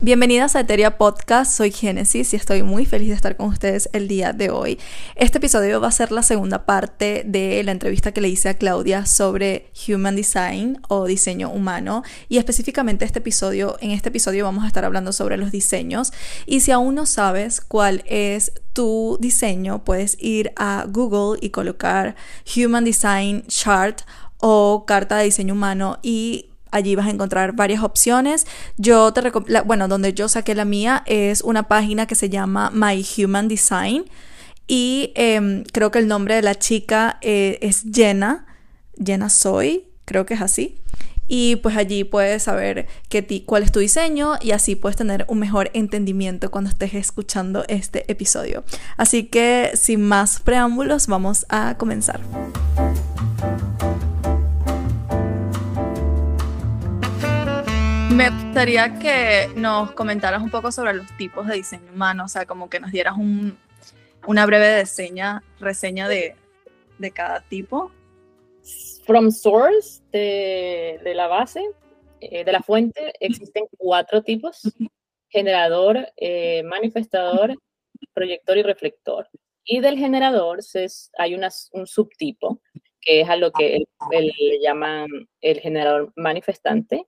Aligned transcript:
Bienvenidas 0.00 0.54
a 0.54 0.60
Eteria 0.60 0.96
Podcast, 0.96 1.56
soy 1.56 1.72
Génesis 1.72 2.32
y 2.32 2.36
estoy 2.36 2.62
muy 2.62 2.86
feliz 2.86 3.08
de 3.08 3.14
estar 3.16 3.36
con 3.36 3.48
ustedes 3.48 3.90
el 3.92 4.06
día 4.06 4.32
de 4.32 4.48
hoy. 4.48 4.78
Este 5.16 5.38
episodio 5.38 5.80
va 5.80 5.88
a 5.88 5.92
ser 5.92 6.12
la 6.12 6.22
segunda 6.22 6.66
parte 6.66 7.24
de 7.26 7.60
la 7.64 7.72
entrevista 7.72 8.12
que 8.12 8.20
le 8.20 8.28
hice 8.28 8.48
a 8.48 8.54
Claudia 8.54 9.06
sobre 9.06 9.72
Human 9.88 10.14
Design 10.14 10.80
o 10.86 11.06
diseño 11.06 11.50
humano 11.50 12.04
y 12.28 12.38
específicamente 12.38 13.04
este 13.04 13.18
episodio, 13.18 13.76
en 13.80 13.90
este 13.90 14.10
episodio 14.10 14.44
vamos 14.44 14.62
a 14.62 14.68
estar 14.68 14.84
hablando 14.84 15.12
sobre 15.12 15.36
los 15.36 15.50
diseños 15.50 16.12
y 16.46 16.60
si 16.60 16.70
aún 16.70 16.94
no 16.94 17.04
sabes 17.04 17.60
cuál 17.60 18.04
es 18.06 18.52
tu 18.74 19.18
diseño, 19.20 19.82
puedes 19.82 20.16
ir 20.22 20.52
a 20.54 20.86
Google 20.88 21.40
y 21.42 21.50
colocar 21.50 22.14
Human 22.56 22.84
Design 22.84 23.42
Chart 23.48 24.02
o 24.36 24.84
carta 24.86 25.16
de 25.16 25.24
diseño 25.24 25.54
humano 25.54 25.98
y 26.04 26.50
Allí 26.70 26.94
vas 26.94 27.06
a 27.06 27.10
encontrar 27.10 27.52
varias 27.52 27.82
opciones. 27.82 28.46
Yo 28.76 29.12
te 29.12 29.30
bueno, 29.64 29.88
donde 29.88 30.12
yo 30.14 30.28
saqué 30.28 30.54
la 30.54 30.64
mía 30.64 31.02
es 31.06 31.42
una 31.42 31.68
página 31.68 32.06
que 32.06 32.14
se 32.14 32.28
llama 32.28 32.70
My 32.72 33.04
Human 33.16 33.48
Design 33.48 34.04
y 34.68 35.12
em, 35.16 35.64
creo 35.64 35.90
que 35.90 35.98
el 35.98 36.06
nombre 36.06 36.34
de 36.34 36.42
la 36.42 36.54
chica 36.54 37.18
eh, 37.22 37.58
es 37.62 37.84
Jenna, 37.92 38.46
Jenna 39.02 39.30
Soy, 39.30 39.86
creo 40.04 40.26
que 40.26 40.34
es 40.34 40.42
así. 40.42 40.76
Y 41.26 41.56
pues 41.56 41.76
allí 41.76 42.04
puedes 42.04 42.44
saber 42.44 42.86
qué 43.10 43.44
cuál 43.44 43.62
es 43.62 43.72
tu 43.72 43.80
diseño 43.80 44.34
y 44.40 44.52
así 44.52 44.76
puedes 44.76 44.96
tener 44.96 45.26
un 45.28 45.38
mejor 45.38 45.70
entendimiento 45.74 46.50
cuando 46.50 46.70
estés 46.70 46.94
escuchando 46.94 47.64
este 47.68 48.10
episodio. 48.10 48.64
Así 48.96 49.24
que 49.24 49.72
sin 49.74 50.02
más 50.02 50.40
preámbulos, 50.40 51.06
vamos 51.06 51.44
a 51.50 51.76
comenzar. 51.76 52.20
Me 58.18 58.30
gustaría 58.30 58.98
que 58.98 59.46
nos 59.54 59.92
comentaras 59.92 60.42
un 60.42 60.50
poco 60.50 60.72
sobre 60.72 60.92
los 60.92 61.06
tipos 61.16 61.46
de 61.46 61.54
diseño 61.54 61.92
humano, 61.92 62.24
o 62.24 62.28
sea, 62.28 62.46
como 62.46 62.68
que 62.68 62.80
nos 62.80 62.90
dieras 62.90 63.14
una 64.26 64.44
breve 64.44 64.80
reseña, 64.80 65.44
reseña 65.60 66.08
de, 66.08 66.34
cada 67.14 67.42
tipo. 67.42 67.92
From 69.06 69.30
source, 69.30 70.02
de, 70.10 71.12
la 71.14 71.28
base, 71.28 71.64
eh, 72.20 72.44
de 72.44 72.50
la 72.50 72.60
fuente, 72.60 73.12
existen 73.20 73.66
cuatro 73.78 74.20
tipos. 74.24 74.62
Generador, 75.28 76.08
eh, 76.16 76.64
manifestador, 76.64 77.54
proyector 78.14 78.58
y 78.58 78.64
reflector. 78.64 79.28
Y 79.62 79.78
del 79.78 79.96
generador 79.96 80.58
hay 81.18 81.36
un 81.36 81.86
subtipo, 81.86 82.60
que 83.00 83.20
es 83.20 83.28
a 83.28 83.36
lo 83.36 83.52
que 83.52 83.84
le 84.10 84.60
llaman 84.60 85.06
el 85.40 85.60
generador 85.60 86.12
manifestante, 86.16 87.06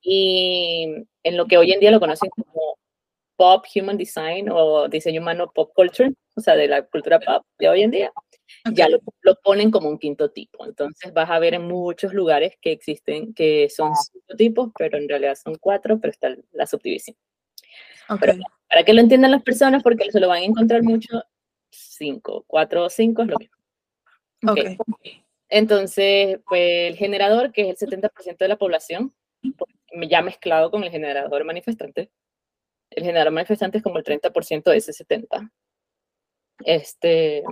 y 0.00 0.86
en 1.22 1.36
lo 1.36 1.46
que 1.46 1.58
hoy 1.58 1.72
en 1.72 1.80
día 1.80 1.90
lo 1.90 2.00
conocen 2.00 2.30
como 2.30 2.78
pop 3.36 3.64
human 3.74 3.96
design 3.96 4.48
o 4.50 4.88
diseño 4.88 5.20
humano 5.20 5.50
pop 5.54 5.72
culture, 5.74 6.12
o 6.34 6.40
sea, 6.40 6.56
de 6.56 6.68
la 6.68 6.82
cultura 6.82 7.20
pop 7.20 7.44
de 7.58 7.68
hoy 7.68 7.82
en 7.82 7.90
día, 7.90 8.12
ya 8.72 8.88
lo, 8.88 9.00
ponen 9.42 9.70
como 9.70 9.88
un 9.88 9.98
quinto 9.98 10.30
tipo. 10.30 10.64
Entonces 10.64 11.12
vas 11.12 11.30
a 11.30 11.38
ver 11.38 11.54
en 11.54 11.62
muchos 11.62 12.12
lugares 12.12 12.54
que 12.60 12.72
existen, 12.72 13.34
que 13.34 13.68
son 13.70 13.94
cinco 13.94 14.36
tipos, 14.36 14.70
pero 14.76 14.98
en 14.98 15.08
realidad 15.08 15.36
son 15.36 15.54
cuatro, 15.56 16.00
pero 16.00 16.10
está 16.10 16.34
la 16.52 16.66
subdivisión. 16.66 17.16
para 18.08 18.84
que 18.84 18.92
lo 18.92 19.00
entiendan 19.00 19.30
las 19.30 19.42
personas, 19.42 19.82
porque 19.82 20.10
se 20.10 20.20
lo 20.20 20.28
van 20.28 20.42
a 20.42 20.46
encontrar 20.46 20.82
mucho, 20.82 21.22
cinco, 21.70 22.44
cuatro 22.46 22.84
o 22.84 22.90
cinco 22.90 23.22
es 23.22 23.28
lo 23.28 23.36
mismo. 23.38 23.56
Okay. 24.46 24.78
Entonces, 25.48 26.40
pues 26.48 26.90
el 26.90 26.96
generador, 26.96 27.52
que 27.52 27.70
es 27.70 27.82
el 27.82 27.88
70% 27.88 28.36
de 28.38 28.48
la 28.48 28.56
población, 28.56 29.14
ya 30.08 30.22
mezclado 30.22 30.70
con 30.70 30.84
el 30.84 30.90
generador 30.90 31.44
manifestante. 31.44 32.10
El 32.90 33.04
generador 33.04 33.32
manifestante 33.32 33.78
es 33.78 33.84
como 33.84 33.98
el 33.98 34.04
30% 34.04 34.70
de 34.70 34.76
ese 34.76 34.92
70%. 34.92 35.50
Este, 36.64 37.44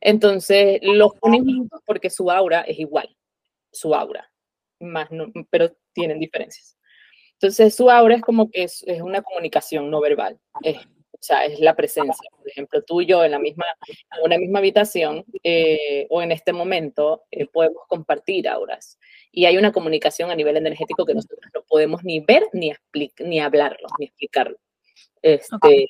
entonces, 0.00 0.78
los 0.82 1.14
ponen 1.14 1.44
juntos 1.44 1.80
porque 1.84 2.10
su 2.10 2.30
aura 2.30 2.60
es 2.62 2.78
igual, 2.78 3.16
su 3.72 3.94
aura, 3.94 4.30
más 4.80 5.08
pero 5.50 5.72
tienen 5.92 6.20
diferencias. 6.20 6.78
Entonces, 7.32 7.74
su 7.74 7.90
aura 7.90 8.16
es 8.16 8.22
como 8.22 8.50
que 8.50 8.64
es, 8.64 8.84
una 9.02 9.22
comunicación 9.22 9.90
no 9.90 10.00
verbal, 10.00 10.38
es, 10.62 10.78
o 11.20 11.22
sea, 11.22 11.44
es 11.44 11.58
la 11.58 11.74
presencia. 11.74 12.30
Por 12.36 12.48
ejemplo, 12.48 12.82
tú 12.82 13.00
y 13.00 13.06
yo 13.06 13.24
en 13.24 13.32
la 13.32 13.38
misma, 13.38 13.66
en 13.88 14.24
una 14.24 14.38
misma 14.38 14.60
habitación 14.60 15.24
eh, 15.42 16.06
o 16.10 16.22
en 16.22 16.30
este 16.30 16.52
momento 16.52 17.24
eh, 17.30 17.46
podemos 17.46 17.82
compartir 17.88 18.48
auras 18.48 18.98
y 19.32 19.46
hay 19.46 19.58
una 19.58 19.72
comunicación 19.72 20.30
a 20.30 20.36
nivel 20.36 20.56
energético 20.56 21.04
que 21.04 21.14
nosotros 21.14 21.40
no 21.54 21.62
podemos 21.62 22.04
ni 22.04 22.20
ver 22.20 22.44
ni, 22.52 22.72
ni 23.18 23.40
hablarlo, 23.40 23.88
ni 23.98 24.06
explicarlo. 24.06 24.58
Este, 25.22 25.88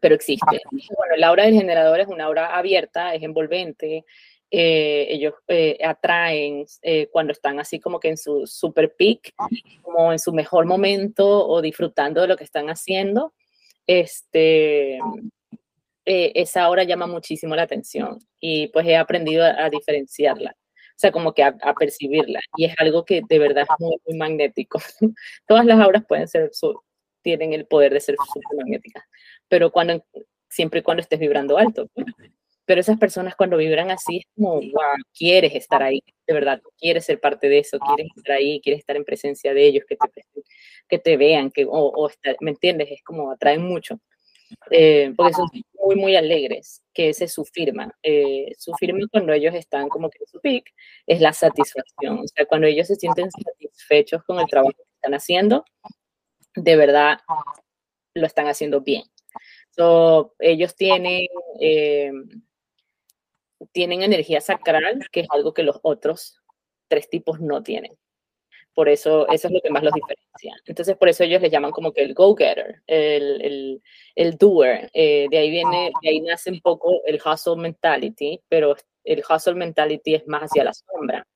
Pero 0.00 0.14
existe. 0.14 0.60
Bueno, 0.70 1.16
la 1.16 1.28
aura 1.28 1.44
del 1.44 1.54
generador 1.54 2.00
es 2.00 2.06
una 2.06 2.24
aura 2.24 2.56
abierta, 2.56 3.14
es 3.14 3.22
envolvente. 3.22 4.04
Eh, 4.54 5.06
ellos 5.08 5.32
eh, 5.48 5.78
atraen 5.82 6.66
eh, 6.82 7.08
cuando 7.10 7.32
están 7.32 7.58
así 7.58 7.80
como 7.80 7.98
que 7.98 8.08
en 8.08 8.18
su 8.18 8.46
super 8.46 8.94
peak, 8.94 9.32
como 9.80 10.12
en 10.12 10.18
su 10.18 10.30
mejor 10.32 10.66
momento 10.66 11.48
o 11.48 11.62
disfrutando 11.62 12.20
de 12.20 12.28
lo 12.28 12.36
que 12.36 12.44
están 12.44 12.68
haciendo. 12.68 13.32
Este, 13.86 14.98
esa 16.04 16.64
aura 16.64 16.84
llama 16.84 17.06
muchísimo 17.06 17.54
la 17.56 17.62
atención 17.62 18.18
y 18.40 18.68
pues 18.68 18.86
he 18.86 18.96
aprendido 18.96 19.44
a 19.44 19.68
diferenciarla 19.70 20.56
o 20.92 20.98
sea, 21.02 21.10
como 21.10 21.34
que 21.34 21.42
a, 21.42 21.74
percibirla. 21.78 22.40
Y 22.56 22.66
es 22.66 22.74
algo 22.78 23.04
que 23.04 23.22
de 23.28 23.38
verdad 23.40 23.64
es 23.64 23.68
muy, 23.80 24.16
magnético. 24.16 24.78
Todas 25.48 25.66
las 25.66 25.80
auras 25.80 26.04
pueden 26.06 26.28
ser, 26.28 26.50
tienen 27.22 27.52
el 27.52 27.66
poder 27.66 27.92
de 27.92 28.00
ser 28.00 28.14
magnéticas, 28.56 29.02
pero 29.48 29.72
cuando, 29.72 30.04
siempre 30.48 30.80
y 30.80 30.82
cuando 30.82 31.00
estés 31.00 31.18
vibrando 31.18 31.58
alto. 31.58 31.88
Pero 32.64 32.80
esas 32.80 32.98
personas 32.98 33.34
cuando 33.34 33.56
vibran 33.56 33.90
así 33.90 34.18
es 34.18 34.24
como, 34.36 34.54
wow, 34.54 34.96
quieres 35.16 35.54
estar 35.54 35.82
ahí, 35.82 36.02
de 36.26 36.34
verdad, 36.34 36.62
quieres 36.78 37.04
ser 37.04 37.20
parte 37.20 37.48
de 37.48 37.58
eso, 37.58 37.78
quieres 37.78 38.12
estar 38.16 38.36
ahí, 38.36 38.60
quieres 38.60 38.80
estar 38.80 38.96
en 38.96 39.04
presencia 39.04 39.52
de 39.52 39.66
ellos, 39.66 39.84
que 39.88 39.96
te, 39.96 40.24
que 40.88 40.98
te 40.98 41.16
vean, 41.16 41.50
que, 41.50 41.64
o, 41.64 41.70
o 41.70 42.10
¿me 42.40 42.50
entiendes? 42.50 42.90
Es 42.90 43.02
como 43.02 43.30
atraen 43.30 43.62
mucho. 43.62 43.98
Eh, 44.70 45.12
porque 45.16 45.32
son 45.34 45.48
muy, 45.74 45.96
muy 45.96 46.16
alegres, 46.16 46.82
que 46.92 47.08
esa 47.08 47.24
es 47.24 47.32
su 47.32 47.44
firma. 47.44 47.94
Eh, 48.02 48.52
su 48.58 48.72
firma 48.74 49.00
cuando 49.10 49.32
ellos 49.32 49.54
están 49.54 49.88
como 49.88 50.10
que 50.10 50.18
en 50.20 50.26
su 50.26 50.40
peak 50.40 50.72
es 51.06 51.20
la 51.20 51.32
satisfacción, 51.32 52.18
o 52.18 52.28
sea, 52.28 52.46
cuando 52.46 52.66
ellos 52.66 52.86
se 52.86 52.96
sienten 52.96 53.30
satisfechos 53.30 54.22
con 54.24 54.38
el 54.38 54.46
trabajo 54.46 54.72
que 54.76 54.94
están 54.94 55.14
haciendo, 55.14 55.64
de 56.54 56.76
verdad 56.76 57.18
lo 58.14 58.26
están 58.26 58.46
haciendo 58.46 58.80
bien. 58.80 59.04
So, 59.70 60.34
ellos 60.38 60.76
tienen, 60.76 61.26
eh, 61.60 62.12
tienen 63.72 64.02
energía 64.02 64.40
sacral, 64.40 65.06
que 65.10 65.20
es 65.20 65.26
algo 65.30 65.54
que 65.54 65.62
los 65.62 65.78
otros 65.82 66.40
tres 66.88 67.08
tipos 67.08 67.40
no 67.40 67.62
tienen. 67.62 67.96
Por 68.74 68.88
eso, 68.88 69.28
eso 69.28 69.48
es 69.48 69.54
lo 69.54 69.60
que 69.60 69.70
más 69.70 69.82
los 69.82 69.92
diferencia. 69.92 70.54
Entonces, 70.66 70.96
por 70.96 71.08
eso 71.08 71.24
ellos 71.24 71.42
les 71.42 71.52
llaman 71.52 71.72
como 71.72 71.92
que 71.92 72.02
el 72.02 72.14
go-getter, 72.14 72.82
el, 72.86 73.42
el, 73.42 73.82
el, 74.14 74.38
doer. 74.38 74.90
Eh, 74.94 75.26
de 75.30 75.38
ahí 75.38 75.50
viene, 75.50 75.92
de 76.02 76.08
ahí 76.08 76.20
nace 76.20 76.50
un 76.50 76.60
poco 76.60 77.02
el 77.04 77.20
hustle 77.24 77.56
mentality, 77.56 78.40
pero 78.48 78.74
el 79.04 79.22
hustle 79.28 79.54
mentality 79.54 80.14
es 80.14 80.26
más 80.26 80.44
hacia 80.44 80.64
la 80.64 80.72
sombra. 80.72 81.26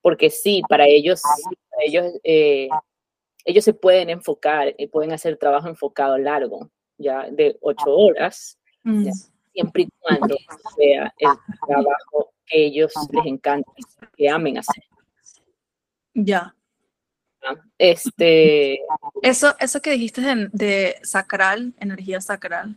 Porque 0.00 0.30
sí, 0.30 0.62
para 0.68 0.86
ellos, 0.86 1.20
ellos, 1.84 2.06
eh, 2.22 2.68
ellos 3.44 3.64
se 3.64 3.74
pueden 3.74 4.08
enfocar 4.10 4.72
y 4.78 4.86
pueden 4.86 5.12
hacer 5.12 5.36
trabajo 5.38 5.68
enfocado 5.68 6.16
largo, 6.18 6.70
ya 6.98 7.28
de 7.30 7.56
ocho 7.60 7.96
horas, 7.96 8.60
mm. 8.84 9.10
Siempre 9.56 9.82
y 9.84 9.88
cuando 9.98 10.36
sea 10.76 11.12
el 11.18 11.30
trabajo 11.66 12.32
que 12.46 12.66
ellos 12.66 12.92
les 13.10 13.26
encanta, 13.26 13.72
que 14.16 14.28
amen 14.28 14.58
hacer. 14.58 14.84
Ya. 16.14 16.54
Este, 17.78 18.80
eso, 19.22 19.54
eso 19.58 19.80
que 19.80 19.90
dijiste 19.90 20.20
de, 20.52 20.96
sacral, 21.02 21.74
energía 21.78 22.20
sacral. 22.20 22.76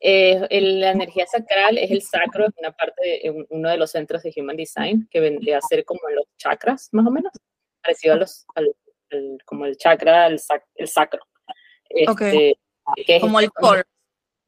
Eh, 0.00 0.46
la 0.60 0.92
energía 0.92 1.26
sacral 1.26 1.76
es 1.78 1.90
el 1.90 2.02
sacro, 2.02 2.46
es 2.46 2.54
una 2.58 2.70
parte, 2.70 3.02
de, 3.02 3.46
uno 3.50 3.68
de 3.68 3.76
los 3.76 3.90
centros 3.90 4.22
de 4.22 4.32
Human 4.36 4.56
Design 4.56 5.08
que 5.10 5.20
vendría 5.20 5.58
a 5.58 5.62
ser 5.62 5.84
como 5.84 6.00
los 6.14 6.26
chakras, 6.36 6.88
más 6.92 7.06
o 7.06 7.10
menos, 7.10 7.32
parecido 7.82 8.14
a 8.14 8.18
los, 8.18 8.46
al, 8.54 8.72
como 9.44 9.66
el 9.66 9.76
chakra, 9.76 10.28
el, 10.28 10.40
el 10.76 10.88
sacro. 10.88 11.22
Este, 11.88 12.58
como 13.20 13.40
el 13.40 13.50
core. 13.50 13.84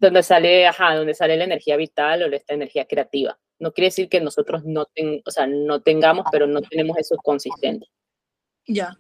Donde 0.01 0.23
sale, 0.23 0.67
ajá, 0.67 0.95
donde 0.97 1.15
sale 1.15 1.37
la 1.37 1.45
energía 1.45 1.77
vital 1.77 2.23
o 2.23 2.35
esta 2.35 2.55
energía 2.55 2.87
creativa. 2.87 3.39
No 3.59 3.73
quiere 3.73 3.89
decir 3.89 4.09
que 4.09 4.21
nosotros 4.21 4.65
no, 4.65 4.87
ten, 4.87 5.23
o 5.25 5.31
sea, 5.31 5.47
no 5.47 5.83
tengamos, 5.83 6.25
pero 6.33 6.47
no 6.47 6.63
tenemos 6.63 6.97
eso 6.97 7.17
consistente. 7.17 7.87
Ya. 8.67 8.97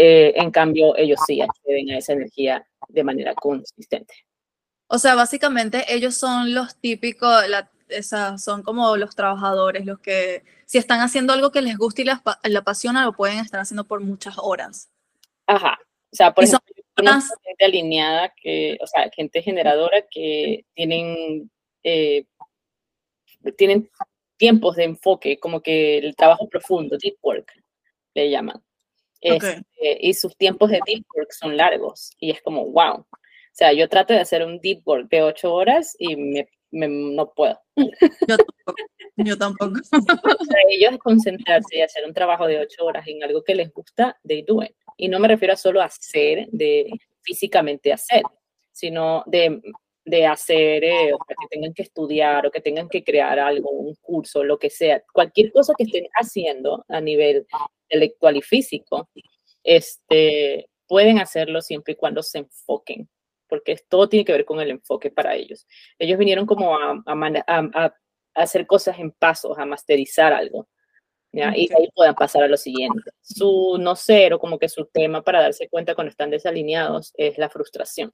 Eh, 0.00 0.32
en 0.36 0.52
cambio, 0.52 0.96
ellos 0.96 1.18
sí 1.26 1.40
acceden 1.40 1.90
a 1.90 1.98
esa 1.98 2.12
energía 2.12 2.64
de 2.86 3.02
manera 3.02 3.34
consistente. 3.34 4.14
O 4.86 4.96
sea, 4.96 5.16
básicamente 5.16 5.92
ellos 5.92 6.14
son 6.14 6.54
los 6.54 6.76
típicos, 6.76 7.48
la, 7.48 7.68
son 8.38 8.62
como 8.62 8.96
los 8.96 9.16
trabajadores, 9.16 9.84
los 9.84 9.98
que 9.98 10.44
si 10.66 10.78
están 10.78 11.00
haciendo 11.00 11.32
algo 11.32 11.50
que 11.50 11.62
les 11.62 11.76
gusta 11.76 12.02
y 12.02 12.04
les, 12.04 12.56
apasiona, 12.56 13.04
lo 13.04 13.12
pueden 13.12 13.38
estar 13.38 13.58
haciendo 13.58 13.88
por 13.88 14.00
muchas 14.00 14.36
horas. 14.38 14.88
Ajá. 15.48 15.76
O 16.12 16.16
sea, 16.16 16.32
por 16.32 16.44
ejemplo, 16.44 16.74
gente 16.98 17.64
alineada, 17.64 18.32
que, 18.40 18.76
o 18.80 18.86
sea, 18.86 19.10
gente 19.14 19.42
generadora 19.42 20.04
que 20.10 20.64
tienen, 20.74 21.50
eh, 21.82 22.24
tienen 23.56 23.90
tiempos 24.36 24.76
de 24.76 24.84
enfoque, 24.84 25.38
como 25.38 25.60
que 25.60 25.98
el 25.98 26.16
trabajo 26.16 26.48
profundo, 26.48 26.96
deep 26.96 27.16
work, 27.22 27.52
le 28.14 28.30
llaman. 28.30 28.62
Este, 29.20 29.64
y 30.00 30.14
sus 30.14 30.36
tiempos 30.36 30.70
de 30.70 30.80
deep 30.86 31.04
work 31.14 31.32
son 31.32 31.56
largos 31.56 32.12
y 32.18 32.30
es 32.30 32.40
como, 32.40 32.64
wow. 32.70 33.00
O 33.00 33.06
sea, 33.58 33.72
yo 33.72 33.88
trato 33.88 34.14
de 34.14 34.20
hacer 34.20 34.44
un 34.44 34.60
deep 34.60 34.82
work 34.86 35.08
de 35.08 35.22
ocho 35.22 35.52
horas 35.52 35.96
y 35.98 36.16
me, 36.16 36.46
no 36.70 37.32
puedo. 37.34 37.60
Yo 37.76 38.36
tampoco. 38.36 38.74
Yo 39.16 39.36
tampoco. 39.36 39.72
Para 40.48 40.62
ellos 40.70 40.98
concentrarse 41.02 41.78
y 41.78 41.80
hacer 41.80 42.04
un 42.06 42.14
trabajo 42.14 42.46
de 42.46 42.60
ocho 42.60 42.84
horas 42.84 43.06
en 43.08 43.22
algo 43.24 43.42
que 43.42 43.56
les 43.56 43.72
gusta, 43.72 44.16
they 44.26 44.42
do 44.42 44.62
it. 44.62 44.76
Y 44.98 45.08
no 45.08 45.18
me 45.20 45.28
refiero 45.28 45.54
a 45.54 45.56
solo 45.56 45.80
hacer, 45.80 46.48
de 46.50 46.90
físicamente 47.22 47.92
hacer, 47.92 48.22
sino 48.72 49.22
de, 49.26 49.62
de 50.04 50.26
hacer, 50.26 50.82
eh, 50.82 51.12
que 51.28 51.46
tengan 51.48 51.72
que 51.72 51.82
estudiar 51.82 52.46
o 52.46 52.50
que 52.50 52.60
tengan 52.60 52.88
que 52.88 53.04
crear 53.04 53.38
algo, 53.38 53.70
un 53.70 53.94
curso, 54.00 54.42
lo 54.42 54.58
que 54.58 54.70
sea. 54.70 55.02
Cualquier 55.12 55.52
cosa 55.52 55.72
que 55.78 55.84
estén 55.84 56.08
haciendo 56.14 56.84
a 56.88 57.00
nivel 57.00 57.46
intelectual 57.84 58.36
y 58.36 58.42
físico, 58.42 59.08
este, 59.62 60.68
pueden 60.88 61.20
hacerlo 61.20 61.60
siempre 61.60 61.92
y 61.92 61.96
cuando 61.96 62.22
se 62.22 62.38
enfoquen, 62.38 63.08
porque 63.48 63.76
todo 63.88 64.08
tiene 64.08 64.24
que 64.24 64.32
ver 64.32 64.44
con 64.44 64.60
el 64.60 64.70
enfoque 64.70 65.10
para 65.10 65.36
ellos. 65.36 65.66
Ellos 65.98 66.18
vinieron 66.18 66.44
como 66.44 66.76
a, 66.76 67.02
a, 67.06 67.94
hacer 68.34 68.66
cosas 68.66 68.98
en 68.98 69.12
pasos, 69.12 69.58
a 69.58 69.66
masterizar 69.66 70.32
algo. 70.32 70.68
¿Ya? 71.32 71.52
Y 71.56 71.68
ahí 71.74 71.88
puedan 71.94 72.14
pasar 72.14 72.42
a 72.44 72.48
lo 72.48 72.56
siguiente. 72.56 73.10
Su 73.22 73.76
no 73.78 73.96
ser 73.96 74.34
o 74.34 74.38
como 74.38 74.58
que 74.58 74.68
su 74.68 74.86
tema 74.86 75.22
para 75.22 75.40
darse 75.42 75.68
cuenta 75.68 75.94
cuando 75.94 76.10
están 76.10 76.30
desalineados 76.30 77.12
es 77.16 77.38
la 77.38 77.48
frustración. 77.48 78.12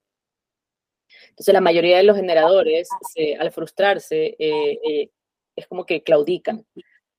Entonces 1.31 1.55
la 1.55 1.61
mayoría 1.61 1.97
de 1.97 2.05
los 2.05 2.17
generadores, 2.17 2.89
al 3.39 3.53
frustrarse, 3.53 4.37
eh, 4.39 4.79
eh, 4.89 5.11
es 5.57 5.67
como 5.67 5.85
que 5.87 6.03
claudican. 6.03 6.67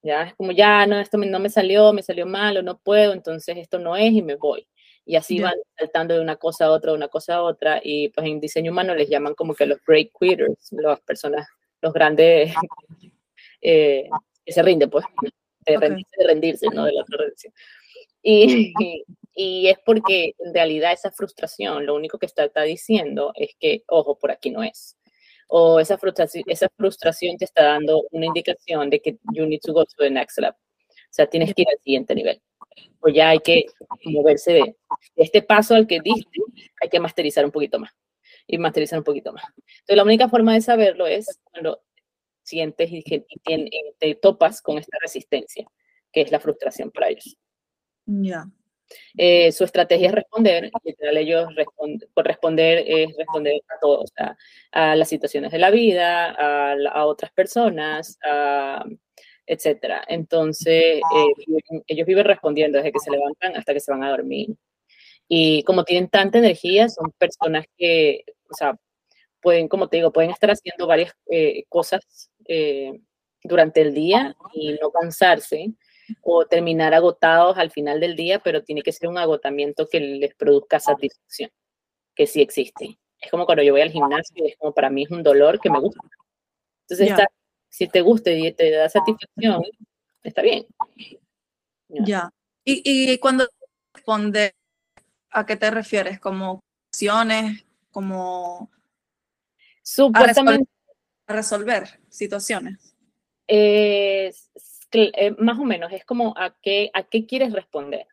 Ya 0.01 0.23
es 0.23 0.35
como, 0.35 0.51
ya, 0.51 0.85
no, 0.85 0.99
esto 0.99 1.17
no 1.17 1.39
me 1.39 1.49
salió, 1.49 1.91
me 1.91 2.03
salió 2.03 2.27
mal 2.27 2.57
o 2.57 2.61
no 2.61 2.77
puedo, 2.77 3.11
entonces 3.13 3.57
esto 3.57 3.79
no 3.79 3.95
es 3.95 4.11
y 4.11 4.21
me 4.21 4.35
voy. 4.35 4.67
Y 5.03 5.15
así 5.15 5.39
van 5.39 5.55
saltando 5.77 6.15
de 6.15 6.19
una 6.21 6.35
cosa 6.35 6.65
a 6.65 6.71
otra, 6.71 6.91
de 6.91 6.97
una 6.97 7.07
cosa 7.07 7.35
a 7.35 7.43
otra. 7.43 7.79
Y 7.83 8.09
pues 8.09 8.27
en 8.27 8.39
diseño 8.39 8.71
humano 8.71 8.95
les 8.95 9.09
llaman 9.09 9.35
como 9.35 9.53
que 9.53 9.65
los 9.65 9.79
break 9.85 10.11
quitters, 10.19 10.69
las 10.71 10.99
personas, 11.01 11.47
los 11.81 11.93
grandes 11.93 12.53
eh, 13.61 14.09
que 14.45 14.51
se 14.51 14.63
rinden, 14.63 14.89
pues, 14.89 15.05
de, 15.65 15.77
rendirse, 16.27 16.67
¿no? 16.73 16.85
De 16.85 16.93
la 16.93 17.01
otra 17.01 17.25
Y, 18.21 18.73
y, 19.35 19.67
es 19.67 19.77
porque 19.85 20.33
en 20.39 20.53
realidad 20.53 20.93
esa 20.93 21.11
frustración, 21.11 21.85
lo 21.85 21.95
único 21.95 22.17
que 22.17 22.25
está, 22.25 22.45
está 22.45 22.63
diciendo 22.63 23.31
es 23.35 23.55
que, 23.59 23.83
ojo, 23.87 24.17
por 24.17 24.31
aquí 24.31 24.49
no 24.49 24.63
es 24.63 24.97
o 25.47 25.79
esa 25.79 25.97
frustración, 25.97 26.43
esa 26.47 26.67
frustración 26.75 27.37
te 27.37 27.45
está 27.45 27.63
dando 27.63 28.03
una 28.11 28.25
indicación 28.25 28.89
de 28.89 28.99
que 28.99 29.17
you 29.33 29.45
need 29.45 29.59
to 29.61 29.73
go 29.73 29.85
to 29.85 29.95
the 29.97 30.09
next 30.09 30.37
level. 30.39 30.55
O 30.55 31.15
sea, 31.15 31.27
tienes 31.27 31.53
que 31.53 31.61
ir 31.61 31.67
al 31.69 31.79
siguiente 31.81 32.15
nivel. 32.15 32.41
O 32.99 33.09
ya 33.09 33.29
hay 33.29 33.39
que 33.39 33.65
moverse 34.05 34.53
de, 34.53 34.75
este 35.15 35.41
paso 35.41 35.75
al 35.75 35.87
que 35.87 35.99
diste, 36.01 36.39
hay 36.81 36.89
que 36.89 36.99
masterizar 36.99 37.45
un 37.45 37.51
poquito 37.51 37.79
más. 37.79 37.91
Y 38.47 38.57
masterizar 38.57 38.99
un 38.99 39.05
poquito 39.05 39.31
más. 39.33 39.43
Entonces, 39.57 39.95
la 39.95 40.03
única 40.03 40.29
forma 40.29 40.53
de 40.53 40.61
saberlo 40.61 41.07
es 41.07 41.39
cuando 41.43 41.81
sientes 42.45 42.89
y, 42.91 43.03
te 43.99 44.15
topas 44.15 44.61
con 44.61 44.77
esta 44.77 44.97
resistencia, 45.01 45.65
que 46.11 46.21
es 46.21 46.31
la 46.31 46.39
frustración 46.39 46.91
para 46.91 47.09
ellos. 47.09 47.37
Ya. 48.05 48.45
Eh, 49.17 49.51
su 49.51 49.63
estrategia 49.63 50.09
es 50.09 50.13
responder, 50.13 50.71
literal 50.83 51.17
ellos 51.17 51.49
por 52.13 52.25
responder 52.25 52.83
es 52.85 53.17
responder 53.17 53.59
a 53.67 53.79
todo, 53.81 54.01
o 54.01 54.07
sea, 54.07 54.37
a 54.71 54.95
las 54.95 55.09
situaciones 55.09 55.51
de 55.51 55.57
la 55.57 55.71
vida, 55.71 56.29
a, 56.29 56.73
a 56.73 57.05
otras 57.07 57.31
personas, 57.31 58.19
a, 58.23 58.85
etcétera. 59.45 60.03
Entonces, 60.07 61.01
eh, 61.01 61.81
ellos 61.87 62.07
viven 62.07 62.25
respondiendo 62.25 62.77
desde 62.77 62.91
que 62.91 62.99
se 62.99 63.11
levantan 63.11 63.55
hasta 63.55 63.73
que 63.73 63.79
se 63.79 63.91
van 63.91 64.03
a 64.03 64.09
dormir. 64.11 64.55
Y 65.27 65.63
como 65.63 65.83
tienen 65.83 66.09
tanta 66.09 66.37
energía, 66.37 66.89
son 66.89 67.11
personas 67.17 67.65
que, 67.77 68.23
o 68.49 68.53
sea, 68.55 68.75
pueden, 69.41 69.67
como 69.67 69.89
te 69.89 69.97
digo, 69.97 70.11
pueden 70.11 70.31
estar 70.31 70.51
haciendo 70.51 70.87
varias 70.87 71.13
eh, 71.31 71.63
cosas 71.69 72.31
durante 73.43 73.81
el 73.81 73.93
día 73.93 74.35
y 74.53 74.73
no 74.73 74.91
cansarse 74.91 75.73
o 76.21 76.45
terminar 76.45 76.93
agotados 76.93 77.57
al 77.57 77.71
final 77.71 77.99
del 77.99 78.15
día, 78.15 78.39
pero 78.39 78.63
tiene 78.63 78.81
que 78.81 78.91
ser 78.91 79.09
un 79.09 79.17
agotamiento 79.17 79.87
que 79.87 79.99
les 79.99 80.35
produzca 80.35 80.79
satisfacción, 80.79 81.49
que 82.15 82.27
sí 82.27 82.41
existe. 82.41 82.97
Es 83.19 83.31
como 83.31 83.45
cuando 83.45 83.63
yo 83.63 83.73
voy 83.73 83.81
al 83.81 83.91
gimnasio, 83.91 84.45
es 84.45 84.55
como 84.57 84.73
para 84.73 84.89
mí 84.89 85.03
es 85.03 85.11
un 85.11 85.23
dolor 85.23 85.59
que 85.59 85.69
me 85.69 85.79
gusta. 85.79 86.01
Entonces, 86.87 87.25
si 87.69 87.87
te 87.87 88.01
gusta 88.01 88.31
y 88.31 88.51
te 88.53 88.71
da 88.71 88.87
satisfacción, 88.89 89.63
está 90.21 90.41
bien. 90.41 90.67
Ya. 91.87 92.29
¿Y, 92.63 92.81
¿Y 92.83 93.17
cuando 93.17 93.47
responde, 93.93 94.53
a 95.31 95.45
qué 95.45 95.55
te 95.55 95.69
refieres? 95.71 96.19
¿Como 96.19 96.61
acciones? 96.91 97.65
¿Como 97.91 98.69
Supuestamente. 99.85 100.69
A 101.27 101.33
resolver, 101.33 101.99
situaciones? 102.09 102.95
Eh, 103.47 104.31
más 105.39 105.59
o 105.59 105.63
menos, 105.63 105.91
es 105.91 106.05
como 106.05 106.33
a 106.37 106.55
qué, 106.61 106.89
a 106.93 107.03
qué 107.03 107.25
quieres 107.25 107.51
responder, 107.51 108.07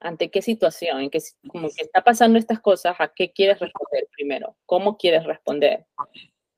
ante 0.00 0.30
qué 0.30 0.42
situación, 0.42 1.00
en 1.00 1.10
que 1.10 1.20
como 1.48 1.68
que 1.68 1.82
está 1.82 2.02
pasando 2.02 2.38
estas 2.38 2.60
cosas, 2.60 2.96
a 2.98 3.08
qué 3.08 3.32
quieres 3.32 3.58
responder 3.58 4.06
primero, 4.12 4.56
cómo 4.66 4.96
quieres 4.98 5.24
responder, 5.24 5.86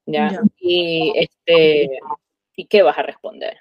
¿ya? 0.06 0.41
Y, 0.59 1.12
este, 1.17 1.99
¿y 2.56 2.67
qué 2.67 2.83
vas 2.83 2.99
a 2.99 3.03
responder? 3.03 3.59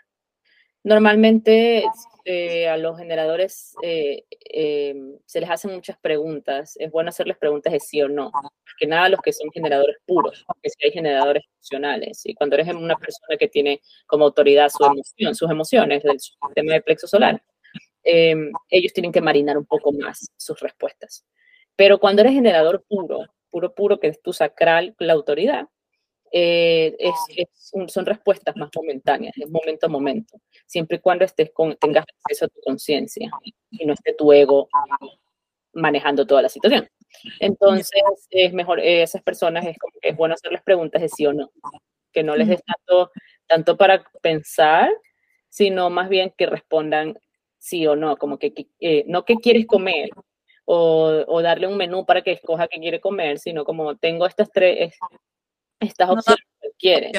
Normalmente 0.83 1.83
eh, 2.25 2.67
a 2.67 2.75
los 2.77 2.97
generadores 2.97 3.75
eh, 3.83 4.23
em, 4.29 5.17
se 5.25 5.39
les 5.39 5.49
hacen 5.49 5.73
muchas 5.73 5.97
preguntas. 5.99 6.75
Es 6.77 6.91
bueno 6.91 7.09
hacerles 7.09 7.37
preguntas 7.37 7.71
de 7.71 7.79
sí 7.79 8.01
o 8.01 8.09
no. 8.09 8.31
Que 8.79 8.87
nada 8.87 9.09
los 9.09 9.21
que 9.21 9.31
son 9.31 9.51
generadores 9.51 9.97
puros, 10.07 10.43
porque 10.47 10.69
si 10.69 10.85
hay 10.85 10.91
generadores 10.91 11.43
funcionales. 11.55 12.25
Y 12.25 12.33
cuando 12.33 12.55
eres 12.55 12.73
una 12.73 12.95
persona 12.95 13.37
que 13.37 13.47
tiene 13.47 13.81
como 14.07 14.25
autoridad 14.25 14.69
su 14.69 14.83
emoción, 14.83 15.35
sus 15.35 15.51
emociones 15.51 16.01
del 16.03 16.19
sistema 16.19 16.73
de 16.73 16.81
plexo 16.81 17.07
solar, 17.07 17.43
em, 18.03 18.51
ellos 18.69 18.93
tienen 18.93 19.11
que 19.11 19.21
marinar 19.21 19.57
un 19.57 19.65
poco 19.65 19.91
más 19.91 20.31
sus 20.37 20.59
respuestas. 20.59 21.25
Pero 21.75 21.99
cuando 21.99 22.21
eres 22.21 22.33
generador 22.33 22.83
puro, 22.87 23.27
puro, 23.51 23.75
puro, 23.75 23.99
que 23.99 24.07
es 24.07 24.21
tu 24.21 24.33
sacral, 24.33 24.95
la 24.99 25.13
autoridad, 25.13 25.67
eh, 26.31 26.95
son 27.87 28.05
respuestas 28.05 28.55
más 28.55 28.69
momentáneas, 28.75 29.33
es 29.37 29.49
momento 29.49 29.85
a 29.85 29.89
momento, 29.89 30.37
siempre 30.65 30.97
y 30.97 30.99
cuando 30.99 31.25
estés 31.25 31.51
con, 31.51 31.75
tengas 31.75 32.05
acceso 32.23 32.45
a 32.45 32.47
tu 32.47 32.61
conciencia 32.61 33.29
y 33.71 33.85
no 33.85 33.93
esté 33.93 34.13
tu 34.13 34.31
ego 34.31 34.69
manejando 35.73 36.25
toda 36.25 36.41
la 36.41 36.49
situación. 36.49 36.87
Entonces, 37.39 38.01
es 38.29 38.53
mejor, 38.53 38.79
eh, 38.79 39.03
esas 39.03 39.21
personas 39.21 39.65
es, 39.65 39.77
como 39.77 39.93
que 40.01 40.09
es 40.09 40.17
bueno 40.17 40.35
hacerles 40.35 40.61
preguntas 40.61 41.01
de 41.01 41.09
sí 41.09 41.25
o 41.25 41.33
no, 41.33 41.51
que 42.11 42.23
no 42.23 42.35
les 42.35 42.47
des 42.47 42.61
tanto, 42.63 43.11
tanto 43.47 43.77
para 43.77 44.03
pensar, 44.21 44.89
sino 45.49 45.89
más 45.89 46.09
bien 46.09 46.33
que 46.37 46.45
respondan 46.45 47.17
sí 47.57 47.85
o 47.87 47.95
no, 47.95 48.17
como 48.17 48.39
que, 48.39 48.53
eh, 48.79 49.03
no 49.07 49.25
que 49.25 49.35
quieres 49.35 49.65
comer, 49.67 50.09
o, 50.65 51.23
o, 51.27 51.41
darle 51.41 51.67
un 51.67 51.75
menú 51.75 52.05
para 52.05 52.21
que 52.21 52.31
escoja 52.31 52.67
qué 52.67 52.79
quiere 52.79 53.01
comer, 53.01 53.39
sino 53.39 53.65
como 53.65 53.97
tengo 53.97 54.25
estas 54.25 54.49
tres, 54.51 54.93
estas 55.81 56.09
opciones 56.09 56.45
que 56.61 56.69
quieres. 56.77 57.11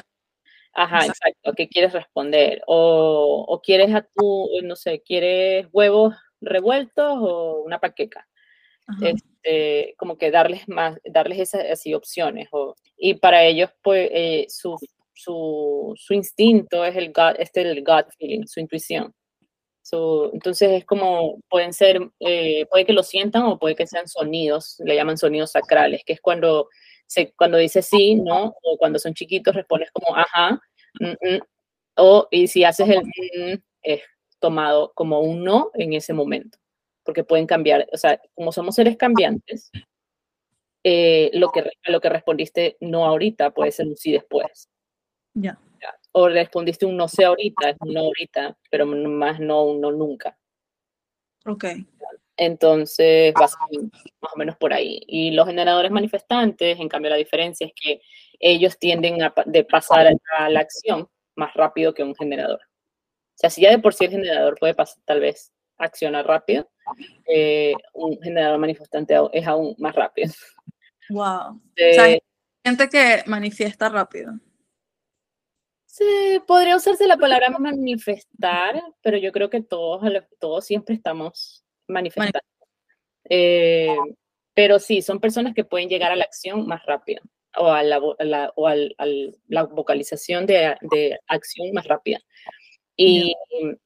Ajá, 0.74 1.04
exacto. 1.06 1.52
¿Qué 1.54 1.68
quieres 1.68 1.92
responder? 1.92 2.62
O, 2.66 3.44
o, 3.46 3.60
quieres 3.60 3.94
a 3.94 4.02
tu, 4.14 4.48
no 4.62 4.74
sé, 4.74 5.02
quieres 5.02 5.66
huevos 5.72 6.14
revueltos 6.40 7.18
o 7.20 7.62
una 7.64 7.78
paqueca. 7.78 8.26
Este, 9.00 9.94
como 9.96 10.18
que 10.18 10.30
darles 10.30 10.68
más, 10.68 10.98
darles 11.04 11.38
esas 11.38 11.64
así 11.70 11.94
opciones. 11.94 12.48
O, 12.52 12.74
y 12.96 13.14
para 13.14 13.44
ellos, 13.44 13.70
pues, 13.82 14.08
eh, 14.12 14.46
su, 14.48 14.76
su, 15.14 15.94
su, 15.96 16.14
instinto 16.14 16.84
es 16.84 16.96
el 16.96 17.08
gut, 17.08 17.36
este 17.38 17.62
el 17.62 17.84
gut 17.84 18.06
feeling, 18.18 18.46
su 18.46 18.60
intuición. 18.60 19.14
entonces 20.32 20.70
es 20.72 20.84
como, 20.84 21.38
pueden 21.48 21.72
ser, 21.72 22.00
eh, 22.20 22.66
puede 22.70 22.84
que 22.84 22.92
lo 22.92 23.02
sientan 23.02 23.44
o 23.44 23.58
puede 23.58 23.76
que 23.76 23.86
sean 23.86 24.08
sonidos, 24.08 24.76
le 24.84 24.96
llaman 24.96 25.18
sonidos 25.18 25.52
sacrales, 25.52 26.02
que 26.04 26.14
es 26.14 26.20
cuando 26.20 26.68
cuando 27.36 27.58
dices 27.58 27.86
sí, 27.86 28.16
no, 28.16 28.54
o 28.62 28.76
cuando 28.78 28.98
son 28.98 29.14
chiquitos 29.14 29.54
respondes 29.54 29.90
como 29.92 30.16
ajá, 30.16 30.60
mm, 31.00 31.06
mm", 31.36 31.40
o 31.96 32.28
y 32.30 32.46
si 32.48 32.64
haces 32.64 32.88
el 32.88 33.02
mm, 33.02 33.62
es 33.82 34.02
tomado 34.40 34.92
como 34.94 35.20
un 35.20 35.44
no 35.44 35.70
en 35.74 35.92
ese 35.94 36.12
momento, 36.14 36.58
porque 37.04 37.24
pueden 37.24 37.46
cambiar, 37.46 37.86
o 37.92 37.96
sea, 37.96 38.20
como 38.34 38.52
somos 38.52 38.74
seres 38.76 38.96
cambiantes, 38.96 39.70
eh, 40.84 41.30
lo, 41.34 41.50
que, 41.52 41.64
lo 41.86 42.00
que 42.00 42.08
respondiste 42.08 42.76
no 42.80 43.06
ahorita 43.06 43.52
puede 43.52 43.72
ser 43.72 43.86
un 43.86 43.96
sí 43.96 44.12
después. 44.12 44.68
Ya. 45.34 45.58
O 46.12 46.28
respondiste 46.28 46.86
un 46.86 46.96
no 46.96 47.08
sé 47.08 47.24
ahorita, 47.24 47.70
es 47.70 47.76
un 47.80 47.94
no 47.94 48.00
ahorita, 48.00 48.56
pero 48.70 48.86
más 48.86 49.40
no 49.40 49.64
un 49.64 49.80
no 49.80 49.92
nunca. 49.92 50.36
Ok. 51.46 51.64
Entonces, 52.44 53.32
va 53.34 53.48
más 54.20 54.32
o 54.34 54.36
menos 54.36 54.56
por 54.56 54.72
ahí. 54.72 55.00
Y 55.06 55.30
los 55.30 55.46
generadores 55.46 55.90
manifestantes, 55.90 56.78
en 56.78 56.88
cambio, 56.88 57.10
la 57.10 57.16
diferencia 57.16 57.66
es 57.66 57.72
que 57.80 58.00
ellos 58.40 58.78
tienden 58.78 59.22
a 59.22 59.32
de 59.46 59.64
pasar 59.64 60.12
a 60.38 60.48
la 60.48 60.60
acción 60.60 61.08
más 61.36 61.54
rápido 61.54 61.94
que 61.94 62.02
un 62.02 62.14
generador. 62.14 62.60
O 62.60 63.36
sea, 63.36 63.50
si 63.50 63.62
ya 63.62 63.70
de 63.70 63.78
por 63.78 63.94
sí 63.94 64.04
el 64.04 64.10
generador 64.10 64.58
puede 64.58 64.74
pasar, 64.74 65.02
tal 65.04 65.20
vez 65.20 65.52
accionar 65.78 66.26
rápido, 66.26 66.70
eh, 67.26 67.74
un 67.94 68.20
generador 68.20 68.58
manifestante 68.58 69.14
es 69.32 69.46
aún 69.46 69.74
más 69.78 69.94
rápido. 69.94 70.32
Wow. 71.10 71.56
o 71.56 71.94
sea, 71.94 72.18
gente 72.64 72.88
que 72.88 73.22
manifiesta 73.26 73.88
rápido. 73.88 74.32
Sí, 75.86 76.40
podría 76.46 76.76
usarse 76.76 77.06
la 77.06 77.18
palabra 77.18 77.50
manifestar, 77.50 78.82
pero 79.02 79.18
yo 79.18 79.30
creo 79.30 79.50
que 79.50 79.60
todos, 79.60 80.02
todos 80.38 80.64
siempre 80.64 80.94
estamos 80.94 81.61
manifestando. 81.92 82.40
Eh, 83.28 83.96
pero 84.54 84.78
sí, 84.78 85.02
son 85.02 85.20
personas 85.20 85.54
que 85.54 85.64
pueden 85.64 85.88
llegar 85.88 86.12
a 86.12 86.16
la 86.16 86.24
acción 86.24 86.66
más 86.66 86.84
rápido 86.84 87.22
o 87.56 87.68
a 87.68 87.82
la, 87.82 87.98
o 87.98 88.68
a 88.68 88.74
la 88.74 89.64
vocalización 89.64 90.46
de, 90.46 90.76
de, 90.82 91.18
acción 91.26 91.72
más 91.72 91.86
rápida. 91.86 92.20
Y, 92.96 93.34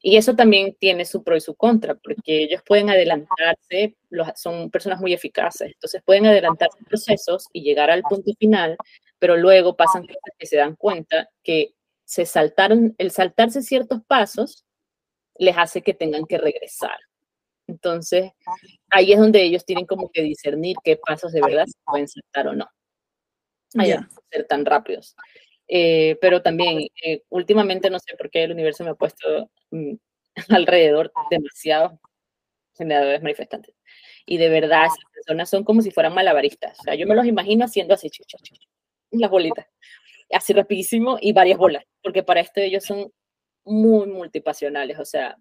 y, 0.03 0.17
eso 0.17 0.35
también 0.35 0.77
tiene 0.79 1.05
su 1.05 1.23
pro 1.23 1.37
y 1.37 1.41
su 1.41 1.55
contra, 1.55 1.95
porque 1.95 2.43
ellos 2.43 2.63
pueden 2.67 2.91
adelantarse, 2.91 3.97
los, 4.11 4.29
son 4.35 4.71
personas 4.71 5.01
muy 5.01 5.13
eficaces, 5.13 5.73
entonces 5.73 6.03
pueden 6.05 6.27
adelantar 6.27 6.69
procesos 6.89 7.47
y 7.53 7.63
llegar 7.63 7.89
al 7.91 8.03
punto 8.03 8.33
final, 8.39 8.77
pero 9.19 9.37
luego 9.37 9.77
pasan 9.77 10.03
cosas 10.03 10.35
que 10.39 10.47
se 10.47 10.57
dan 10.57 10.75
cuenta 10.75 11.29
que 11.43 11.75
se 12.05 12.27
saltaron, 12.27 12.95
el 12.99 13.11
saltarse 13.11 13.63
ciertos 13.63 14.01
pasos 14.07 14.65
les 15.39 15.57
hace 15.57 15.83
que 15.83 15.95
tengan 15.95 16.27
que 16.27 16.39
regresar. 16.39 16.99
Entonces, 17.77 18.33
ahí 18.91 19.13
es 19.13 19.19
donde 19.19 19.43
ellos 19.43 19.65
tienen 19.65 19.85
como 19.85 20.11
que 20.11 20.23
discernir 20.23 20.77
qué 20.83 20.97
pasos 20.97 21.33
de 21.33 21.43
verdad 21.43 21.67
se 21.67 21.79
pueden 21.85 22.09
saltar 22.09 22.49
o 22.49 22.55
no. 22.55 22.67
Hay 23.79 23.89
yeah. 23.89 24.09
ser 24.31 24.47
tan 24.47 24.65
rápidos. 24.65 25.15
Eh, 25.69 26.17
pero 26.21 26.41
también, 26.41 26.89
eh, 27.05 27.23
últimamente 27.29 27.91
no 27.91 27.99
sé 27.99 28.17
por 28.17 28.31
qué 28.31 28.45
el 28.45 28.53
universo 28.53 28.83
me 28.85 28.91
ha 28.91 28.95
puesto 28.95 29.51
mm, 29.71 29.95
alrededor 30.49 31.13
demasiados 31.31 31.93
generadores 32.75 33.23
manifestantes. 33.23 33.75
Y 34.25 34.39
de 34.39 34.49
verdad, 34.49 34.87
esas 34.87 35.11
personas 35.13 35.51
son 35.51 35.65
como 35.65 35.83
si 35.83 35.91
fueran 35.91 36.15
malabaristas. 36.15 36.79
O 36.81 36.83
sea, 36.83 36.95
yo 36.95 37.07
me 37.07 37.15
los 37.15 37.27
imagino 37.27 37.65
haciendo 37.65 37.95
así, 37.95 38.11
las 39.11 39.31
bolitas 39.31 39.67
así 40.33 40.53
rapidísimo 40.53 41.19
y 41.21 41.33
varias 41.33 41.59
bolas, 41.59 41.85
porque 42.03 42.23
para 42.23 42.41
esto 42.41 42.61
ellos 42.61 42.85
son 42.85 43.13
muy 43.65 44.07
multipasionales, 44.07 44.99
o 44.99 45.05
sea, 45.05 45.37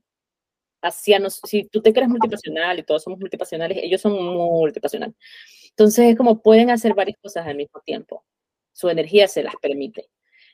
hacianos, 0.85 1.41
si 1.43 1.65
tú 1.65 1.81
te 1.81 1.93
crees 1.93 2.09
multipasional 2.09 2.79
y 2.79 2.83
todos 2.83 3.03
somos 3.03 3.19
multipasionales, 3.19 3.77
ellos 3.81 4.01
son 4.01 4.13
multipasionales. 4.13 5.15
Entonces 5.69 6.11
es 6.11 6.17
como 6.17 6.41
pueden 6.41 6.69
hacer 6.69 6.93
varias 6.93 7.17
cosas 7.21 7.45
al 7.47 7.55
mismo 7.55 7.81
tiempo. 7.81 8.23
Su 8.73 8.89
energía 8.89 9.27
se 9.27 9.43
las 9.43 9.55
permite. 9.61 10.09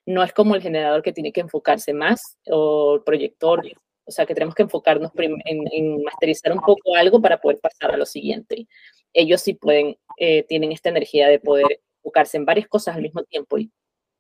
No 0.06 0.24
es 0.24 0.34
como 0.34 0.56
el 0.56 0.62
generador 0.62 1.04
que 1.04 1.14
tiene 1.14 1.32
que 1.32 1.42
enfocarse 1.42 1.94
más 1.94 2.38
o 2.48 2.96
el 2.96 3.04
proyector, 3.04 3.62
o 4.06 4.12
sea, 4.12 4.26
que 4.26 4.34
tenemos 4.34 4.56
que 4.56 4.64
enfocarnos 4.64 5.12
en, 5.16 5.38
en 5.72 6.04
masterizar 6.04 6.52
un 6.52 6.62
poco 6.62 6.96
algo 6.96 7.22
para 7.22 7.40
poder 7.40 7.60
pasar 7.60 7.92
a 7.92 7.98
lo 7.98 8.06
siguiente. 8.06 8.68
Ellos 9.14 9.42
sí 9.42 9.54
pueden, 9.54 9.98
eh, 10.18 10.44
tienen 10.44 10.72
esta 10.72 10.90
energía 10.90 11.28
de 11.28 11.40
poder 11.40 11.82
enfocarse 11.98 12.38
en 12.38 12.46
varias 12.46 12.68
cosas 12.68 12.96
al 12.96 13.04
mismo 13.04 13.24
tiempo 13.24 13.58
y 13.60 13.72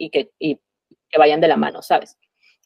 y 0.01 0.09
que, 0.09 0.31
y 0.39 0.59
que 1.09 1.19
vayan 1.19 1.41
de 1.41 1.47
la 1.47 1.57
mano, 1.57 1.81
¿sabes? 1.81 2.17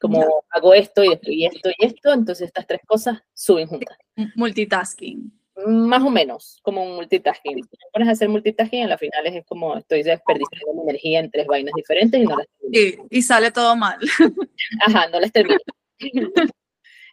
Como 0.07 0.43
hago 0.49 0.73
esto 0.73 1.03
y 1.03 1.13
esto 1.13 1.31
y 1.31 1.45
esto 1.45 1.69
y 1.77 1.85
esto, 1.85 2.13
entonces 2.13 2.47
estas 2.47 2.67
tres 2.67 2.81
cosas 2.85 3.21
suben 3.33 3.67
juntas. 3.67 3.97
Multitasking. 4.35 5.31
Más 5.67 6.03
o 6.03 6.09
menos, 6.09 6.59
como 6.63 6.83
un 6.83 6.95
multitasking. 6.95 7.63
Si 7.63 7.69
te 7.69 7.77
pones 7.93 8.09
a 8.09 8.11
hacer 8.11 8.27
multitasking, 8.27 8.83
en 8.83 8.89
las 8.89 8.99
finales 8.99 9.35
es 9.35 9.45
como 9.45 9.77
estoy 9.77 10.03
desperdiciando 10.03 10.73
mi 10.73 10.89
energía 10.89 11.19
en 11.19 11.31
tres 11.31 11.47
vainas 11.47 11.73
diferentes 11.75 12.21
y 12.21 12.25
no 12.25 12.37
las 12.37 12.47
termino. 12.59 13.05
Y, 13.09 13.17
y 13.17 13.21
sale 13.21 13.51
todo 13.51 13.75
mal. 13.75 13.99
Ajá, 14.85 15.07
no 15.07 15.19
las 15.19 15.31
termino. 15.31 15.59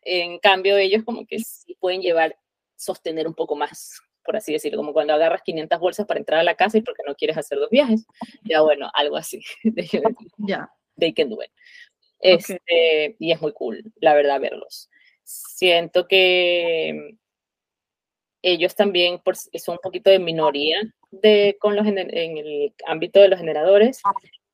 en 0.02 0.38
cambio, 0.38 0.76
ellos 0.76 1.04
como 1.04 1.24
que 1.24 1.38
sí 1.38 1.76
pueden 1.78 2.02
llevar, 2.02 2.36
sostener 2.76 3.28
un 3.28 3.34
poco 3.34 3.54
más 3.54 4.02
por 4.24 4.36
así 4.36 4.52
decirlo, 4.52 4.78
como 4.78 4.92
cuando 4.92 5.12
agarras 5.12 5.42
500 5.42 5.78
bolsas 5.78 6.06
para 6.06 6.20
entrar 6.20 6.40
a 6.40 6.44
la 6.44 6.54
casa 6.54 6.78
y 6.78 6.82
porque 6.82 7.02
no 7.06 7.14
quieres 7.14 7.36
hacer 7.36 7.58
dos 7.58 7.70
viajes. 7.70 8.06
Ya 8.44 8.60
bueno, 8.62 8.90
algo 8.94 9.16
así. 9.16 9.40
Ya. 10.38 10.70
They 10.98 11.12
can 11.12 11.30
do 11.30 11.42
it. 11.42 11.50
Este, 12.22 13.16
Y 13.18 13.32
es 13.32 13.40
muy 13.42 13.52
cool, 13.52 13.82
la 13.96 14.14
verdad, 14.14 14.40
verlos. 14.40 14.88
Siento 15.24 16.06
que 16.08 17.16
ellos 18.42 18.74
también 18.74 19.18
por, 19.18 19.36
son 19.36 19.74
un 19.74 19.80
poquito 19.82 20.10
de 20.10 20.18
minoría 20.18 20.80
de, 21.10 21.56
con 21.60 21.76
los, 21.76 21.86
en 21.86 21.98
el 21.98 22.74
ámbito 22.86 23.20
de 23.20 23.28
los 23.28 23.38
generadores 23.38 24.00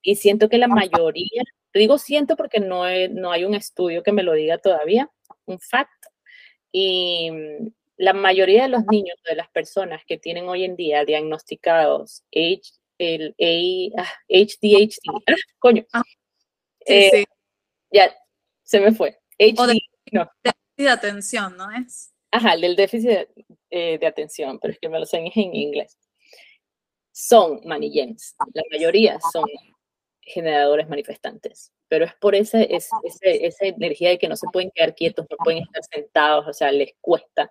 y 0.03 0.17
siento 0.17 0.49
que 0.49 0.59
la 0.59 0.69
mayoría, 0.69 1.43
digo 1.73 1.99
siento 1.99 2.37
porque 2.37 2.61
no, 2.61 2.85
no 3.11 3.33
hay 3.33 3.45
un 3.45 3.55
estudio 3.55 4.03
que 4.03 4.13
me 4.13 4.23
lo 4.23 4.33
diga 4.33 4.59
todavía, 4.59 5.11
un 5.47 5.59
fact, 5.59 6.07
y 6.71 7.31
la 7.97 8.13
mayoría 8.13 8.63
de 8.63 8.69
los 8.69 8.85
niños, 8.87 9.17
de 9.29 9.37
las 9.37 9.49
personas 9.49 10.03
que 10.07 10.19
tienen 10.19 10.49
hoy 10.49 10.65
en 10.65 10.77
día 10.77 11.05
diagnosticados 11.05 12.23
H, 12.33 12.61
el 12.99 13.35
HDHD, 13.39 15.09
ah, 15.09 15.21
ah, 15.29 15.35
coño, 15.59 15.87
ah, 15.93 16.03
eh, 16.87 17.25
ya 17.91 18.15
se 18.63 18.81
me 18.81 18.93
fue. 18.93 19.19
HD, 19.39 19.79
no. 20.13 20.31
Déficit 20.43 20.77
de 20.77 20.91
atención, 20.91 21.57
¿no 21.57 21.71
es? 21.71 22.13
Ajá, 22.31 22.55
el 22.55 22.61
del 22.61 22.77
déficit 22.77 23.09
de, 23.09 23.29
eh, 23.71 24.07
atención, 24.07 24.59
pero 24.59 24.73
es 24.73 24.79
que 24.79 24.89
me 24.89 24.99
lo 24.99 25.07
sé 25.07 25.19
en 25.19 25.55
inglés. 25.55 25.97
Son 27.13 27.61
manillens, 27.65 28.37
la 28.55 28.63
mayoría 28.71 29.19
son 29.33 29.45
generadores 30.21 30.89
manifestantes, 30.89 31.73
pero 31.89 32.05
es 32.05 32.15
por 32.15 32.35
esa, 32.35 32.63
esa 32.63 33.67
energía 33.67 34.11
de 34.11 34.19
que 34.19 34.29
no 34.29 34.37
se 34.37 34.47
pueden 34.53 34.71
quedar 34.73 34.95
quietos, 34.95 35.27
no 35.31 35.37
pueden 35.39 35.63
estar 35.63 35.83
sentados, 35.85 36.47
o 36.47 36.53
sea, 36.53 36.71
les 36.71 36.93
cuesta 37.01 37.51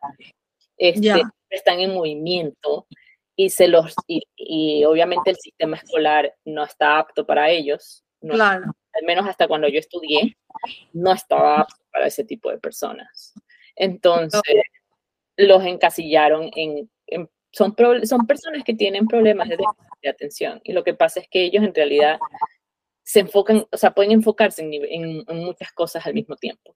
este, 0.78 1.24
están 1.50 1.80
en 1.80 1.94
movimiento 1.94 2.88
y 3.36 3.50
se 3.50 3.68
los 3.68 3.94
y, 4.08 4.84
obviamente 4.86 5.32
el 5.32 5.38
sistema 5.38 5.78
escolar 5.78 6.34
no 6.46 6.64
está 6.64 7.00
apto 7.00 7.26
para 7.26 7.50
ellos. 7.50 8.04
claro. 8.22 8.72
Al 9.00 9.06
menos 9.06 9.28
hasta 9.28 9.48
cuando 9.48 9.68
yo 9.68 9.80
estudié, 9.80 10.38
no 10.94 11.14
estaba 11.14 11.62
apto 11.62 11.76
para 11.92 12.08
ese 12.08 12.24
tipo 12.24 12.50
de 12.50 12.58
personas. 12.58 13.34
Entonces, 13.76 14.42
los 15.36 15.64
encasillaron 15.64 16.50
en, 16.56 16.90
son, 17.52 17.76
son 18.04 18.28
personas 18.28 18.64
que 18.64 18.74
tienen 18.74 19.08
problemas 19.08 19.50
de, 19.50 19.58
de 20.02 20.10
atención 20.10 20.60
y 20.64 20.74
lo 20.74 20.84
que 20.84 20.94
pasa 20.94 21.20
es 21.20 21.28
que 21.30 21.44
ellos 21.44 21.64
en 21.64 21.74
realidad 21.74 22.20
se 23.04 23.22
enfocan, 23.22 23.66
o 23.72 23.78
sea, 23.78 23.92
pueden 23.92 24.12
enfocarse 24.12 24.64
en, 24.64 25.24
en 25.28 25.38
muchas 25.38 25.72
cosas 25.72 26.06
al 26.06 26.14
mismo 26.14 26.36
tiempo. 26.36 26.76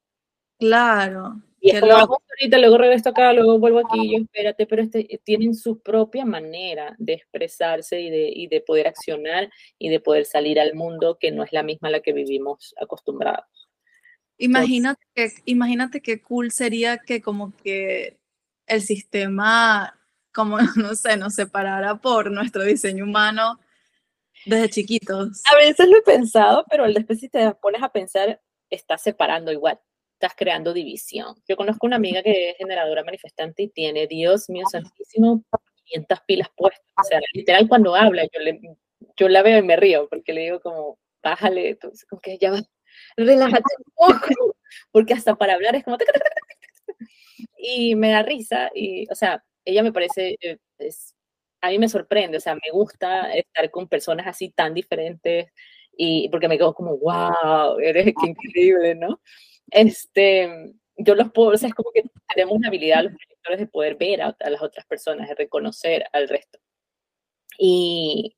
Claro. 0.57 1.41
Y 1.63 1.69
es 1.69 1.79
como, 1.79 1.93
ahorita, 1.93 2.57
luego 2.57 2.79
regreso 2.79 3.09
acá, 3.09 3.31
luego 3.33 3.59
vuelvo 3.59 3.83
aquí, 3.85 4.11
yo 4.11 4.23
espérate, 4.23 4.65
pero 4.65 4.81
este, 4.81 5.21
tienen 5.23 5.53
su 5.53 5.79
propia 5.79 6.25
manera 6.25 6.95
de 6.97 7.13
expresarse 7.13 8.01
y 8.01 8.09
de, 8.09 8.31
y 8.33 8.47
de 8.47 8.61
poder 8.61 8.87
accionar 8.87 9.47
y 9.77 9.89
de 9.89 9.99
poder 9.99 10.25
salir 10.25 10.59
al 10.59 10.73
mundo 10.73 11.19
que 11.19 11.29
no 11.29 11.43
es 11.43 11.53
la 11.53 11.61
misma 11.61 11.89
a 11.89 11.91
la 11.91 11.99
que 11.99 12.13
vivimos 12.13 12.73
acostumbrados. 12.81 13.45
Imagínate 14.39 15.05
que, 15.13 15.29
imagínate 15.45 16.01
qué 16.01 16.19
cool 16.19 16.49
sería 16.49 16.97
que 16.97 17.21
como 17.21 17.55
que 17.55 18.17
el 18.65 18.81
sistema, 18.81 20.01
como 20.33 20.57
no 20.77 20.95
sé, 20.95 21.15
nos 21.15 21.35
separara 21.35 22.01
por 22.01 22.31
nuestro 22.31 22.63
diseño 22.63 23.03
humano 23.03 23.59
desde 24.47 24.67
chiquitos. 24.67 25.43
A 25.45 25.55
veces 25.57 25.87
lo 25.87 25.99
he 25.99 26.01
pensado, 26.01 26.65
pero 26.71 26.91
después 26.91 27.19
si 27.19 27.29
te 27.29 27.53
pones 27.61 27.83
a 27.83 27.89
pensar, 27.89 28.41
estás 28.71 29.03
separando 29.03 29.51
igual 29.51 29.79
estás 30.21 30.35
creando 30.37 30.73
división. 30.73 31.35
Yo 31.47 31.57
conozco 31.57 31.87
una 31.87 31.95
amiga 31.95 32.21
que 32.21 32.51
es 32.51 32.57
generadora 32.57 33.03
manifestante 33.03 33.63
y 33.63 33.69
tiene, 33.69 34.05
Dios 34.05 34.49
mío 34.49 34.65
santísimo, 34.71 35.43
500 35.85 36.19
pilas 36.27 36.47
puestas. 36.55 36.85
O 36.97 37.03
sea, 37.03 37.19
literal 37.33 37.67
cuando 37.67 37.95
habla, 37.95 38.23
yo, 38.23 38.39
le, 38.39 38.59
yo 39.17 39.27
la 39.27 39.41
veo 39.41 39.57
y 39.57 39.63
me 39.63 39.75
río 39.75 40.07
porque 40.09 40.33
le 40.33 40.41
digo 40.41 40.59
como, 40.61 40.99
bájale, 41.23 41.69
entonces, 41.69 42.05
como 42.05 42.21
que 42.21 42.37
ya 42.37 42.51
va, 42.51 42.61
relájate 43.17 43.63
un 43.79 43.93
poco, 43.95 44.55
porque 44.91 45.13
hasta 45.13 45.35
para 45.35 45.53
hablar 45.55 45.75
es 45.75 45.83
como... 45.83 45.97
Y 47.57 47.95
me 47.95 48.11
da 48.11 48.23
risa 48.23 48.69
y, 48.73 49.07
o 49.11 49.15
sea, 49.15 49.43
ella 49.65 49.83
me 49.83 49.93
parece, 49.93 50.35
eh, 50.41 50.57
es, 50.79 51.15
a 51.61 51.69
mí 51.69 51.79
me 51.79 51.89
sorprende, 51.89 52.37
o 52.37 52.41
sea, 52.41 52.55
me 52.55 52.71
gusta 52.71 53.33
estar 53.33 53.69
con 53.71 53.87
personas 53.87 54.27
así 54.27 54.49
tan 54.49 54.73
diferentes 54.73 55.51
y 55.95 56.29
porque 56.29 56.47
me 56.47 56.57
quedo 56.57 56.73
como, 56.73 56.97
wow, 56.97 57.79
eres 57.79 58.13
increíble, 58.23 58.95
¿no? 58.95 59.19
Este, 59.71 60.73
yo 60.97 61.15
los 61.15 61.31
puedo, 61.31 61.49
o 61.51 61.57
sea, 61.57 61.69
es 61.69 61.75
como 61.75 61.91
que 61.91 62.03
tenemos 62.33 62.55
una 62.55 62.67
habilidad 62.67 63.03
los 63.03 63.13
proyectores 63.13 63.59
de 63.59 63.67
poder 63.67 63.95
ver 63.95 64.21
a, 64.21 64.35
las 64.49 64.61
otras 64.61 64.85
personas, 64.85 65.27
de 65.27 65.35
reconocer 65.35 66.05
al 66.13 66.27
resto. 66.27 66.59
Y, 67.57 68.35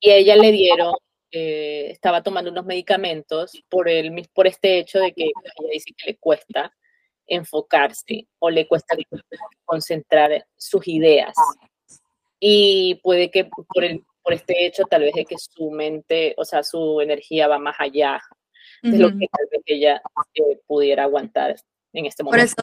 y 0.00 0.10
a 0.10 0.16
ella 0.16 0.36
le 0.36 0.52
dieron, 0.52 0.94
eh, 1.30 1.88
estaba 1.90 2.22
tomando 2.22 2.50
unos 2.50 2.66
medicamentos 2.66 3.62
por, 3.68 3.88
el, 3.88 4.28
por 4.34 4.46
este 4.46 4.78
hecho 4.78 4.98
de 4.98 5.12
que 5.12 5.24
ella 5.24 5.70
dice 5.72 5.92
que 5.96 6.12
le 6.12 6.16
cuesta 6.18 6.72
enfocarse 7.26 8.26
o 8.40 8.50
le 8.50 8.66
cuesta 8.66 8.96
concentrar 9.64 10.46
sus 10.56 10.86
ideas. 10.88 11.34
Y 12.40 12.98
puede 13.02 13.30
que 13.30 13.44
por, 13.44 13.84
el, 13.84 14.04
por 14.22 14.32
este 14.32 14.66
hecho, 14.66 14.84
tal 14.84 15.02
vez 15.02 15.14
de 15.14 15.24
que 15.24 15.36
su 15.38 15.70
mente, 15.70 16.34
o 16.36 16.44
sea, 16.44 16.62
su 16.62 17.00
energía 17.00 17.46
va 17.46 17.58
más 17.58 17.76
allá 17.78 18.20
de 18.82 18.98
lo 18.98 19.08
que 19.10 19.26
tal 19.28 19.46
vez 19.50 19.62
ella 19.66 20.02
eh, 20.34 20.60
pudiera 20.66 21.04
aguantar 21.04 21.56
en 21.92 22.06
este 22.06 22.22
momento. 22.22 22.38
Por 22.38 22.46
eso, 22.46 22.56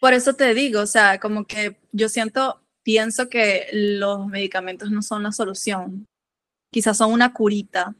por 0.00 0.12
eso 0.12 0.34
te 0.34 0.54
digo, 0.54 0.80
o 0.80 0.86
sea, 0.86 1.18
como 1.18 1.46
que 1.46 1.76
yo 1.92 2.08
siento, 2.08 2.60
pienso 2.82 3.28
que 3.28 3.68
los 3.72 4.26
medicamentos 4.26 4.90
no 4.90 5.02
son 5.02 5.22
la 5.22 5.32
solución. 5.32 6.06
Quizás 6.70 6.98
son 6.98 7.12
una 7.12 7.32
curita, 7.32 7.94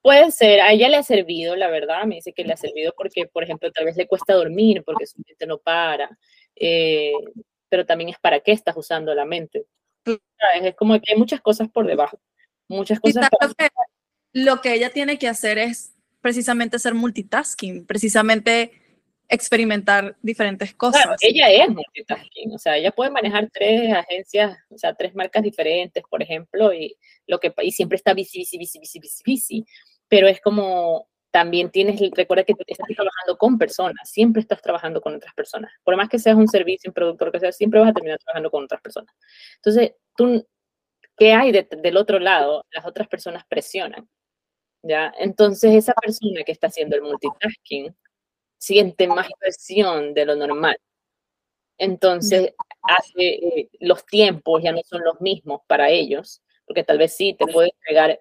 Puede 0.00 0.30
ser, 0.30 0.60
a 0.60 0.72
ella 0.72 0.88
le 0.88 0.96
ha 0.96 1.02
servido, 1.02 1.56
la 1.56 1.68
verdad, 1.68 2.04
me 2.04 2.16
dice 2.16 2.32
que 2.32 2.44
le 2.44 2.52
ha 2.52 2.56
servido 2.56 2.94
porque, 2.96 3.26
por 3.26 3.42
ejemplo, 3.42 3.70
tal 3.72 3.84
vez 3.84 3.96
le 3.96 4.06
cuesta 4.06 4.32
dormir 4.32 4.82
porque 4.84 5.06
su 5.06 5.20
mente 5.26 5.46
no 5.46 5.58
para, 5.58 6.16
eh, 6.54 7.12
pero 7.68 7.84
también 7.84 8.10
es 8.10 8.18
para 8.18 8.40
qué 8.40 8.52
estás 8.52 8.76
usando 8.76 9.14
la 9.14 9.24
mente. 9.24 9.66
Es 10.06 10.76
como 10.76 10.98
que 11.00 11.12
hay 11.12 11.18
muchas 11.18 11.40
cosas 11.40 11.68
por 11.68 11.86
debajo, 11.86 12.18
muchas 12.68 13.00
cosas. 13.00 13.28
lo 14.32 14.60
que 14.60 14.72
ella 14.72 14.90
tiene 14.90 15.18
que 15.18 15.28
hacer 15.28 15.58
es 15.58 15.94
precisamente 16.20 16.78
ser 16.78 16.94
multitasking, 16.94 17.86
precisamente 17.86 18.72
experimentar 19.28 20.16
diferentes 20.22 20.74
cosas. 20.74 21.02
Claro, 21.02 21.16
ella 21.20 21.50
es 21.50 21.68
multitasking, 21.68 22.54
o 22.54 22.58
sea, 22.58 22.76
ella 22.76 22.90
puede 22.90 23.10
manejar 23.10 23.48
tres 23.52 23.92
agencias, 23.92 24.56
o 24.70 24.78
sea, 24.78 24.94
tres 24.94 25.14
marcas 25.14 25.42
diferentes, 25.42 26.02
por 26.08 26.22
ejemplo, 26.22 26.72
y 26.72 26.96
lo 27.26 27.38
que 27.38 27.52
y 27.62 27.72
siempre 27.72 27.96
está 27.96 28.14
bici, 28.14 28.38
bici, 28.38 28.58
bici, 28.58 28.78
bici, 28.78 28.98
bici, 29.00 29.22
bici, 29.24 29.66
pero 30.08 30.28
es 30.28 30.40
como 30.40 31.08
también 31.30 31.70
tienes, 31.70 32.00
recuerda 32.16 32.44
que 32.44 32.54
estás 32.66 32.88
trabajando 32.88 33.36
con 33.36 33.58
personas, 33.58 34.10
siempre 34.10 34.40
estás 34.40 34.62
trabajando 34.62 35.00
con 35.00 35.14
otras 35.14 35.34
personas. 35.34 35.70
Por 35.84 35.94
más 35.96 36.08
que 36.08 36.18
seas 36.18 36.36
un 36.36 36.48
servicio, 36.48 36.88
un 36.88 36.94
productor, 36.94 37.30
que 37.30 37.40
sea, 37.40 37.52
siempre 37.52 37.80
vas 37.80 37.90
a 37.90 37.92
terminar 37.92 38.18
trabajando 38.18 38.50
con 38.50 38.64
otras 38.64 38.80
personas. 38.80 39.14
Entonces, 39.56 39.92
tú, 40.16 40.46
¿qué 41.16 41.34
hay 41.34 41.52
del 41.52 41.96
otro 41.98 42.18
lado? 42.18 42.64
Las 42.70 42.86
otras 42.86 43.08
personas 43.08 43.44
presionan, 43.46 44.08
¿ya? 44.82 45.12
Entonces, 45.18 45.74
esa 45.74 45.92
persona 45.94 46.42
que 46.44 46.52
está 46.52 46.68
haciendo 46.68 46.96
el 46.96 47.02
multitasking 47.02 47.94
siente 48.58 49.06
más 49.08 49.28
presión 49.38 50.14
de 50.14 50.26
lo 50.26 50.36
normal. 50.36 50.76
Entonces, 51.78 52.54
hace, 52.82 53.12
eh, 53.18 53.68
los 53.80 54.04
tiempos 54.06 54.62
ya 54.62 54.72
no 54.72 54.80
son 54.84 55.02
los 55.04 55.20
mismos 55.20 55.60
para 55.66 55.90
ellos, 55.90 56.42
porque 56.66 56.84
tal 56.84 56.98
vez 56.98 57.14
sí 57.16 57.34
te 57.38 57.46
puede 57.46 57.70
entregar 57.70 58.20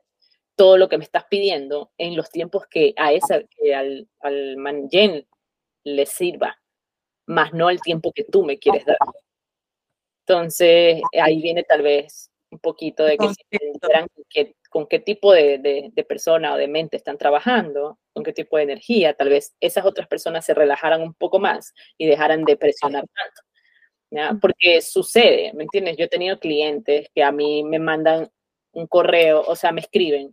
todo 0.56 0.78
lo 0.78 0.90
que 0.90 0.98
me 0.98 1.04
estás 1.04 1.26
pidiendo 1.30 1.92
en 1.98 2.16
los 2.16 2.30
tiempos 2.30 2.66
que 2.68 2.94
a 2.98 3.14
esa, 3.14 3.42
que 3.44 3.76
al, 3.76 4.08
al 4.22 4.58
manjen 4.58 5.28
le 5.84 6.06
sirva, 6.06 6.60
más 7.28 7.54
no 7.54 7.70
el 7.70 7.82
tiempo 7.82 8.12
que 8.14 8.24
tú 8.24 8.44
me 8.44 8.60
quieres 8.60 8.86
dar. 8.86 8.98
Entonces, 10.26 11.02
ahí 11.14 11.42
viene 11.42 11.64
tal 11.64 11.82
vez 11.82 12.32
un 12.52 12.60
poquito 12.60 13.04
de 13.04 13.18
que 13.18 13.30
si 13.30 13.36
con 14.70 14.88
qué 14.88 15.00
tipo 15.00 15.34
de, 15.34 15.92
de, 15.94 16.04
persona 16.04 16.54
o 16.54 16.58
de 16.58 16.68
mente 16.68 16.98
están 16.98 17.18
trabajando, 17.18 18.00
con 18.14 18.24
qué 18.24 18.34
tipo 18.34 18.58
de 18.58 18.64
energía, 18.64 19.14
tal 19.14 19.30
vez 19.30 19.56
esas 19.60 19.86
otras 19.86 20.08
personas 20.08 20.46
se 20.46 20.54
relajaran 20.54 21.02
un 21.02 21.14
poco 21.14 21.40
más 21.40 21.74
y 21.98 22.08
dejaran 22.08 22.44
de 22.44 22.58
presionar 22.58 23.06
tanto. 23.08 23.42
¿ya? 24.12 24.38
Porque 24.42 24.82
sucede, 24.82 25.54
¿me 25.54 25.64
entiendes? 25.64 25.98
Yo 25.98 26.06
he 26.06 26.10
tenido 26.10 26.40
clientes 26.40 27.10
que 27.14 27.24
a 27.24 27.32
mí 27.32 27.64
me 27.64 27.80
mandan 27.80 28.30
un 28.72 28.88
correo, 28.88 29.44
o 29.48 29.56
sea, 29.56 29.72
me 29.72 29.82
escriben 29.82 30.32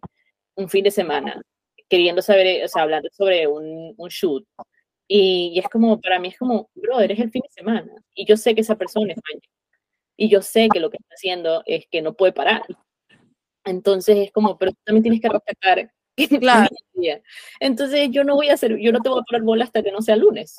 un 0.57 0.69
fin 0.69 0.85
de 0.85 0.91
semana 0.91 1.43
queriendo 1.88 2.23
saber, 2.23 2.64
o 2.64 2.69
sea, 2.69 2.83
hablando 2.83 3.09
sobre 3.12 3.47
un, 3.47 3.95
un 3.97 4.09
shoot. 4.09 4.45
Y, 5.07 5.53
y, 5.55 5.59
es 5.59 5.69
como, 5.69 6.00
para 6.00 6.19
mí 6.19 6.29
es 6.29 6.38
como, 6.38 6.71
bro, 6.75 7.00
eres 7.00 7.21
el 7.21 7.31
fin 7.31 7.43
de 7.43 7.50
semana. 7.50 7.91
Y 8.14 8.26
yo 8.26 8.37
sé 8.37 8.55
que 8.55 8.62
esa 8.62 8.76
persona 8.76 9.12
es 9.12 9.19
mañana. 9.29 9.55
Y 10.17 10.29
yo 10.29 10.43
sé 10.43 10.69
que 10.73 10.81
lo 10.81 10.91
que 10.91 10.97
está 10.99 11.14
haciendo 11.14 11.62
es 11.67 11.87
que 11.91 12.03
no 12.03 12.14
puede 12.14 12.33
parar. 12.33 12.62
Entonces 13.64 14.16
es 14.18 14.33
como, 14.33 14.59
pero 14.59 14.73
tú 14.73 14.78
también 14.85 15.02
tienes 15.02 15.21
que 15.21 15.28
respetar. 15.28 15.90
Claro. 16.40 16.68
Entonces 17.59 18.09
yo 18.12 18.23
no 18.23 18.36
voy 18.36 18.49
a 18.49 18.54
hacer, 18.54 18.76
yo 18.78 18.93
no 18.93 19.00
te 19.00 19.08
voy 19.08 19.19
a 19.19 19.25
poner 19.28 19.43
bola 19.43 19.65
hasta 19.65 19.82
que 19.82 19.91
no 19.91 20.00
sea 20.00 20.15
lunes. 20.15 20.54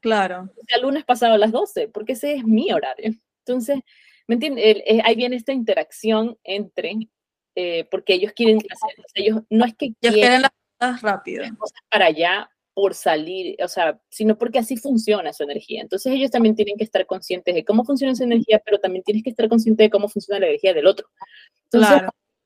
Claro. 0.00 0.50
Sea 0.68 0.78
lunes 0.78 1.04
pasado 1.04 1.32
a 1.32 1.38
las 1.38 1.52
12, 1.52 1.88
porque 1.88 2.12
ese 2.12 2.34
es 2.34 2.44
mi 2.44 2.70
horario. 2.70 3.14
Entonces, 3.46 3.78
¿me 4.26 4.34
entiendes? 4.34 4.76
Ahí 5.04 5.14
viene 5.14 5.36
esta 5.36 5.54
interacción 5.54 6.36
entre 6.44 7.08
eh, 7.56 7.86
porque 7.90 8.14
ellos 8.14 8.32
quieren 8.32 8.58
hacer, 8.70 9.04
ellos 9.14 9.42
no 9.50 9.64
es 9.64 9.74
que 9.74 9.92
quieren 10.00 10.42
las 10.42 10.50
cosas 10.78 11.02
rápido. 11.02 11.44
Cosas 11.58 11.80
para 11.90 12.06
allá 12.06 12.50
por 12.72 12.94
salir, 12.94 13.56
o 13.62 13.68
sea, 13.68 14.00
sino 14.08 14.38
porque 14.38 14.60
así 14.60 14.76
funciona 14.76 15.32
su 15.32 15.42
energía. 15.42 15.82
Entonces 15.82 16.12
ellos 16.12 16.30
también 16.30 16.54
tienen 16.54 16.76
que 16.76 16.84
estar 16.84 17.04
conscientes 17.06 17.54
de 17.54 17.64
cómo 17.64 17.84
funciona 17.84 18.14
su 18.14 18.22
energía, 18.22 18.62
pero 18.64 18.78
también 18.78 19.02
tienes 19.02 19.24
que 19.24 19.30
estar 19.30 19.48
consciente 19.48 19.82
de 19.82 19.90
cómo 19.90 20.08
funciona 20.08 20.40
la 20.40 20.46
energía 20.46 20.72
del 20.72 20.86
otro. 20.86 21.08
Entonces 21.64 22.02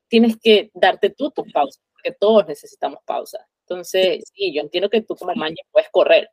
tienes 0.09 0.37
que 0.40 0.71
darte 0.75 1.11
tú 1.11 1.31
tu 1.31 1.45
pausa, 1.53 1.81
porque 1.93 2.12
todos 2.19 2.47
necesitamos 2.47 3.01
pausa. 3.05 3.38
Entonces, 3.61 4.25
sí, 4.35 4.55
yo 4.55 4.62
entiendo 4.62 4.90
que 4.90 5.03
tú 5.03 5.17
como 5.17 5.35
maña 5.35 5.62
puedes 5.71 5.88
correr 5.90 6.29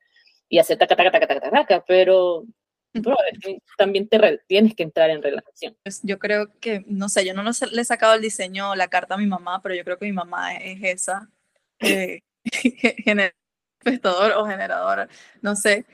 y 0.50 0.60
hacer 0.60 0.78
taca, 0.78 0.96
taca, 0.96 1.12
taca, 1.12 1.28
taca, 1.28 1.50
taca, 1.50 1.86
pero 1.88 2.46
también 3.78 4.08
te 4.08 4.40
tienes 4.48 4.76
que 4.76 4.84
entrar 4.84 5.10
en 5.10 5.22
relación. 5.24 5.78
Pues 5.84 6.02
yo 6.04 6.20
creo 6.20 6.52
que, 6.60 6.84
no 6.88 7.10
sé, 7.10 7.26
yo 7.26 7.34
no 7.34 7.44
le 7.44 7.82
he 7.82 7.86
sacado 7.86 8.14
el 8.16 8.22
diseño, 8.22 8.76
la 8.76 8.90
carta 8.90 9.16
a 9.16 9.18
mi 9.18 9.28
mamá, 9.28 9.62
pero 9.62 9.76
yo 9.76 9.84
creo 9.84 9.98
que 9.98 10.06
mi 10.06 10.12
mamá 10.12 10.56
es 10.56 10.80
esa, 10.84 11.30
eh, 11.80 12.22
o 14.36 14.46
generadora, 14.46 15.08
no 15.42 15.56
sé. 15.56 15.86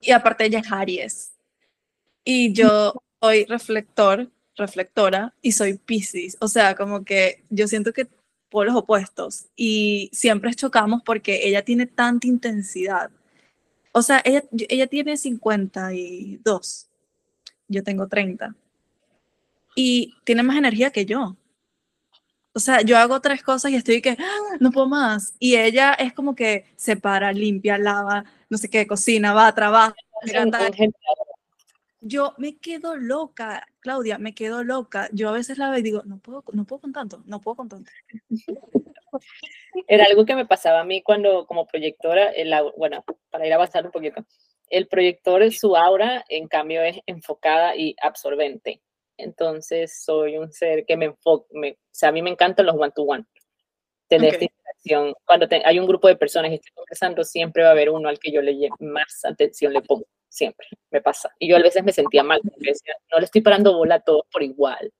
Y 0.00 0.10
aparte 0.12 0.44
ella 0.44 0.60
es 0.60 0.72
Aries. 0.72 1.32
Y 2.24 2.52
yo 2.52 2.94
soy 3.22 3.44
reflector, 3.44 4.30
reflectora, 4.56 5.34
y 5.42 5.52
soy 5.52 5.74
Pisces. 5.74 6.36
O 6.40 6.48
sea, 6.48 6.74
como 6.74 7.04
que 7.04 7.44
yo 7.50 7.68
siento 7.68 7.92
que 7.92 8.08
por 8.50 8.66
los 8.66 8.76
opuestos. 8.76 9.46
Y 9.56 10.10
siempre 10.12 10.54
chocamos 10.54 11.02
porque 11.04 11.46
ella 11.48 11.62
tiene 11.64 11.86
tanta 11.86 12.26
intensidad 12.26 13.10
o 13.98 14.02
sea, 14.02 14.20
ella, 14.26 14.42
ella 14.68 14.86
tiene 14.88 15.16
52, 15.16 16.86
yo 17.66 17.82
tengo 17.82 18.06
30. 18.06 18.54
Y 19.74 20.14
tiene 20.24 20.42
más 20.42 20.58
energía 20.58 20.90
que 20.90 21.06
yo. 21.06 21.34
O 22.52 22.60
sea, 22.60 22.82
yo 22.82 22.98
hago 22.98 23.22
tres 23.22 23.42
cosas 23.42 23.70
y 23.70 23.76
estoy 23.76 24.02
que, 24.02 24.10
¡Ah! 24.18 24.56
no 24.60 24.70
puedo 24.70 24.86
más. 24.86 25.32
Y 25.38 25.56
ella 25.56 25.94
es 25.94 26.12
como 26.12 26.34
que 26.34 26.66
se 26.76 26.96
para, 26.96 27.32
limpia, 27.32 27.78
lava, 27.78 28.26
no 28.50 28.58
sé 28.58 28.68
qué, 28.68 28.86
cocina, 28.86 29.32
va, 29.32 29.54
trabaja. 29.54 29.94
Yo 32.08 32.34
me 32.38 32.56
quedo 32.58 32.96
loca, 32.96 33.66
Claudia, 33.80 34.18
me 34.18 34.32
quedo 34.32 34.62
loca. 34.62 35.08
Yo 35.12 35.28
a 35.28 35.32
veces 35.32 35.58
la 35.58 35.70
veo 35.70 35.80
y 35.80 35.82
digo, 35.82 36.02
no 36.04 36.18
puedo, 36.18 36.44
no 36.52 36.64
puedo 36.64 36.80
con 36.80 36.92
tanto, 36.92 37.22
no 37.26 37.40
puedo 37.40 37.56
con 37.56 37.68
tanto. 37.68 37.90
Era 39.88 40.04
algo 40.04 40.24
que 40.24 40.36
me 40.36 40.46
pasaba 40.46 40.80
a 40.80 40.84
mí 40.84 41.02
cuando 41.02 41.46
como 41.46 41.66
proyectora, 41.66 42.30
el, 42.30 42.54
bueno, 42.76 43.04
para 43.30 43.46
ir 43.46 43.52
a 43.52 43.56
avanzar 43.56 43.84
un 43.86 43.90
poquito, 43.90 44.24
el 44.68 44.86
proyector, 44.86 45.50
su 45.52 45.76
aura, 45.76 46.24
en 46.28 46.46
cambio, 46.46 46.82
es 46.82 46.98
enfocada 47.06 47.74
y 47.74 47.96
absorbente. 48.00 48.82
Entonces, 49.16 50.04
soy 50.04 50.36
un 50.36 50.52
ser 50.52 50.84
que 50.86 50.96
me 50.96 51.06
enfoca, 51.06 51.46
o 51.52 51.74
sea, 51.90 52.10
a 52.10 52.12
mí 52.12 52.22
me 52.22 52.30
encantan 52.30 52.66
los 52.66 52.76
one-to-one. 52.76 53.24
Tener 54.08 54.34
esta 54.34 54.44
interacción. 54.44 55.14
Cuando 55.24 55.48
hay 55.64 55.78
un 55.80 55.86
grupo 55.86 56.06
de 56.06 56.16
personas 56.16 56.52
y 56.52 56.54
estoy 56.54 56.72
conversando, 56.72 57.24
siempre 57.24 57.64
va 57.64 57.70
a 57.70 57.72
haber 57.72 57.90
uno 57.90 58.08
al 58.08 58.20
que 58.20 58.30
yo 58.30 58.42
le 58.42 58.68
más 58.78 59.24
atención 59.24 59.72
le 59.72 59.82
pongo. 59.82 60.06
Siempre 60.28 60.66
me 60.90 61.00
pasa. 61.00 61.30
Y 61.38 61.48
yo 61.48 61.56
a 61.56 61.62
veces 61.62 61.82
me 61.84 61.92
sentía 61.92 62.22
mal, 62.22 62.40
porque 62.42 62.70
decía, 62.70 62.94
no 63.10 63.18
le 63.18 63.24
estoy 63.24 63.40
parando 63.40 63.76
bola 63.76 63.96
a 63.96 64.00
todos 64.00 64.24
por 64.30 64.42
igual 64.42 64.92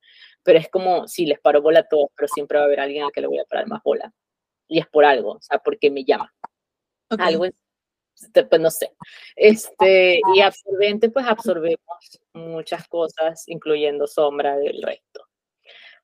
pero 0.46 0.60
es 0.60 0.68
como 0.68 1.08
si 1.08 1.26
les 1.26 1.40
paro 1.40 1.60
bola 1.60 1.80
a 1.80 1.88
todos, 1.88 2.08
pero 2.16 2.28
siempre 2.28 2.56
va 2.56 2.62
a 2.62 2.66
haber 2.66 2.78
alguien 2.78 3.02
al 3.02 3.10
que 3.10 3.20
le 3.20 3.26
voy 3.26 3.40
a 3.40 3.44
parar 3.44 3.66
más 3.66 3.82
bola. 3.82 4.12
Y 4.68 4.78
es 4.78 4.86
por 4.86 5.04
algo, 5.04 5.32
o 5.32 5.40
sea, 5.40 5.58
porque 5.58 5.90
me 5.90 6.04
llama. 6.04 6.32
Algo, 7.18 7.46
pues 8.48 8.60
no 8.60 8.70
sé. 8.70 8.92
Este, 9.34 10.20
y 10.36 10.40
absorbente, 10.40 11.10
pues 11.10 11.26
absorbemos 11.26 11.80
muchas 12.32 12.86
cosas, 12.86 13.42
incluyendo 13.48 14.06
sombra 14.06 14.56
del 14.56 14.80
resto. 14.82 15.26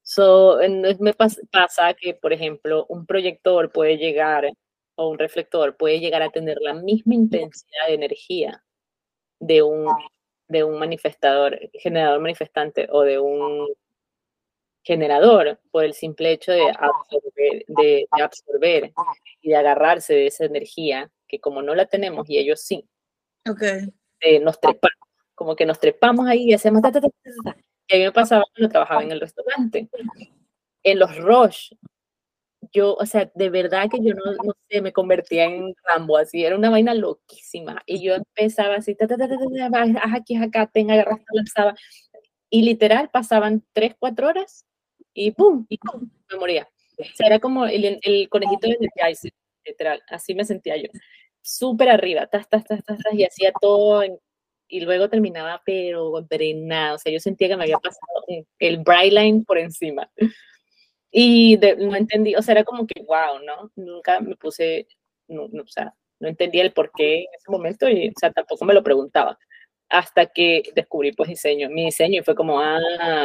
So, 0.02 0.58
me 0.98 1.14
pasa 1.14 1.94
que, 1.94 2.14
por 2.14 2.32
ejemplo, 2.32 2.84
un 2.88 3.06
proyector 3.06 3.70
puede 3.70 3.96
llegar, 3.96 4.50
o 4.96 5.08
un 5.08 5.20
reflector 5.20 5.76
puede 5.76 6.00
llegar 6.00 6.22
a 6.22 6.30
tener 6.30 6.58
la 6.60 6.74
misma 6.74 7.14
intensidad 7.14 7.86
de 7.86 7.94
energía 7.94 8.64
de 9.42 9.62
un, 9.62 9.92
de 10.48 10.62
un 10.62 10.78
manifestador, 10.78 11.58
generador 11.74 12.20
manifestante 12.20 12.86
o 12.90 13.02
de 13.02 13.18
un 13.18 13.68
generador 14.84 15.58
por 15.70 15.84
el 15.84 15.94
simple 15.94 16.32
hecho 16.32 16.52
de 16.52 16.70
absorber, 16.70 17.64
de, 17.66 18.08
absorber 18.10 18.92
y 19.40 19.50
de 19.50 19.56
agarrarse 19.56 20.14
de 20.14 20.26
esa 20.28 20.44
energía 20.44 21.10
que 21.28 21.40
como 21.40 21.62
no 21.62 21.74
la 21.74 21.86
tenemos 21.86 22.28
y 22.30 22.38
ellos 22.38 22.60
sí, 22.60 22.88
okay. 23.48 23.88
nos 24.40 24.60
trepamos, 24.60 25.08
como 25.34 25.56
que 25.56 25.66
nos 25.66 25.78
trepamos 25.80 26.26
ahí 26.28 26.50
y 26.50 26.54
hacemos... 26.54 26.82
Ta, 26.82 26.92
ta, 26.92 27.00
y 27.00 27.94
a 27.94 27.98
mí 27.98 28.04
me 28.04 28.12
pasaba 28.12 28.44
cuando 28.54 28.70
trabajaba 28.70 29.02
en 29.02 29.10
el 29.10 29.20
restaurante. 29.20 29.88
En 30.84 30.98
los 30.98 31.16
rush 31.16 31.72
yo, 32.72 32.94
o 32.94 33.06
sea, 33.06 33.30
de 33.34 33.50
verdad 33.50 33.88
que 33.90 33.98
yo 34.02 34.14
no, 34.14 34.32
no 34.44 34.54
sé, 34.68 34.80
me 34.80 34.92
convertía 34.92 35.44
en 35.44 35.74
Rambo, 35.84 36.16
así, 36.16 36.44
era 36.44 36.56
una 36.56 36.70
vaina 36.70 36.94
loquísima. 36.94 37.82
Y 37.86 38.02
yo 38.02 38.14
empezaba 38.14 38.76
así, 38.76 38.94
ta, 38.94 39.06
ta, 39.06 39.16
ta, 39.16 39.28
ta, 39.28 39.36
aquí, 40.14 40.36
acá, 40.36 40.66
tenga, 40.72 40.94
agarraba, 40.94 41.22
lanzaba. 41.32 41.74
Y 42.50 42.62
literal 42.62 43.10
pasaban 43.10 43.64
tres, 43.72 43.94
cuatro 43.98 44.28
horas 44.28 44.66
y 45.14 45.32
¡pum! 45.32 45.66
Y 45.68 45.78
¡pum! 45.78 46.10
Me 46.30 46.38
moría. 46.38 46.68
O 46.98 47.04
sea, 47.14 47.26
era 47.26 47.38
como 47.38 47.66
el, 47.66 47.98
el 48.02 48.28
conejito 48.28 48.68
de 48.68 48.76
Energizer, 48.80 49.32
literal, 49.64 50.02
así 50.08 50.34
me 50.34 50.44
sentía 50.44 50.76
yo. 50.76 50.88
Súper 51.42 51.88
arriba, 51.88 52.26
tas, 52.26 52.48
tas, 52.48 52.64
tas, 52.64 52.84
tas, 52.84 52.98
y 53.12 53.24
hacía 53.24 53.52
todo 53.60 54.02
en 54.02 54.18
y 54.72 54.80
luego 54.80 55.10
terminaba 55.10 55.60
pero 55.66 56.22
drenada, 56.22 56.94
o 56.94 56.98
sea, 56.98 57.12
yo 57.12 57.20
sentía 57.20 57.46
que 57.46 57.56
me 57.58 57.64
había 57.64 57.76
pasado 57.76 58.24
el 58.58 58.78
bright 58.78 59.12
line 59.12 59.44
por 59.46 59.58
encima. 59.58 60.10
Y 61.12 61.58
no 61.78 61.94
entendí, 61.96 62.34
o 62.36 62.42
sea, 62.42 62.52
era 62.52 62.64
como 62.64 62.86
que, 62.86 63.02
wow, 63.02 63.38
¿no? 63.44 63.70
Nunca 63.76 64.20
me 64.20 64.36
puse, 64.36 64.88
no, 65.28 65.44
o 65.44 65.66
sea, 65.68 65.94
no 66.20 66.28
entendía 66.28 66.62
el 66.62 66.72
por 66.72 66.90
qué 66.92 67.20
en 67.20 67.26
ese 67.36 67.50
momento 67.50 67.88
y, 67.88 68.08
o 68.08 68.12
sea, 68.18 68.32
tampoco 68.32 68.64
me 68.64 68.74
lo 68.74 68.82
preguntaba. 68.82 69.38
Hasta 69.90 70.26
que 70.26 70.62
descubrí, 70.74 71.12
pues, 71.12 71.28
diseño, 71.28 71.68
mi 71.70 71.86
diseño 71.86 72.20
y 72.20 72.24
fue 72.24 72.34
como, 72.34 72.60
ah, 72.60 72.78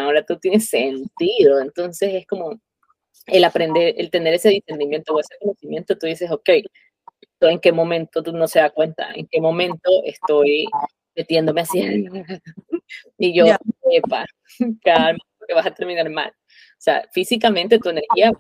ahora 0.04 0.24
tú 0.26 0.38
tienes 0.40 0.70
sentido. 0.70 1.62
Entonces 1.62 2.14
es 2.14 2.28
como 2.28 2.60
el 3.28 3.44
aprender, 3.46 3.96
el 3.98 4.12
tener 4.12 4.34
ese 4.36 4.50
discernimiento 4.50 5.14
o 5.16 5.20
ese 5.22 5.36
conocimiento, 5.42 5.98
tú 5.98 6.08
dices, 6.08 6.32
ok, 6.32 6.50
¿en 7.42 7.60
qué 7.60 7.72
momento 7.72 8.24
tú 8.24 8.34
no 8.34 8.48
se 8.48 8.60
da 8.60 8.70
cuenta? 8.72 9.12
¿En 9.16 9.28
qué 9.28 9.42
momento 9.42 9.90
estoy 10.06 10.68
metiéndome 11.18 11.62
así. 11.62 11.82
y 13.18 13.34
yo, 13.34 13.46
epa, 13.92 14.26
calma, 14.84 15.20
porque 15.38 15.54
vas 15.54 15.66
a 15.66 15.74
terminar 15.74 16.10
mal. 16.10 16.32
O 16.78 16.82
sea, 16.82 17.08
físicamente 17.12 17.80
tu 17.80 17.90
energía 17.90 18.32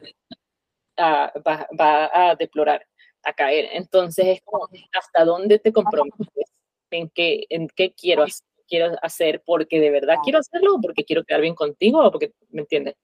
va, 1.00 1.34
va, 1.80 2.10
a 2.13 2.36
deplorar, 2.36 2.86
a 3.23 3.34
caer. 3.34 3.69
Entonces 3.73 4.26
es 4.28 4.41
como, 4.43 4.67
¿hasta 4.93 5.26
dónde 5.26 5.60
te 5.60 5.73
comprometes? 5.73 6.52
¿En 6.91 7.10
qué, 7.10 7.45
en 7.50 7.67
qué 7.67 7.93
quiero 7.93 8.23
hacer? 8.23 8.47
quiero 8.67 8.95
hacer 9.02 9.41
porque 9.45 9.80
de 9.80 9.89
verdad 9.89 10.17
quiero 10.23 10.39
hacerlo 10.39 10.76
o 10.76 10.82
porque 10.82 11.06
quiero 11.06 11.23
quedar 11.23 11.41
bien 11.41 11.56
contigo 11.56 12.04
o 12.04 12.12
porque, 12.12 12.34
¿me 12.50 12.62
entiendes? 12.62 12.95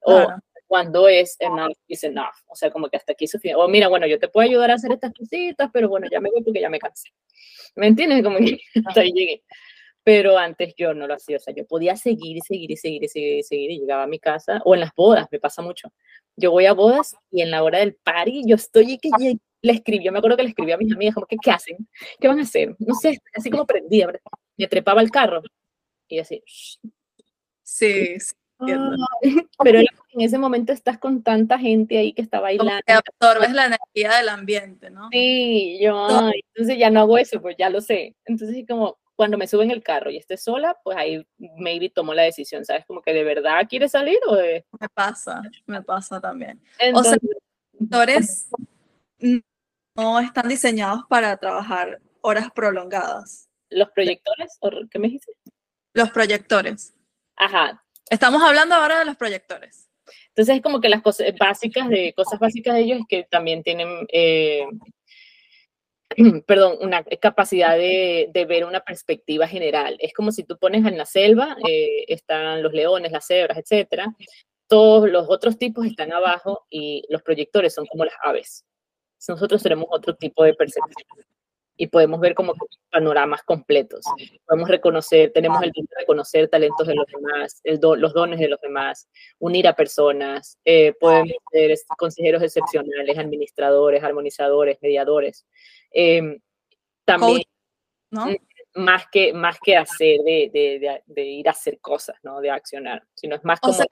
O 0.00 0.26
cuando 0.66 1.06
es 1.06 1.36
enough 1.38 1.76
is 1.86 2.02
enough, 2.02 2.34
o 2.46 2.56
sea, 2.56 2.70
como 2.70 2.88
que 2.88 2.96
hasta 2.96 3.12
aquí 3.12 3.26
suficiente. 3.26 3.60
O 3.62 3.68
mira, 3.68 3.88
bueno, 3.88 4.06
yo 4.06 4.18
te 4.18 4.28
puedo 4.28 4.48
ayudar 4.48 4.70
a 4.70 4.74
hacer 4.74 4.90
estas 4.90 5.12
cositas, 5.12 5.70
pero 5.72 5.88
bueno, 5.88 6.08
ya 6.10 6.18
me 6.18 6.30
voy 6.30 6.42
porque 6.42 6.60
ya 6.60 6.70
me 6.70 6.78
cansé. 6.78 7.10
¿Me 7.76 7.88
entiendes? 7.88 8.22
Como 8.22 8.38
que 8.38 8.58
hasta 8.86 9.02
ahí 9.02 9.12
llegué. 9.12 9.42
Pero 10.04 10.36
antes 10.36 10.74
yo 10.76 10.94
no 10.94 11.06
lo 11.06 11.14
hacía, 11.14 11.36
o 11.36 11.40
sea, 11.40 11.54
yo 11.54 11.64
podía 11.66 11.96
seguir 11.96 12.36
y 12.36 12.40
seguir 12.40 12.70
y 12.70 12.76
seguir 12.76 13.04
y 13.04 13.08
seguir 13.08 13.38
y 13.38 13.42
seguir 13.42 13.70
y 13.70 13.80
llegaba 13.80 14.02
a 14.02 14.08
mi 14.08 14.18
casa, 14.18 14.60
o 14.64 14.74
en 14.74 14.80
las 14.80 14.94
bodas, 14.94 15.28
me 15.30 15.38
pasa 15.38 15.62
mucho. 15.62 15.92
Yo 16.36 16.50
voy 16.50 16.66
a 16.66 16.72
bodas 16.72 17.14
y 17.30 17.42
en 17.42 17.50
la 17.50 17.62
hora 17.62 17.78
del 17.78 17.94
party 17.94 18.42
yo 18.46 18.56
estoy 18.56 18.92
y 18.92 18.98
que 18.98 19.10
le 19.62 19.72
escribí, 19.72 20.04
yo 20.04 20.12
me 20.12 20.18
acuerdo 20.18 20.36
que 20.36 20.42
le 20.42 20.48
escribí 20.48 20.72
a 20.72 20.76
mis 20.76 20.92
amigas, 20.92 21.14
como, 21.14 21.26
¿qué, 21.26 21.36
¿qué 21.40 21.50
hacen? 21.50 21.88
¿Qué 22.20 22.26
van 22.26 22.40
a 22.40 22.42
hacer? 22.42 22.74
No 22.80 22.94
sé, 22.94 23.20
así 23.34 23.48
como 23.48 23.64
prendía, 23.64 24.10
me 24.56 24.66
trepaba 24.66 25.00
el 25.02 25.10
carro 25.10 25.42
y 26.08 26.18
así. 26.18 26.42
Sí, 27.62 28.18
sí. 28.18 28.34
pero 29.58 29.80
en 29.80 30.20
ese 30.20 30.38
momento 30.38 30.72
estás 30.72 30.98
con 30.98 31.22
tanta 31.22 31.58
gente 31.58 31.98
ahí 31.98 32.12
que 32.12 32.22
está 32.22 32.40
bailando. 32.40 32.72
que 32.86 32.92
absorbes 32.92 33.52
la 33.52 33.66
energía 33.66 34.18
del 34.18 34.28
ambiente, 34.28 34.90
¿no? 34.90 35.08
Sí, 35.10 35.78
yo, 35.80 36.30
entonces 36.54 36.78
ya 36.78 36.90
no 36.90 37.00
hago 37.00 37.18
eso, 37.18 37.40
pues 37.40 37.56
ya 37.58 37.70
lo 37.70 37.80
sé. 37.80 38.14
Entonces, 38.24 38.64
como 38.68 38.98
cuando 39.22 39.38
me 39.38 39.46
subo 39.46 39.62
en 39.62 39.70
el 39.70 39.84
carro 39.84 40.10
y 40.10 40.16
esté 40.16 40.36
sola, 40.36 40.76
pues 40.82 40.96
ahí 40.96 41.24
maybe 41.56 41.88
tomo 41.88 42.12
la 42.12 42.24
decisión, 42.24 42.64
¿sabes? 42.64 42.84
Como 42.86 43.02
que 43.02 43.12
de 43.12 43.22
verdad 43.22 43.68
quieres 43.70 43.92
salir 43.92 44.18
o 44.26 44.34
de... 44.34 44.66
Me 44.80 44.88
pasa, 44.88 45.40
me 45.64 45.80
pasa 45.80 46.20
también. 46.20 46.60
o 46.92 47.04
sea, 47.04 47.16
los 47.78 48.48
no 49.94 50.18
están 50.18 50.48
diseñados 50.48 51.04
para 51.08 51.36
trabajar 51.36 52.00
horas 52.20 52.48
prolongadas. 52.52 53.48
¿Los 53.70 53.90
proyectores? 53.90 54.58
¿O 54.58 54.70
qué 54.90 54.98
me 54.98 55.06
dijiste? 55.06 55.30
Los 55.94 56.10
proyectores. 56.10 56.92
Ajá. 57.36 57.84
Estamos 58.10 58.42
hablando 58.42 58.74
ahora 58.74 58.98
de 58.98 59.04
los 59.04 59.16
proyectores. 59.16 59.88
Entonces 60.30 60.56
es 60.56 60.62
como 60.62 60.80
que 60.80 60.88
las 60.88 61.02
cosas 61.02 61.28
básicas 61.38 61.88
de 61.88 62.12
cosas 62.16 62.40
básicas 62.40 62.74
de 62.74 62.80
ellos 62.80 62.98
es 62.98 63.06
que 63.08 63.22
también 63.30 63.62
tienen, 63.62 64.04
eh, 64.12 64.66
perdón, 66.46 66.78
una 66.80 67.04
capacidad 67.04 67.76
de, 67.76 68.30
ver 68.48 68.64
una 68.64 68.80
perspectiva 68.80 69.46
general. 69.46 69.96
Es 70.00 70.12
como 70.12 70.32
si 70.32 70.44
tú 70.44 70.58
pones 70.58 70.84
en 70.86 70.98
la 70.98 71.06
selva, 71.06 71.56
eh, 71.68 72.04
están 72.08 72.62
los 72.62 72.72
leones, 72.72 73.12
las 73.12 73.26
cebras, 73.26 73.58
etcétera. 73.58 74.14
Todos 74.66 75.10
los 75.10 75.26
otros 75.28 75.58
tipos 75.58 75.86
están 75.86 76.12
abajo 76.12 76.66
y 76.70 77.04
los 77.08 77.22
proyectores 77.22 77.74
son 77.74 77.86
como 77.86 78.04
las 78.04 78.14
aves. 78.22 78.64
Nosotros 79.28 79.62
tenemos 79.62 79.86
otro 79.90 80.14
tipo 80.16 80.44
de 80.44 80.54
percepción 80.54 81.06
y 81.76 81.86
podemos 81.86 82.20
ver 82.20 82.34
como 82.34 82.54
panoramas 82.90 83.42
completos. 83.42 84.04
Podemos 84.46 84.68
reconocer, 84.68 85.32
tenemos 85.32 85.62
el 85.62 85.72
don 85.72 85.84
de 85.86 85.96
reconocer 85.98 86.48
talentos 86.48 86.86
de 86.86 86.94
los 86.94 87.06
demás, 87.06 87.60
el 87.64 87.80
los 88.00 88.12
dones 88.12 88.38
de 88.38 88.48
los 88.48 88.60
demás, 88.60 89.08
unir 89.38 89.66
a 89.66 89.74
personas, 89.74 90.58
eh, 90.64 90.92
podemos 91.00 91.32
ser 91.50 91.76
consejeros 91.98 92.42
excepcionales, 92.42 93.18
administradores, 93.18 94.02
armonizadores, 94.04 94.78
mediadores. 94.80 95.46
Em, 95.92 96.38
también, 97.04 97.42
¿no? 98.10 98.26
más 98.74 99.04
que, 99.10 99.32
más 99.32 99.58
que 99.62 99.76
hacer, 99.76 100.20
de, 100.20 100.50
de, 100.52 101.02
de, 101.04 101.24
ir 101.24 101.48
a 101.48 101.52
hacer 101.52 101.78
cosas, 101.80 102.16
¿no? 102.22 102.40
De 102.40 102.50
accionar, 102.50 103.04
sino 103.14 103.36
es 103.36 103.44
más 103.44 103.60
como 103.60 103.76
un 103.76 103.86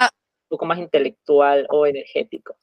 poco 0.49 0.65
más 0.65 0.79
intelectual 0.79 1.67
o 1.69 1.87
energético. 1.87 2.57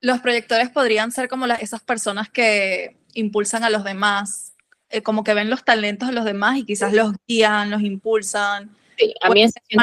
Los 0.00 0.20
proyectores 0.20 0.70
podrían 0.70 1.12
ser 1.12 1.28
como 1.28 1.46
las, 1.46 1.62
esas 1.62 1.82
personas 1.82 2.30
que 2.30 2.96
impulsan 3.14 3.64
a 3.64 3.70
los 3.70 3.84
demás 3.84 4.50
eh, 4.90 5.02
como 5.02 5.22
que 5.22 5.34
ven 5.34 5.50
los 5.50 5.64
talentos 5.64 6.08
de 6.08 6.14
los 6.14 6.24
demás 6.24 6.58
y 6.58 6.66
quizás 6.66 6.92
los 6.92 7.12
guían, 7.26 7.70
los 7.70 7.82
impulsan. 7.82 8.76
Sí, 8.98 9.14
a 9.20 9.30
mí 9.30 9.44
ese 9.44 9.60
se 9.68 9.76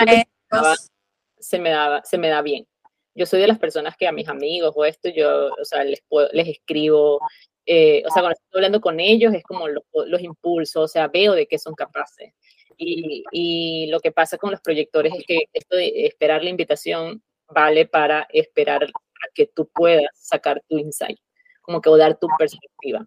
me, 1.60 1.70
daba, 1.70 2.04
se 2.04 2.17
me 2.17 2.28
da 2.28 2.41
bien. 2.41 2.67
Yo 3.15 3.26
soy 3.26 3.39
de 3.39 3.48
las 3.48 3.58
personas 3.58 3.96
que 3.96 4.06
a 4.06 4.12
mis 4.12 4.28
amigos 4.28 4.74
o 4.76 4.84
esto, 4.84 5.10
yo, 5.10 5.48
o 5.54 5.65
sea, 5.65 5.84
les, 5.86 6.04
les 6.34 6.48
escribo, 6.50 7.22
eh, 7.67 8.01
o 8.08 8.12
sea, 8.12 8.21
cuando 8.21 8.39
estoy 8.39 8.60
hablando 8.60 8.80
con 8.80 8.99
ellos 9.01 9.34
es 9.34 9.43
como 9.43 9.67
los, 9.67 9.84
los 10.08 10.21
impulso, 10.21 10.82
o 10.82 10.88
sea, 10.88 11.10
veo 11.10 11.34
de 11.34 11.47
qué 11.47 11.60
son 11.60 11.75
capaces. 11.75 12.34
Y, 12.77 13.23
y, 13.32 13.88
lo 13.88 13.99
que 13.99 14.12
pasa 14.12 14.38
con 14.38 14.51
los 14.51 14.62
proyectores 14.62 15.13
es 15.13 15.25
que 15.25 15.45
esto 15.51 15.75
de 15.75 16.06
esperar 16.06 16.43
la 16.43 16.49
invitación 16.49 17.21
vale 17.49 17.86
para 17.86 18.27
esperar 18.32 18.84
a 18.84 19.27
que 19.34 19.47
tú 19.47 19.69
puedas 19.73 20.08
sacar 20.13 20.63
tu 20.69 20.77
insight, 20.77 21.19
como 21.62 21.82
que 21.82 21.89
o 21.89 21.97
dar 21.97 22.17
tu 22.17 22.27
perspectiva. 22.38 23.06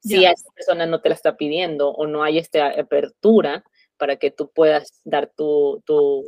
Si 0.00 0.24
a 0.24 0.32
esa 0.32 0.50
persona 0.52 0.86
no 0.86 1.00
te 1.00 1.08
la 1.08 1.14
está 1.14 1.36
pidiendo 1.36 1.90
o 1.90 2.06
no 2.06 2.22
hay 2.22 2.38
esta 2.38 2.68
apertura 2.68 3.64
para 3.96 4.16
que 4.16 4.30
tú 4.30 4.50
puedas 4.52 5.00
dar 5.04 5.32
tu, 5.34 5.82
tu, 5.86 6.24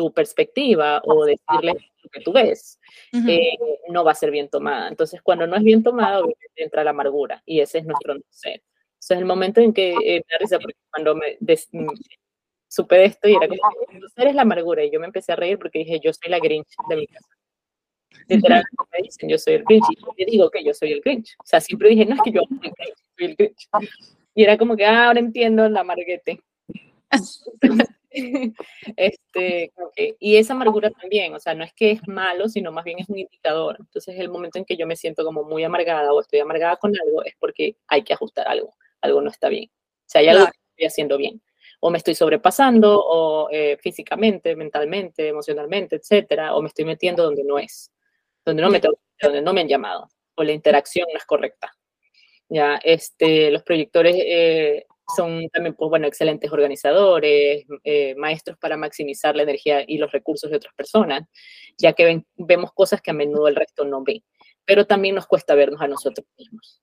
tu 0.00 0.10
perspectiva 0.14 1.02
o 1.04 1.26
decirle 1.26 1.74
lo 2.02 2.10
que 2.10 2.20
tú 2.22 2.32
ves, 2.32 2.80
eh, 3.12 3.58
no 3.90 4.02
va 4.02 4.12
a 4.12 4.14
ser 4.14 4.30
bien 4.30 4.48
tomada. 4.48 4.88
Entonces, 4.88 5.20
cuando 5.20 5.46
no 5.46 5.56
es 5.56 5.62
bien 5.62 5.82
tomada, 5.82 6.22
entra 6.56 6.84
la 6.84 6.90
amargura 6.90 7.42
y 7.44 7.60
ese 7.60 7.78
es 7.78 7.84
nuestro 7.84 8.14
no 8.14 8.22
ser. 8.30 8.62
Entonces, 8.94 9.18
el 9.18 9.26
momento 9.26 9.60
en 9.60 9.74
que 9.74 9.90
eh, 9.90 10.22
me 10.26 10.38
risa, 10.38 10.58
porque 10.58 10.78
cuando 10.90 11.14
me 11.14 11.36
mm, 11.38 11.88
supe 12.66 12.96
de 12.96 13.04
esto 13.04 13.28
y 13.28 13.34
era 13.34 13.46
como, 13.46 13.60
no 13.92 14.06
eres 14.16 14.34
la 14.34 14.40
amargura, 14.40 14.82
y 14.82 14.90
yo 14.90 15.00
me 15.00 15.06
empecé 15.06 15.32
a 15.32 15.36
reír 15.36 15.58
porque 15.58 15.80
dije, 15.80 16.00
yo 16.02 16.14
soy 16.14 16.30
la 16.30 16.38
Grinch 16.38 16.74
de 16.88 16.96
mi 16.96 17.06
casa. 17.06 17.28
Literalmente 18.26 18.76
me 18.90 19.02
dicen, 19.02 19.28
yo 19.28 19.36
soy 19.36 19.54
el 19.54 19.64
Grinch, 19.64 19.84
y 19.90 19.96
yo 20.00 20.30
digo 20.30 20.50
que 20.50 20.64
yo 20.64 20.72
soy 20.72 20.92
el 20.92 21.02
Grinch. 21.02 21.36
O 21.40 21.44
sea, 21.44 21.60
siempre 21.60 21.90
dije, 21.90 22.06
no 22.06 22.14
es 22.14 22.22
que 22.22 22.32
yo 22.32 22.40
soy 22.48 23.26
el 23.26 23.36
Grinch, 23.36 23.68
Y 24.34 24.44
era 24.44 24.56
como 24.56 24.76
que, 24.76 24.86
ah, 24.86 25.08
ahora 25.08 25.20
entiendo 25.20 25.68
la 25.68 25.80
amarguete. 25.80 26.40
este, 28.96 29.72
y 30.18 30.36
esa 30.36 30.54
amargura 30.54 30.90
también, 30.90 31.34
o 31.34 31.40
sea, 31.40 31.54
no 31.54 31.64
es 31.64 31.72
que 31.72 31.92
es 31.92 32.06
malo, 32.08 32.48
sino 32.48 32.72
más 32.72 32.84
bien 32.84 32.98
es 32.98 33.08
un 33.08 33.18
indicador. 33.18 33.76
Entonces, 33.78 34.18
el 34.18 34.28
momento 34.28 34.58
en 34.58 34.64
que 34.64 34.76
yo 34.76 34.86
me 34.86 34.96
siento 34.96 35.24
como 35.24 35.44
muy 35.44 35.64
amargada 35.64 36.12
o 36.12 36.20
estoy 36.20 36.40
amargada 36.40 36.76
con 36.76 36.92
algo, 37.00 37.24
es 37.24 37.34
porque 37.38 37.76
hay 37.88 38.02
que 38.02 38.12
ajustar 38.14 38.48
algo, 38.48 38.74
algo 39.00 39.20
no 39.22 39.30
está 39.30 39.48
bien. 39.48 39.70
O 39.72 40.04
sea, 40.06 40.20
hay 40.20 40.28
algo 40.28 40.46
que 40.46 40.58
estoy 40.70 40.86
haciendo 40.86 41.16
bien. 41.18 41.40
O 41.80 41.90
me 41.90 41.98
estoy 41.98 42.14
sobrepasando, 42.14 43.00
o 43.02 43.48
eh, 43.50 43.78
físicamente, 43.80 44.54
mentalmente, 44.56 45.28
emocionalmente, 45.28 45.96
etcétera, 45.96 46.54
o 46.54 46.62
me 46.62 46.68
estoy 46.68 46.84
metiendo 46.84 47.22
donde 47.22 47.44
no 47.44 47.58
es 47.58 47.90
donde 48.44 48.62
no 48.62 48.70
me, 48.70 48.80
donde 49.20 49.42
no 49.42 49.52
me 49.52 49.60
han 49.60 49.68
llamado 49.68 50.08
o 50.40 50.44
la 50.44 50.52
interacción 50.52 51.06
no 51.12 51.18
es 51.18 51.24
correcta. 51.24 51.76
Ya, 52.48 52.76
este, 52.82 53.50
los 53.50 53.62
proyectores 53.62 54.16
eh, 54.18 54.86
son 55.14 55.48
también, 55.50 55.74
pues, 55.74 55.88
bueno, 55.88 56.06
excelentes 56.06 56.52
organizadores, 56.52 57.64
eh, 57.84 58.14
maestros 58.16 58.58
para 58.58 58.76
maximizar 58.76 59.36
la 59.36 59.42
energía 59.42 59.84
y 59.86 59.98
los 59.98 60.12
recursos 60.12 60.50
de 60.50 60.56
otras 60.56 60.74
personas, 60.74 61.22
ya 61.76 61.92
que 61.92 62.24
vemos 62.36 62.72
cosas 62.72 63.00
que 63.00 63.10
a 63.10 63.14
menudo 63.14 63.48
el 63.48 63.56
resto 63.56 63.84
no 63.84 64.02
ve. 64.02 64.22
Pero 64.64 64.86
también 64.86 65.14
nos 65.14 65.26
cuesta 65.26 65.54
vernos 65.54 65.80
a 65.80 65.88
nosotros 65.88 66.26
mismos. 66.38 66.82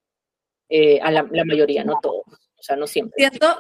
Eh, 0.69 0.99
a 1.01 1.11
la, 1.11 1.25
la, 1.31 1.45
mayoría, 1.45 1.85
no 1.85 1.97
todos, 2.01 2.25
o 2.27 2.61
sea, 2.61 2.75
no 2.75 2.87
siempre. 2.87 3.13
Siento, 3.17 3.57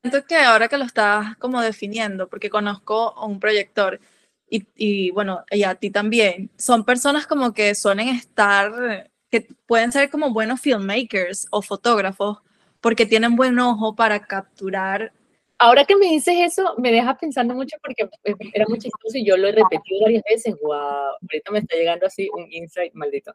siento 0.00 0.26
que 0.26 0.36
ahora 0.36 0.66
que 0.68 0.78
lo 0.78 0.84
estás 0.84 1.36
como 1.36 1.60
definiendo, 1.60 2.26
porque 2.28 2.48
conozco 2.48 3.12
a 3.18 3.26
un 3.26 3.38
proyector, 3.38 4.00
y, 4.48 4.66
y, 4.74 5.10
bueno, 5.10 5.44
y 5.50 5.64
a 5.64 5.74
ti 5.74 5.90
también, 5.90 6.50
son 6.56 6.86
personas 6.86 7.26
como 7.26 7.52
que 7.52 7.74
suelen 7.74 8.08
estar, 8.08 9.10
que 9.30 9.46
pueden 9.66 9.92
ser 9.92 10.08
como 10.08 10.32
buenos 10.32 10.62
filmmakers 10.62 11.48
o 11.50 11.60
fotógrafos, 11.60 12.38
porque 12.80 13.06
tienen 13.06 13.36
buen 13.36 13.58
ojo 13.58 13.94
para 13.94 14.20
capturar. 14.26 15.12
Ahora 15.58 15.84
que 15.84 15.96
me 15.96 16.06
dices 16.06 16.34
eso, 16.38 16.74
me 16.78 16.92
deja 16.92 17.16
pensando 17.16 17.54
mucho 17.54 17.76
porque 17.82 18.08
era 18.52 18.64
muy 18.68 18.78
chistoso 18.78 19.18
y 19.18 19.24
yo 19.24 19.36
lo 19.36 19.48
he 19.48 19.52
repetido 19.52 20.02
varias 20.02 20.22
veces. 20.28 20.54
Wow, 20.62 21.16
ahorita 21.20 21.50
me 21.50 21.58
está 21.58 21.76
llegando 21.76 22.06
así 22.06 22.28
un 22.32 22.46
insight 22.52 22.94
maldito. 22.94 23.34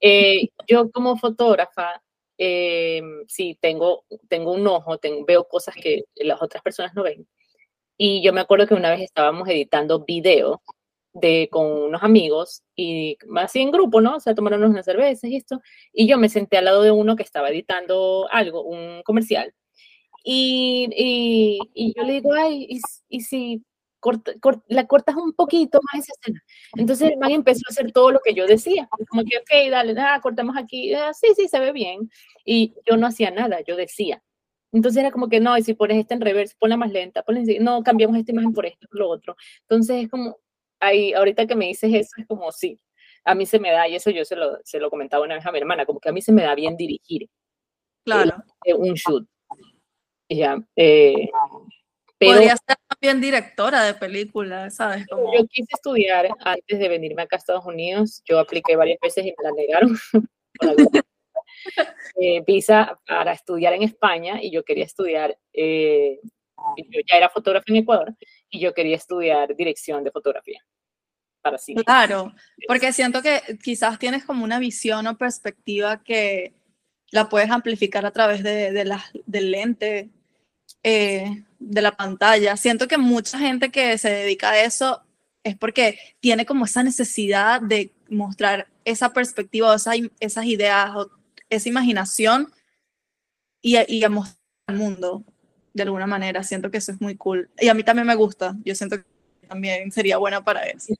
Eh, 0.00 0.48
yo 0.66 0.90
como 0.90 1.16
fotógrafa, 1.16 2.02
eh, 2.36 3.00
sí, 3.26 3.56
tengo, 3.60 4.04
tengo 4.28 4.52
un 4.52 4.66
ojo, 4.66 4.98
tengo, 4.98 5.24
veo 5.24 5.48
cosas 5.48 5.74
que 5.74 6.04
las 6.16 6.42
otras 6.42 6.62
personas 6.62 6.94
no 6.94 7.02
ven. 7.02 7.26
Y 7.96 8.22
yo 8.22 8.32
me 8.34 8.42
acuerdo 8.42 8.66
que 8.66 8.74
una 8.74 8.90
vez 8.90 9.00
estábamos 9.00 9.48
editando 9.48 10.04
video 10.04 10.60
de, 11.20 11.48
con 11.50 11.66
unos 11.66 12.02
amigos 12.02 12.62
y 12.74 13.16
así 13.36 13.60
en 13.60 13.70
grupo, 13.70 14.00
¿no? 14.00 14.16
O 14.16 14.20
sea, 14.20 14.34
tomaron 14.34 14.64
unas 14.64 14.84
cervezas 14.84 15.30
y 15.30 15.36
esto. 15.36 15.60
Y 15.92 16.06
yo 16.06 16.18
me 16.18 16.28
senté 16.28 16.58
al 16.58 16.66
lado 16.66 16.82
de 16.82 16.90
uno 16.90 17.16
que 17.16 17.22
estaba 17.22 17.50
editando 17.50 18.28
algo, 18.30 18.62
un 18.62 19.02
comercial. 19.04 19.54
Y, 20.24 20.88
y, 20.96 21.58
y 21.74 21.94
yo 21.96 22.04
le 22.04 22.14
digo, 22.14 22.32
ay, 22.34 22.66
¿y, 22.68 22.80
y 23.08 23.20
si 23.20 23.62
la 24.68 24.86
cortas 24.86 25.16
un 25.16 25.32
poquito 25.32 25.80
más 25.82 26.04
esa 26.04 26.12
escena. 26.20 26.42
Entonces 26.76 27.10
el 27.10 27.18
man 27.18 27.30
empezó 27.32 27.62
a 27.68 27.72
hacer 27.72 27.92
todo 27.92 28.12
lo 28.12 28.20
que 28.24 28.34
yo 28.34 28.46
decía, 28.46 28.88
como 29.08 29.24
que, 29.24 29.38
ok, 29.38 29.70
dale, 29.70 29.94
ah, 29.98 30.20
cortamos 30.22 30.56
aquí, 30.56 30.94
ah, 30.94 31.12
sí, 31.14 31.28
sí, 31.36 31.48
se 31.48 31.58
ve 31.60 31.72
bien. 31.72 32.10
Y 32.44 32.74
yo 32.88 32.96
no 32.96 33.06
hacía 33.06 33.30
nada, 33.30 33.60
yo 33.66 33.76
decía. 33.76 34.22
Entonces 34.72 35.00
era 35.00 35.10
como 35.10 35.28
que, 35.28 35.40
no, 35.40 35.56
y 35.56 35.62
si 35.62 35.74
pones 35.74 35.98
esta 35.98 36.14
en 36.14 36.20
reverse, 36.20 36.54
ponla 36.58 36.76
más 36.76 36.92
lenta, 36.92 37.22
ponla 37.22 37.42
no, 37.60 37.82
cambiamos 37.82 38.16
esta 38.18 38.32
imagen 38.32 38.52
por 38.52 38.66
esto, 38.66 38.86
por 38.88 38.98
lo 38.98 39.08
otro. 39.08 39.36
Entonces 39.62 40.04
es 40.04 40.10
como, 40.10 40.36
ahí, 40.80 41.12
ahorita 41.12 41.46
que 41.46 41.56
me 41.56 41.66
dices 41.66 41.92
eso, 41.92 42.10
es 42.18 42.26
como, 42.26 42.50
sí, 42.52 42.80
a 43.24 43.34
mí 43.34 43.46
se 43.46 43.58
me 43.58 43.70
da, 43.70 43.88
y 43.88 43.96
eso 43.96 44.10
yo 44.10 44.24
se 44.24 44.36
lo, 44.36 44.58
se 44.64 44.78
lo 44.78 44.90
comentaba 44.90 45.24
una 45.24 45.34
vez 45.34 45.46
a 45.46 45.52
mi 45.52 45.58
hermana, 45.58 45.86
como 45.86 46.00
que 46.00 46.08
a 46.08 46.12
mí 46.12 46.22
se 46.22 46.32
me 46.32 46.42
da 46.42 46.54
bien 46.54 46.76
dirigir. 46.76 47.28
Claro. 48.04 48.36
Eh, 48.64 48.74
un 48.74 48.94
shoot. 48.94 49.26
Ya, 50.28 50.56
eh, 50.76 51.28
pero, 52.18 52.32
Podría 52.32 52.56
ser 52.56 52.76
también 52.88 53.20
directora 53.20 53.84
de 53.84 53.94
películas, 53.94 54.76
¿sabes? 54.76 55.06
Como... 55.06 55.32
Yo 55.34 55.46
quise 55.46 55.68
estudiar 55.72 56.28
antes 56.40 56.78
de 56.78 56.88
venirme 56.88 57.22
acá 57.22 57.36
a 57.36 57.38
Estados 57.38 57.66
Unidos. 57.66 58.22
Yo 58.24 58.38
apliqué 58.38 58.74
varias 58.74 58.98
veces 59.00 59.26
y 59.26 59.34
me 59.36 59.44
la 59.44 59.52
negaron. 59.52 59.96
eh, 62.20 62.42
visa 62.46 62.98
para 63.06 63.32
estudiar 63.32 63.74
en 63.74 63.82
España 63.82 64.42
y 64.42 64.50
yo 64.50 64.64
quería 64.64 64.84
estudiar, 64.84 65.36
eh, 65.52 66.20
yo 66.76 67.00
ya 67.06 67.16
era 67.16 67.28
fotógrafa 67.28 67.66
en 67.68 67.76
Ecuador 67.76 68.14
y 68.56 68.60
yo 68.60 68.72
quería 68.72 68.96
estudiar 68.96 69.54
dirección 69.54 70.02
de 70.02 70.10
fotografía. 70.10 70.64
Para 71.42 71.58
cine. 71.58 71.84
Claro, 71.84 72.32
porque 72.66 72.92
siento 72.92 73.22
que 73.22 73.40
quizás 73.62 73.98
tienes 73.98 74.24
como 74.24 74.42
una 74.42 74.58
visión 74.58 75.06
o 75.06 75.16
perspectiva 75.16 76.02
que 76.02 76.54
la 77.10 77.28
puedes 77.28 77.50
amplificar 77.50 78.04
a 78.04 78.10
través 78.10 78.42
de, 78.42 78.72
de 78.72 78.84
la, 78.84 79.04
del 79.26 79.50
lente 79.52 80.10
eh, 80.82 81.44
de 81.58 81.82
la 81.82 81.92
pantalla. 81.92 82.56
Siento 82.56 82.88
que 82.88 82.98
mucha 82.98 83.38
gente 83.38 83.70
que 83.70 83.96
se 83.98 84.10
dedica 84.10 84.50
a 84.50 84.62
eso 84.62 85.02
es 85.44 85.56
porque 85.56 85.98
tiene 86.18 86.46
como 86.46 86.64
esa 86.64 86.82
necesidad 86.82 87.60
de 87.60 87.92
mostrar 88.08 88.66
esa 88.84 89.12
perspectiva, 89.12 89.74
esa, 89.74 89.92
esas 90.18 90.46
ideas, 90.46 90.90
o 90.96 91.10
esa 91.48 91.68
imaginación 91.68 92.52
y, 93.62 93.76
y 93.86 94.02
a 94.02 94.08
mostrar 94.08 94.40
al 94.66 94.76
mundo 94.76 95.24
de 95.76 95.82
alguna 95.82 96.06
manera. 96.06 96.42
Siento 96.42 96.70
que 96.70 96.78
eso 96.78 96.92
es 96.92 97.00
muy 97.00 97.16
cool. 97.16 97.50
Y 97.58 97.68
a 97.68 97.74
mí 97.74 97.84
también 97.84 98.06
me 98.06 98.14
gusta. 98.14 98.54
Yo 98.64 98.74
siento 98.74 98.96
que 98.98 99.04
también 99.46 99.92
sería 99.92 100.18
buena 100.18 100.42
para 100.42 100.64
eso. 100.64 100.94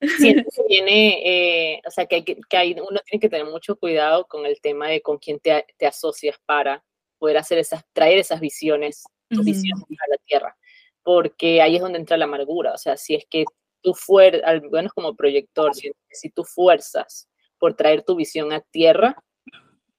Siento 0.00 0.48
que 0.54 0.62
tiene, 0.68 1.74
eh, 1.74 1.82
o 1.86 1.90
sea, 1.90 2.06
que, 2.06 2.16
hay, 2.16 2.24
que 2.24 2.56
hay, 2.56 2.72
uno 2.72 3.00
tiene 3.04 3.20
que 3.20 3.28
tener 3.28 3.46
mucho 3.46 3.76
cuidado 3.76 4.26
con 4.26 4.46
el 4.46 4.60
tema 4.60 4.88
de 4.88 5.02
con 5.02 5.18
quién 5.18 5.40
te, 5.40 5.66
te 5.76 5.86
asocias 5.86 6.36
para 6.46 6.84
poder 7.18 7.36
hacer 7.36 7.58
esas, 7.58 7.84
traer 7.92 8.18
esas 8.18 8.40
visiones, 8.40 9.04
visiones 9.28 9.84
a 9.90 10.10
la 10.10 10.16
tierra, 10.24 10.56
porque 11.02 11.60
ahí 11.60 11.76
es 11.76 11.82
donde 11.82 11.98
entra 11.98 12.16
la 12.16 12.26
amargura, 12.26 12.72
o 12.72 12.78
sea, 12.78 12.96
si 12.96 13.16
es 13.16 13.24
que 13.28 13.44
tú 13.82 13.92
fuerzas, 13.92 14.42
al 14.44 14.62
menos 14.70 14.92
como 14.92 15.16
proyector, 15.16 15.74
si, 15.74 15.90
si 16.10 16.30
tú 16.30 16.44
fuerzas 16.44 17.28
por 17.58 17.74
traer 17.74 18.04
tu 18.04 18.14
visión 18.14 18.52
a 18.52 18.60
tierra, 18.60 19.16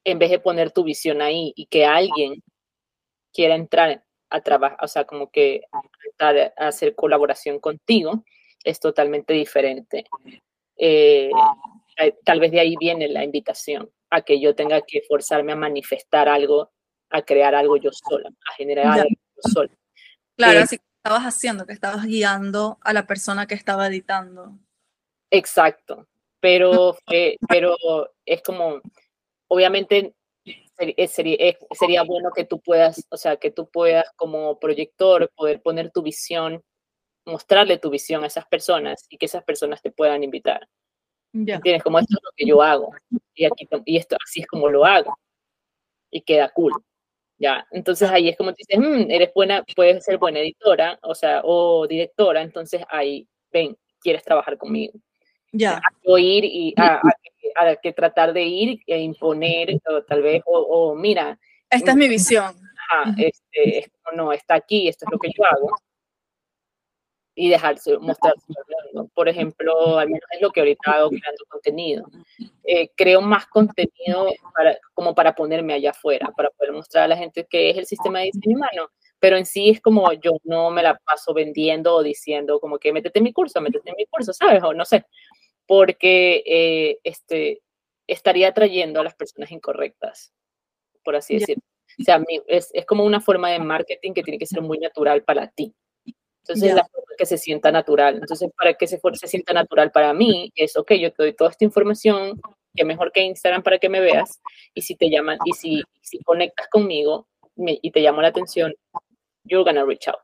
en 0.05 0.17
vez 0.17 0.31
de 0.31 0.39
poner 0.39 0.71
tu 0.71 0.83
visión 0.83 1.21
ahí 1.21 1.51
y 1.55 1.65
que 1.65 1.85
alguien 1.85 2.41
quiera 3.33 3.55
entrar 3.55 4.03
a 4.29 4.41
trabajar, 4.41 4.77
o 4.81 4.87
sea, 4.87 5.05
como 5.05 5.31
que 5.31 5.61
a, 5.71 6.67
hacer 6.67 6.95
colaboración 6.95 7.59
contigo, 7.59 8.23
es 8.63 8.79
totalmente 8.79 9.33
diferente. 9.33 10.05
Eh, 10.77 11.31
tal 12.23 12.39
vez 12.39 12.51
de 12.51 12.59
ahí 12.59 12.75
viene 12.79 13.07
la 13.07 13.23
invitación 13.23 13.89
a 14.09 14.21
que 14.21 14.39
yo 14.39 14.55
tenga 14.55 14.81
que 14.81 15.01
forzarme 15.07 15.51
a 15.51 15.55
manifestar 15.55 16.29
algo 16.29 16.71
a 17.09 17.21
crear 17.23 17.55
algo 17.55 17.77
yo 17.77 17.91
sola, 17.91 18.29
a 18.29 18.53
generar 18.53 18.85
algo 18.85 19.09
yo 19.09 19.51
sola. 19.51 19.71
Claro, 20.37 20.59
eh, 20.59 20.63
así 20.63 20.77
que 20.77 20.83
estabas 20.97 21.23
haciendo, 21.23 21.65
que 21.65 21.73
estabas 21.73 22.05
guiando 22.05 22.77
a 22.81 22.93
la 22.93 23.07
persona 23.07 23.47
que 23.47 23.55
estaba 23.55 23.87
editando. 23.87 24.57
Exacto, 25.31 26.07
pero, 26.39 26.97
pero 27.47 27.75
es 28.25 28.41
como, 28.43 28.81
obviamente 29.47 30.13
sería, 31.07 31.57
sería 31.71 32.03
bueno 32.03 32.31
que 32.35 32.45
tú 32.45 32.59
puedas, 32.61 33.05
o 33.09 33.17
sea, 33.17 33.37
que 33.37 33.51
tú 33.51 33.69
puedas 33.69 34.05
como 34.15 34.59
proyector 34.59 35.29
poder 35.35 35.61
poner 35.61 35.91
tu 35.91 36.01
visión, 36.01 36.63
mostrarle 37.25 37.77
tu 37.77 37.89
visión 37.89 38.23
a 38.23 38.27
esas 38.27 38.47
personas 38.47 39.05
y 39.09 39.17
que 39.17 39.27
esas 39.27 39.43
personas 39.43 39.81
te 39.81 39.91
puedan 39.91 40.23
invitar. 40.23 40.67
Ya. 41.33 41.59
Tienes 41.61 41.83
como 41.83 41.99
esto 41.99 42.15
es 42.17 42.23
lo 42.23 42.31
que 42.35 42.45
yo 42.47 42.61
hago 42.61 42.91
y 43.35 43.45
aquí 43.45 43.67
y 43.85 43.97
esto 43.97 44.17
así 44.23 44.41
es 44.41 44.47
como 44.47 44.69
lo 44.69 44.85
hago 44.85 45.17
y 46.11 46.21
queda 46.21 46.49
cool. 46.49 46.73
Ya, 47.39 47.65
entonces 47.71 48.09
ahí 48.09 48.29
es 48.29 48.37
como 48.37 48.53
te 48.53 48.63
dices, 48.67 48.79
mm, 48.79 49.11
eres 49.11 49.31
buena, 49.33 49.63
puedes 49.75 50.03
ser 50.05 50.17
buena 50.17 50.39
editora, 50.39 50.99
o 51.03 51.15
sea, 51.15 51.41
o 51.45 51.87
directora, 51.87 52.41
entonces 52.41 52.83
ahí, 52.89 53.27
ven, 53.51 53.77
quieres 54.01 54.23
trabajar 54.23 54.57
conmigo. 54.57 54.93
Ya. 55.51 55.81
O 56.05 56.17
ir 56.17 56.45
y 56.45 56.73
a, 56.77 57.75
que 57.81 57.93
tratar 57.93 58.33
de 58.33 58.43
ir 58.43 58.79
e 58.87 58.99
imponer, 58.99 59.79
o 59.87 60.03
tal 60.03 60.21
vez, 60.21 60.41
o, 60.45 60.95
mira. 60.95 61.37
Esta 61.69 61.91
es 61.91 61.97
mi 61.97 62.07
visión. 62.07 62.55
Ajá, 62.91 63.13
este, 63.17 63.91
no, 64.15 64.31
está 64.31 64.55
aquí, 64.55 64.87
esto 64.87 65.05
es 65.05 65.11
lo 65.11 65.19
que 65.19 65.29
yo 65.35 65.45
hago 65.45 65.69
y 67.39 67.47
dejarse 67.47 67.97
mostrarse 67.99 68.45
Por 69.13 69.29
ejemplo, 69.29 69.97
al 69.97 70.07
menos 70.07 70.25
es 70.31 70.41
lo 70.41 70.51
que 70.51 70.59
ahorita 70.59 70.91
hago 70.91 71.09
creando 71.09 71.45
contenido. 71.47 72.05
Eh, 72.65 72.89
creo 72.97 73.21
más 73.21 73.47
contenido 73.47 74.27
para, 74.53 74.77
como 74.93 75.15
para 75.15 75.33
ponerme 75.33 75.73
allá 75.73 75.91
afuera, 75.91 76.29
para 76.35 76.49
poder 76.49 76.73
mostrar 76.73 77.05
a 77.05 77.07
la 77.07 77.15
gente 77.15 77.47
qué 77.49 77.69
es 77.69 77.77
el 77.77 77.85
sistema 77.85 78.19
de 78.19 78.25
diseño 78.25 78.57
humano. 78.57 78.89
Pero 79.19 79.37
en 79.37 79.45
sí 79.45 79.69
es 79.69 79.79
como 79.79 80.11
yo 80.13 80.33
no 80.43 80.69
me 80.69 80.83
la 80.83 80.97
paso 80.97 81.33
vendiendo 81.33 81.95
o 81.95 82.03
diciendo 82.03 82.59
como 82.59 82.77
que 82.77 82.91
métete 82.91 83.19
en 83.19 83.23
mi 83.23 83.31
curso, 83.31 83.61
métete 83.61 83.89
en 83.89 83.95
mi 83.95 84.05
curso, 84.05 84.33
¿sabes? 84.33 84.61
O 84.61 84.73
no 84.73 84.83
sé. 84.83 85.05
Porque 85.69 86.41
eh, 86.47 86.97
este, 87.03 87.61
estaría 88.07 88.47
atrayendo 88.47 88.99
a 88.99 89.03
las 89.03 89.13
personas 89.13 89.51
incorrectas, 89.51 90.33
por 91.03 91.15
así 91.15 91.35
decirlo. 91.35 91.61
O 91.99 92.03
sea, 92.03 92.23
es, 92.47 92.71
es 92.73 92.85
como 92.87 93.03
una 93.03 93.21
forma 93.21 93.51
de 93.51 93.59
marketing 93.59 94.13
que 94.13 94.23
tiene 94.23 94.39
que 94.39 94.47
ser 94.47 94.61
muy 94.61 94.79
natural 94.79 95.23
para 95.23 95.47
ti. 95.47 95.75
Entonces, 96.41 96.73
la 96.73 96.87
forma 96.87 97.13
que 97.15 97.27
se 97.27 97.37
sienta 97.37 97.71
natural. 97.71 98.15
Entonces, 98.15 98.49
para 98.57 98.73
que 98.73 98.87
se, 98.87 98.99
se 99.13 99.27
sienta 99.27 99.53
natural 99.53 99.91
para 99.91 100.11
mí, 100.11 100.51
es, 100.55 100.75
ok, 100.75 100.93
yo 100.93 101.11
te 101.11 101.21
doy 101.21 101.33
toda 101.33 101.51
esta 101.51 101.65
información, 101.65 102.41
que 102.75 102.83
mejor 102.83 103.11
que 103.11 103.21
Instagram 103.21 103.61
para 103.61 103.77
que 103.77 103.89
me 103.89 103.99
veas, 103.99 104.41
y 104.73 104.81
si 104.81 104.95
te 104.95 105.07
llaman, 105.11 105.37
y 105.45 105.51
si, 105.51 105.83
si 106.01 106.17
conectas 106.23 106.67
conmigo 106.69 107.27
y 107.55 107.91
te 107.91 107.99
llamo 107.99 108.23
la 108.23 108.29
atención, 108.29 108.73
you're 109.43 109.63
gonna 109.63 109.85
reach 109.85 110.07
out. 110.07 110.21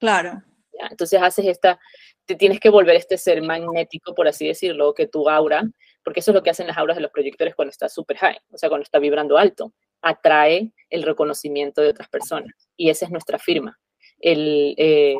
Claro. 0.00 0.42
Entonces, 0.90 1.20
haces 1.22 1.46
esta, 1.46 1.78
te 2.24 2.34
tienes 2.34 2.60
que 2.60 2.70
volver 2.70 2.96
este 2.96 3.18
ser 3.18 3.42
magnético, 3.42 4.14
por 4.14 4.28
así 4.28 4.46
decirlo, 4.46 4.94
que 4.94 5.06
tu 5.06 5.28
aura, 5.28 5.62
porque 6.02 6.20
eso 6.20 6.30
es 6.30 6.34
lo 6.34 6.42
que 6.42 6.50
hacen 6.50 6.66
las 6.66 6.76
auras 6.76 6.96
de 6.96 7.02
los 7.02 7.10
proyectores 7.10 7.54
cuando 7.54 7.70
está 7.70 7.88
súper 7.88 8.16
high, 8.18 8.38
o 8.50 8.58
sea, 8.58 8.68
cuando 8.68 8.82
está 8.82 8.98
vibrando 8.98 9.38
alto, 9.38 9.72
atrae 10.02 10.72
el 10.90 11.02
reconocimiento 11.02 11.80
de 11.80 11.88
otras 11.88 12.08
personas. 12.08 12.68
Y 12.76 12.90
esa 12.90 13.06
es 13.06 13.10
nuestra 13.10 13.38
firma 13.38 13.78
el, 14.24 14.74
eh, 14.78 15.16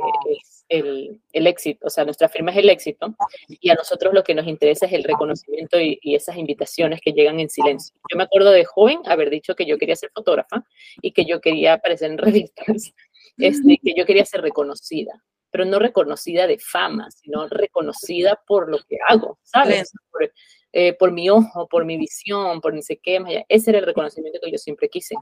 el, 0.69 1.21
el, 1.33 1.47
éxito, 1.47 1.87
o 1.87 1.91
sea, 1.91 2.05
nuestra 2.05 2.29
firma 2.29 2.53
es 2.53 2.57
el 2.57 2.71
éxito 2.71 3.15
y 3.49 3.69
a 3.69 3.75
nosotros 3.75 4.15
lo 4.15 4.25
que 4.25 4.35
nos 4.35 4.47
interesa 4.47 4.87
es 4.87 4.93
el 4.95 5.05
reconocimiento 5.05 5.79
y, 5.79 5.99
esas 6.03 6.39
invitaciones 6.39 7.01
que 7.03 7.13
llegan 7.13 7.39
en 7.39 7.51
silencio. 7.51 7.95
Yo 8.11 8.17
me 8.17 8.25
acuerdo 8.25 8.51
de 8.51 8.65
joven 8.65 9.01
haber 9.05 9.29
dicho 9.29 9.55
que 9.55 9.67
yo 9.67 9.77
quería 9.77 9.95
ser 9.95 10.11
fotógrafa 10.15 10.65
y 11.03 11.13
que 11.13 11.27
yo 11.27 11.41
quería 11.41 11.75
aparecer 11.75 12.11
en 12.11 12.19
revistas, 12.47 12.95
este, 13.37 13.79
que 13.83 13.95
yo 13.95 14.07
quería 14.07 14.25
ser 14.25 14.41
reconocida, 14.41 15.13
pero 15.55 15.67
no 15.67 15.79
reconocida 15.79 16.49
de 16.49 16.59
fama, 16.59 17.13
sino 17.13 17.47
reconocida 17.47 18.43
por 18.45 18.69
lo 18.69 18.79
que 18.89 18.99
hago, 19.07 19.39
¿sabes? 19.45 19.93
Por, 20.11 20.33
eh, 20.73 20.95
por 20.95 21.13
mi 21.13 21.31
ojo, 21.31 21.69
por 21.69 21.85
mi 21.85 21.97
visión, 21.97 22.61
por 22.61 22.75
ni 22.75 22.83
sé 22.83 22.99
qué, 23.01 23.45
ese 23.49 23.71
era 23.71 23.79
el 23.79 23.87
reconocimiento 23.87 24.41
que 24.43 24.51
yo 24.51 24.59
siempre 24.59 24.89
quise. 24.89 25.15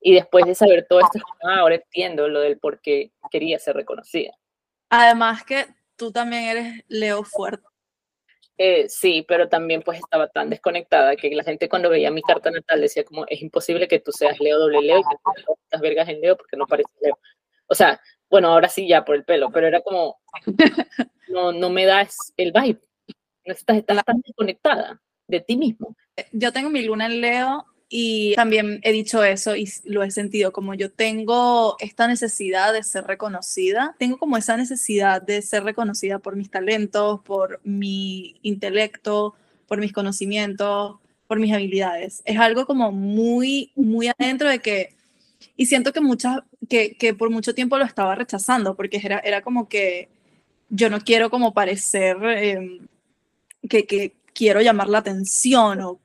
Y 0.00 0.14
después 0.14 0.46
de 0.46 0.54
saber 0.54 0.86
todo 0.88 1.00
esto, 1.00 1.18
ahora 1.42 1.74
entiendo 1.74 2.26
lo 2.26 2.40
del 2.40 2.58
por 2.58 2.80
qué 2.80 3.12
quería 3.30 3.58
ser 3.58 3.76
reconocida. 3.76 4.32
Además 4.88 5.44
que 5.44 5.66
tú 5.96 6.10
también 6.10 6.44
eres 6.44 6.82
Leo 6.88 7.22
fuerte. 7.22 7.66
Eh, 8.56 8.88
sí, 8.88 9.26
pero 9.28 9.50
también 9.50 9.82
pues 9.82 9.98
estaba 9.98 10.28
tan 10.28 10.48
desconectada 10.48 11.16
que 11.16 11.28
la 11.34 11.44
gente 11.44 11.68
cuando 11.68 11.90
veía 11.90 12.10
mi 12.10 12.22
carta 12.22 12.50
natal 12.50 12.80
decía 12.80 13.04
como 13.04 13.26
es 13.26 13.42
imposible 13.42 13.88
que 13.88 14.00
tú 14.00 14.10
seas 14.10 14.40
Leo 14.40 14.58
doble 14.58 14.80
Leo 14.80 15.00
y 15.00 15.02
que 15.02 15.16
tú 15.44 15.52
estas 15.64 15.82
vergas 15.82 16.08
en 16.08 16.22
Leo 16.22 16.34
porque 16.34 16.56
no 16.56 16.66
pareces 16.66 16.96
Leo. 17.02 17.18
O 17.66 17.74
sea, 17.74 18.00
bueno, 18.34 18.48
ahora 18.48 18.68
sí 18.68 18.88
ya 18.88 19.04
por 19.04 19.14
el 19.14 19.22
pelo, 19.22 19.52
pero 19.52 19.68
era 19.68 19.80
como, 19.80 20.18
no, 21.28 21.52
no 21.52 21.70
me 21.70 21.86
das 21.86 22.32
el 22.36 22.50
vibe. 22.50 22.80
Estás, 23.44 23.76
estás 23.76 24.04
tan 24.04 24.20
desconectada 24.22 25.00
de 25.28 25.38
ti 25.38 25.56
mismo. 25.56 25.94
Yo 26.32 26.52
tengo 26.52 26.68
mi 26.68 26.82
luna 26.82 27.06
en 27.06 27.20
Leo 27.20 27.64
y 27.88 28.34
también 28.34 28.80
he 28.82 28.90
dicho 28.90 29.22
eso 29.22 29.54
y 29.54 29.70
lo 29.84 30.02
he 30.02 30.10
sentido, 30.10 30.52
como 30.52 30.74
yo 30.74 30.90
tengo 30.90 31.76
esta 31.78 32.08
necesidad 32.08 32.72
de 32.72 32.82
ser 32.82 33.04
reconocida, 33.04 33.94
tengo 34.00 34.18
como 34.18 34.36
esa 34.36 34.56
necesidad 34.56 35.22
de 35.22 35.40
ser 35.40 35.62
reconocida 35.62 36.18
por 36.18 36.34
mis 36.34 36.50
talentos, 36.50 37.20
por 37.20 37.60
mi 37.62 38.40
intelecto, 38.42 39.36
por 39.68 39.78
mis 39.78 39.92
conocimientos, 39.92 40.96
por 41.28 41.38
mis 41.38 41.52
habilidades. 41.52 42.20
Es 42.24 42.40
algo 42.40 42.66
como 42.66 42.90
muy, 42.90 43.70
muy 43.76 44.08
adentro 44.08 44.48
de 44.48 44.58
que, 44.58 44.93
y 45.56 45.66
siento 45.66 45.92
que 45.92 46.00
muchas, 46.00 46.40
que, 46.68 46.96
que 46.96 47.14
por 47.14 47.30
mucho 47.30 47.54
tiempo 47.54 47.78
lo 47.78 47.84
estaba 47.84 48.14
rechazando, 48.14 48.74
porque 48.76 49.00
era, 49.02 49.18
era 49.18 49.42
como 49.42 49.68
que 49.68 50.08
yo 50.68 50.90
no 50.90 51.00
quiero 51.00 51.30
como 51.30 51.54
parecer 51.54 52.16
em, 52.22 52.86
que, 53.68 53.86
que 53.86 54.16
quiero 54.32 54.60
llamar 54.60 54.88
la 54.88 54.98
atención 54.98 55.80
o 55.80 56.00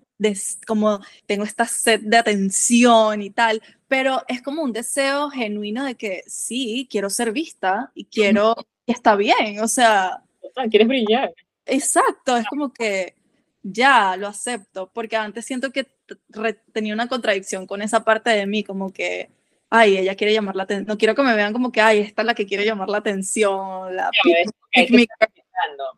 como 0.68 1.00
tengo 1.26 1.44
esta 1.44 1.66
sed 1.66 2.02
de 2.02 2.18
atención 2.18 3.22
y 3.22 3.30
tal, 3.30 3.62
pero 3.88 4.22
es 4.28 4.42
como 4.42 4.62
un 4.64 4.74
deseo 4.74 5.30
genuino 5.30 5.86
de 5.86 5.96
que 5.96 6.24
sí, 6.28 6.88
quiero 6.90 7.10
ser 7.10 7.32
vista 7.32 7.92
y 7.96 8.06
quiero, 8.06 8.56
y 8.86 8.92
está 8.92 9.16
bien, 9.16 9.62
o 9.62 9.68
sea... 9.68 10.24
Quieres 10.70 10.88
brillar. 10.88 11.34
Exacto, 11.66 12.36
es 12.36 12.46
como 12.48 12.74
que 12.74 13.16
ya 13.64 14.18
lo 14.18 14.28
acepto, 14.28 14.92
porque 14.94 15.16
antes 15.16 15.46
siento 15.46 15.72
que 15.72 15.88
tenía 16.74 16.94
una 16.94 17.08
contradicción 17.08 17.68
con 17.68 17.82
esa 17.82 18.04
parte 18.04 18.30
de 18.32 18.46
mí, 18.46 18.64
como 18.64 18.92
que, 18.92 19.30
ay, 19.70 19.98
ella 19.98 20.16
quiere 20.16 20.34
llamar 20.34 20.56
la 20.56 20.64
atención, 20.64 20.88
no 20.88 20.98
quiero 20.98 21.16
que 21.16 21.24
me 21.24 21.36
vean 21.36 21.54
como 21.54 21.72
que, 21.72 21.82
ay, 21.82 22.00
esta 22.00 22.22
es 22.22 22.26
la 22.26 22.34
que 22.34 22.46
quiere 22.46 22.66
llamar 22.66 22.90
la 22.90 22.98
atención, 23.00 23.96
la... 23.96 24.10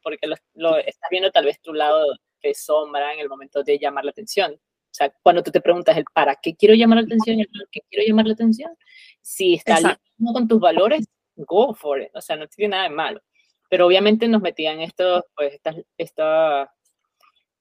porque 0.03 0.27
lo, 0.27 0.35
lo 0.55 0.77
estás 0.77 1.09
viendo 1.09 1.31
tal 1.31 1.45
vez 1.45 1.61
tu 1.61 1.73
lado 1.73 2.05
de 2.41 2.53
sombra 2.53 3.13
en 3.13 3.19
el 3.19 3.29
momento 3.29 3.63
de 3.63 3.77
llamar 3.77 4.05
la 4.05 4.11
atención. 4.11 4.53
O 4.53 4.93
sea, 4.93 5.09
cuando 5.23 5.41
tú 5.41 5.51
te 5.51 5.61
preguntas 5.61 5.95
el 5.95 6.03
para 6.13 6.35
qué 6.35 6.55
quiero 6.55 6.75
llamar 6.75 6.97
la 6.97 7.05
atención 7.05 7.37
y 7.37 7.41
el 7.41 7.47
para 7.47 7.65
qué 7.71 7.79
quiero 7.89 8.05
llamar 8.07 8.27
la 8.27 8.33
atención, 8.33 8.77
si 9.21 9.53
está 9.53 9.75
alineado 9.75 9.99
con 10.33 10.47
tus 10.47 10.59
valores, 10.59 11.07
go 11.35 11.73
for 11.73 12.01
it. 12.01 12.09
O 12.13 12.21
sea, 12.21 12.35
no 12.35 12.47
tiene 12.47 12.71
nada 12.71 12.83
de 12.83 12.89
malo. 12.89 13.21
Pero 13.69 13.87
obviamente 13.87 14.27
nos 14.27 14.41
metían 14.41 14.81
estos, 14.81 15.23
pues, 15.33 15.53
estas, 15.53 15.77
estas 15.97 16.67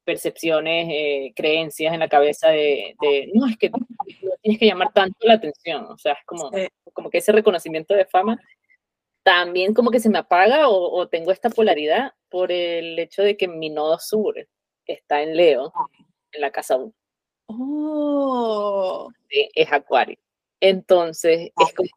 percepciones, 0.05 0.89
eh, 0.91 1.33
creencias 1.35 1.93
en 1.93 2.01
la 2.01 2.09
cabeza 2.09 2.49
de, 2.49 2.97
de, 3.01 3.31
no, 3.35 3.47
es 3.47 3.57
que 3.57 3.71
tienes 4.43 4.59
que 4.59 4.67
llamar 4.67 4.93
tanto 4.93 5.27
la 5.27 5.35
atención. 5.35 5.85
O 5.87 5.99
sea, 5.99 6.13
es 6.13 6.25
como, 6.25 6.51
como 6.93 7.11
que 7.11 7.19
ese 7.19 7.33
reconocimiento 7.33 7.95
de 7.95 8.07
fama 8.07 8.41
también 9.23 9.75
como 9.75 9.91
que 9.91 10.01
se 10.01 10.09
me 10.09 10.19
apaga 10.19 10.69
o, 10.69 10.91
o 10.93 11.09
tengo 11.09 11.31
esta 11.31 11.51
polaridad 11.51 12.13
por 12.31 12.51
el 12.51 12.99
hecho 12.99 13.23
de 13.23 13.37
que 13.37 13.49
mi 13.49 13.69
nodo 13.69 13.99
sur 13.99 14.35
está 14.87 15.23
en 15.23 15.37
Leo, 15.37 15.73
en 16.33 16.41
la 16.41 16.51
casa 16.51 16.77
1. 16.77 16.93
Oh. 17.47 19.11
es 19.29 19.73
Acuario. 19.73 20.19
Entonces, 20.61 21.51
es 21.57 21.75
como, 21.75 21.89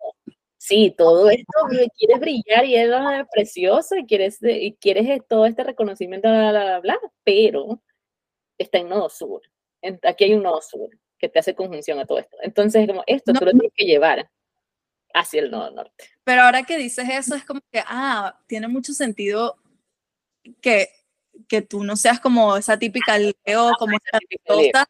sí, 0.58 0.94
todo 0.98 1.30
esto, 1.30 1.54
quieres 1.98 2.20
brillar 2.20 2.66
y 2.66 2.76
es 2.76 2.90
precioso 3.32 3.96
y 3.96 4.06
quieres, 4.06 4.40
y 4.42 4.74
quieres 4.76 5.22
todo 5.28 5.46
este 5.46 5.64
reconocimiento, 5.64 6.30
bla, 6.30 6.52
bla, 6.52 6.80
bla, 6.80 7.00
pero 7.24 7.82
está 8.58 8.80
en 8.80 8.90
nodo 8.90 9.10
sur. 9.10 9.42
Aquí 10.04 10.26
hay 10.26 10.34
un 10.34 10.44
nodo 10.44 10.62
sur 10.62 10.90
que 11.18 11.30
te 11.30 11.40
hace 11.40 11.56
conjunción 11.56 12.00
a 12.00 12.06
todo 12.06 12.20
esto. 12.20 12.38
Entonces, 12.42 12.88
como 12.88 13.04
esto 13.08 13.34
tú 13.34 13.46
lo 13.46 13.52
tienes 13.52 13.72
que 13.76 13.86
llevar 13.86 14.30
hacia 15.14 15.42
el 15.42 15.52
nodo 15.52 15.72
norte. 15.72 16.06
Pero 16.24 16.42
ahora 16.42 16.64
que 16.64 16.78
dices 16.78 17.08
eso, 17.10 17.36
es 17.36 17.46
como 17.46 17.62
que, 17.72 17.82
ah, 17.86 18.40
tiene 18.48 18.68
mucho 18.68 18.94
sentido 18.94 19.58
que 20.62 20.90
que 21.48 21.62
tú 21.62 21.84
no 21.84 21.96
seas 21.96 22.20
como 22.20 22.58
esa 22.58 22.78
típica 22.78 23.18
Leo, 23.18 23.72
como 23.80 23.98
esa 23.98 24.20
típica 24.20 24.88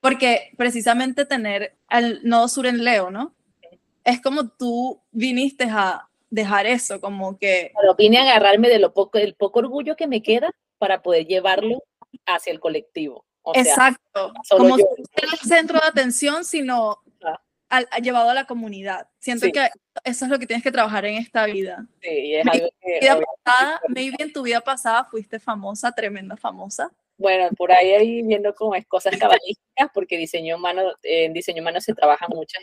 porque 0.00 0.52
precisamente 0.56 1.26
tener 1.26 1.76
el 1.90 2.20
nodo 2.24 2.48
sur 2.48 2.66
en 2.66 2.84
Leo, 2.84 3.10
¿no? 3.10 3.34
Es 4.02 4.22
como 4.22 4.48
tú 4.48 5.02
viniste 5.10 5.64
a 5.64 6.08
dejar 6.30 6.66
eso, 6.66 7.00
como 7.02 7.38
que... 7.38 7.72
Pero 7.78 7.94
vine 7.96 8.18
a 8.18 8.22
agarrarme 8.22 8.68
de 8.68 8.78
lo 8.78 8.94
poco, 8.94 9.18
del 9.18 9.34
poco 9.34 9.58
orgullo 9.58 9.96
que 9.96 10.06
me 10.06 10.22
queda 10.22 10.50
para 10.78 11.02
poder 11.02 11.26
llevarlo 11.26 11.82
hacia 12.26 12.52
el 12.52 12.60
colectivo. 12.60 13.24
Exacto. 13.54 14.32
como 14.50 14.78
yo. 14.78 14.84
el 14.96 15.38
centro 15.38 15.80
de 15.80 15.86
atención, 15.86 16.44
sino 16.44 16.98
al, 17.68 17.86
llevado 18.02 18.30
a 18.30 18.34
la 18.34 18.46
comunidad. 18.46 19.08
Siento 19.18 19.46
que 19.52 19.68
eso 20.04 20.24
es 20.24 20.30
lo 20.30 20.38
que 20.38 20.46
tienes 20.46 20.62
que 20.62 20.72
trabajar 20.72 21.04
en 21.06 21.16
esta 21.16 21.46
vida. 21.46 21.86
Sí, 22.02 22.34
es 22.34 22.46
algo 22.46 22.68
que... 22.80 22.98
Vida 23.00 23.20
pasada, 23.44 23.80
maybe 23.88 24.16
en 24.18 24.32
tu 24.32 24.42
vida 24.42 24.60
pasada 24.60 25.04
fuiste 25.04 25.38
famosa, 25.38 25.92
tremenda 25.92 26.36
famosa. 26.36 26.90
Bueno, 27.16 27.50
por 27.56 27.70
ahí 27.70 27.92
ahí 27.92 28.22
viendo 28.22 28.54
como 28.54 28.74
es 28.74 28.86
cosas 28.86 29.16
cabalísticas, 29.18 29.90
porque 29.92 30.16
diseño 30.16 30.56
humano, 30.56 30.94
en 31.02 31.34
diseño 31.34 31.60
humano 31.60 31.80
se 31.80 31.94
trabaja 31.94 32.26
muchas, 32.28 32.62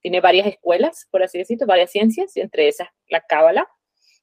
tiene 0.00 0.20
varias 0.20 0.46
escuelas, 0.46 1.08
por 1.10 1.22
así 1.22 1.38
decirlo, 1.38 1.66
varias 1.66 1.90
ciencias, 1.90 2.36
entre 2.36 2.68
esas 2.68 2.88
la 3.08 3.20
cábala, 3.20 3.68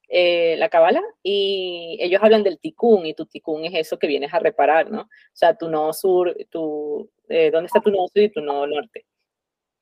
eh, 0.08 0.56
la 0.58 0.70
cábala, 0.70 1.02
y 1.22 1.98
ellos 2.00 2.22
hablan 2.24 2.44
del 2.44 2.60
ticún, 2.60 3.06
y 3.06 3.14
tu 3.14 3.26
ticún 3.26 3.66
es 3.66 3.74
eso 3.76 4.00
que 4.00 4.08
vienes 4.08 4.34
a 4.34 4.40
reparar, 4.40 4.90
¿no? 4.90 5.02
O 5.02 5.08
sea, 5.34 5.56
tu 5.58 5.70
nodo 5.70 5.94
sur, 5.94 6.36
tu, 6.50 7.10
eh, 7.30 7.52
¿dónde 7.52 7.68
está 7.68 7.82
tu 7.82 7.92
nodo 7.92 8.08
sur 8.08 8.24
y 8.24 8.30
tu 8.30 8.42
nodo 8.42 8.68
norte? 8.68 9.06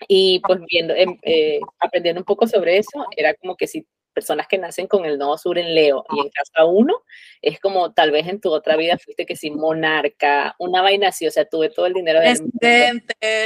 Y 0.07 0.41
pues 0.45 0.59
viendo, 0.69 0.93
em, 0.93 1.17
eh, 1.23 1.59
aprendiendo 1.79 2.21
un 2.21 2.25
poco 2.25 2.47
sobre 2.47 2.77
eso, 2.77 3.05
era 3.15 3.33
como 3.35 3.55
que 3.55 3.67
si 3.67 3.87
personas 4.13 4.47
que 4.47 4.57
nacen 4.57 4.87
con 4.87 5.05
el 5.05 5.17
nodo 5.17 5.37
sur 5.37 5.57
en 5.57 5.75
Leo 5.75 6.05
y 6.11 6.19
en 6.21 6.29
casa 6.29 6.65
uno, 6.65 7.03
es 7.41 7.59
como 7.59 7.93
tal 7.93 8.11
vez 8.11 8.27
en 8.27 8.39
tu 8.39 8.49
otra 8.51 8.77
vida 8.77 8.97
fuiste 8.97 9.25
que 9.25 9.35
si 9.35 9.51
monarca, 9.51 10.55
una 10.57 10.81
vaina 10.81 11.09
así, 11.09 11.27
o 11.27 11.31
sea, 11.31 11.45
tuve 11.45 11.69
todo 11.69 11.85
el 11.85 11.93
dinero 11.93 12.21
del 12.21 12.39
mundo. 12.39 12.59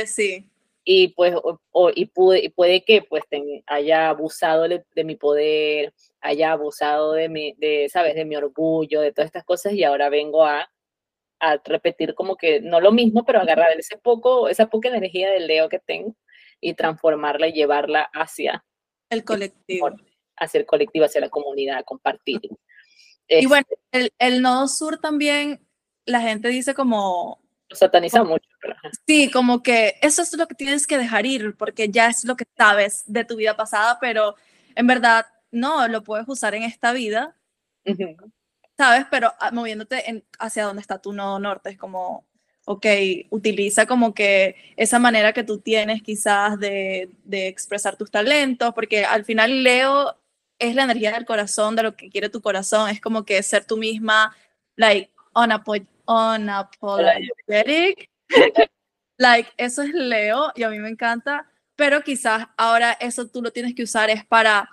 sí. 0.05 0.48
Y 0.91 1.09
pues, 1.09 1.35
o, 1.35 1.91
y, 1.93 2.07
pude, 2.07 2.43
y 2.43 2.49
puede 2.49 2.83
que 2.83 3.03
pues 3.03 3.23
haya 3.67 4.09
abusado 4.09 4.67
de, 4.67 5.03
mi 5.03 5.15
poder, 5.15 5.93
haya 6.19 6.53
abusado 6.53 7.13
de 7.13 7.29
mi, 7.29 7.53
de, 7.59 7.87
¿sabes? 7.93 8.15
De 8.15 8.25
mi 8.25 8.35
orgullo, 8.35 8.99
de 8.99 9.11
todas 9.11 9.27
estas 9.27 9.43
cosas 9.43 9.73
y 9.73 9.83
ahora 9.83 10.09
vengo 10.09 10.43
a, 10.43 10.67
a 11.39 11.57
repetir 11.63 12.15
como 12.15 12.37
que 12.37 12.59
no 12.61 12.81
lo 12.81 12.91
mismo, 12.91 13.23
pero 13.23 13.39
agarrar 13.39 13.69
ese 13.77 13.99
poco, 13.99 14.49
esa 14.49 14.67
poca 14.67 14.89
energía 14.89 15.29
del 15.29 15.45
Leo 15.45 15.69
que 15.69 15.77
tengo 15.77 16.15
y 16.59 16.73
transformarla 16.73 17.49
y 17.49 17.53
llevarla 17.53 18.09
hacia 18.11 18.65
el 19.11 19.23
colectivo. 19.23 19.91
Hacia 20.37 20.59
el 20.59 20.65
colectivo, 20.65 21.05
hacia 21.05 21.21
la 21.21 21.29
comunidad, 21.29 21.85
compartir. 21.85 22.41
Y 23.27 23.45
bueno, 23.45 23.67
el, 23.91 24.11
el, 24.17 24.41
nodo 24.41 24.67
sur 24.67 24.97
también, 24.97 25.63
la 26.05 26.21
gente 26.21 26.47
dice 26.47 26.73
como... 26.73 27.43
Lo 27.69 27.75
sataniza 27.75 28.23
mucho. 28.23 28.48
Sí, 29.07 29.29
como 29.31 29.63
que 29.63 29.95
eso 30.01 30.21
es 30.21 30.35
lo 30.37 30.47
que 30.47 30.55
tienes 30.55 30.87
que 30.87 30.97
dejar 30.97 31.25
ir, 31.25 31.55
porque 31.55 31.89
ya 31.89 32.07
es 32.07 32.25
lo 32.25 32.35
que 32.35 32.45
sabes 32.57 33.03
de 33.05 33.25
tu 33.25 33.35
vida 33.35 33.55
pasada, 33.55 33.97
pero 33.99 34.35
en 34.75 34.87
verdad 34.87 35.25
no, 35.51 35.87
lo 35.87 36.03
puedes 36.03 36.27
usar 36.27 36.55
en 36.55 36.63
esta 36.63 36.93
vida, 36.93 37.35
¿sabes? 38.77 39.05
Pero 39.09 39.33
ah, 39.39 39.51
moviéndote 39.51 40.09
en, 40.09 40.23
hacia 40.39 40.65
donde 40.65 40.81
está 40.81 40.99
tu 40.99 41.13
nodo 41.13 41.39
norte, 41.39 41.69
es 41.69 41.77
como 41.77 42.27
ok, 42.65 42.85
utiliza 43.31 43.87
como 43.87 44.13
que 44.13 44.55
esa 44.77 44.99
manera 44.99 45.33
que 45.33 45.43
tú 45.43 45.59
tienes 45.59 46.03
quizás 46.03 46.59
de, 46.59 47.09
de, 47.23 47.47
expresar 47.47 47.97
tus 47.97 48.11
talentos, 48.11 48.73
porque 48.75 49.05
al 49.05 49.25
final 49.25 49.63
Leo 49.63 50.15
es 50.59 50.75
la 50.75 50.83
energía 50.83 51.11
del 51.11 51.25
corazón, 51.25 51.75
de 51.75 51.83
lo 51.83 51.95
que 51.95 52.09
quiere 52.11 52.29
tu 52.29 52.41
corazón, 52.41 52.89
es 52.89 53.01
como 53.01 53.25
que 53.25 53.41
ser 53.41 53.65
tú 53.65 53.77
misma, 53.77 54.35
like, 54.75 55.11
unapologetic, 55.33 58.08
like, 59.17 59.49
eso 59.57 59.81
es 59.81 59.93
Leo 59.93 60.51
y 60.55 60.63
a 60.63 60.69
mí 60.69 60.79
me 60.79 60.89
encanta, 60.89 61.49
pero 61.75 62.01
quizás 62.01 62.47
ahora 62.57 62.93
eso 62.93 63.27
tú 63.27 63.41
lo 63.41 63.51
tienes 63.51 63.75
que 63.75 63.83
usar 63.83 64.09
es 64.09 64.25
para 64.25 64.69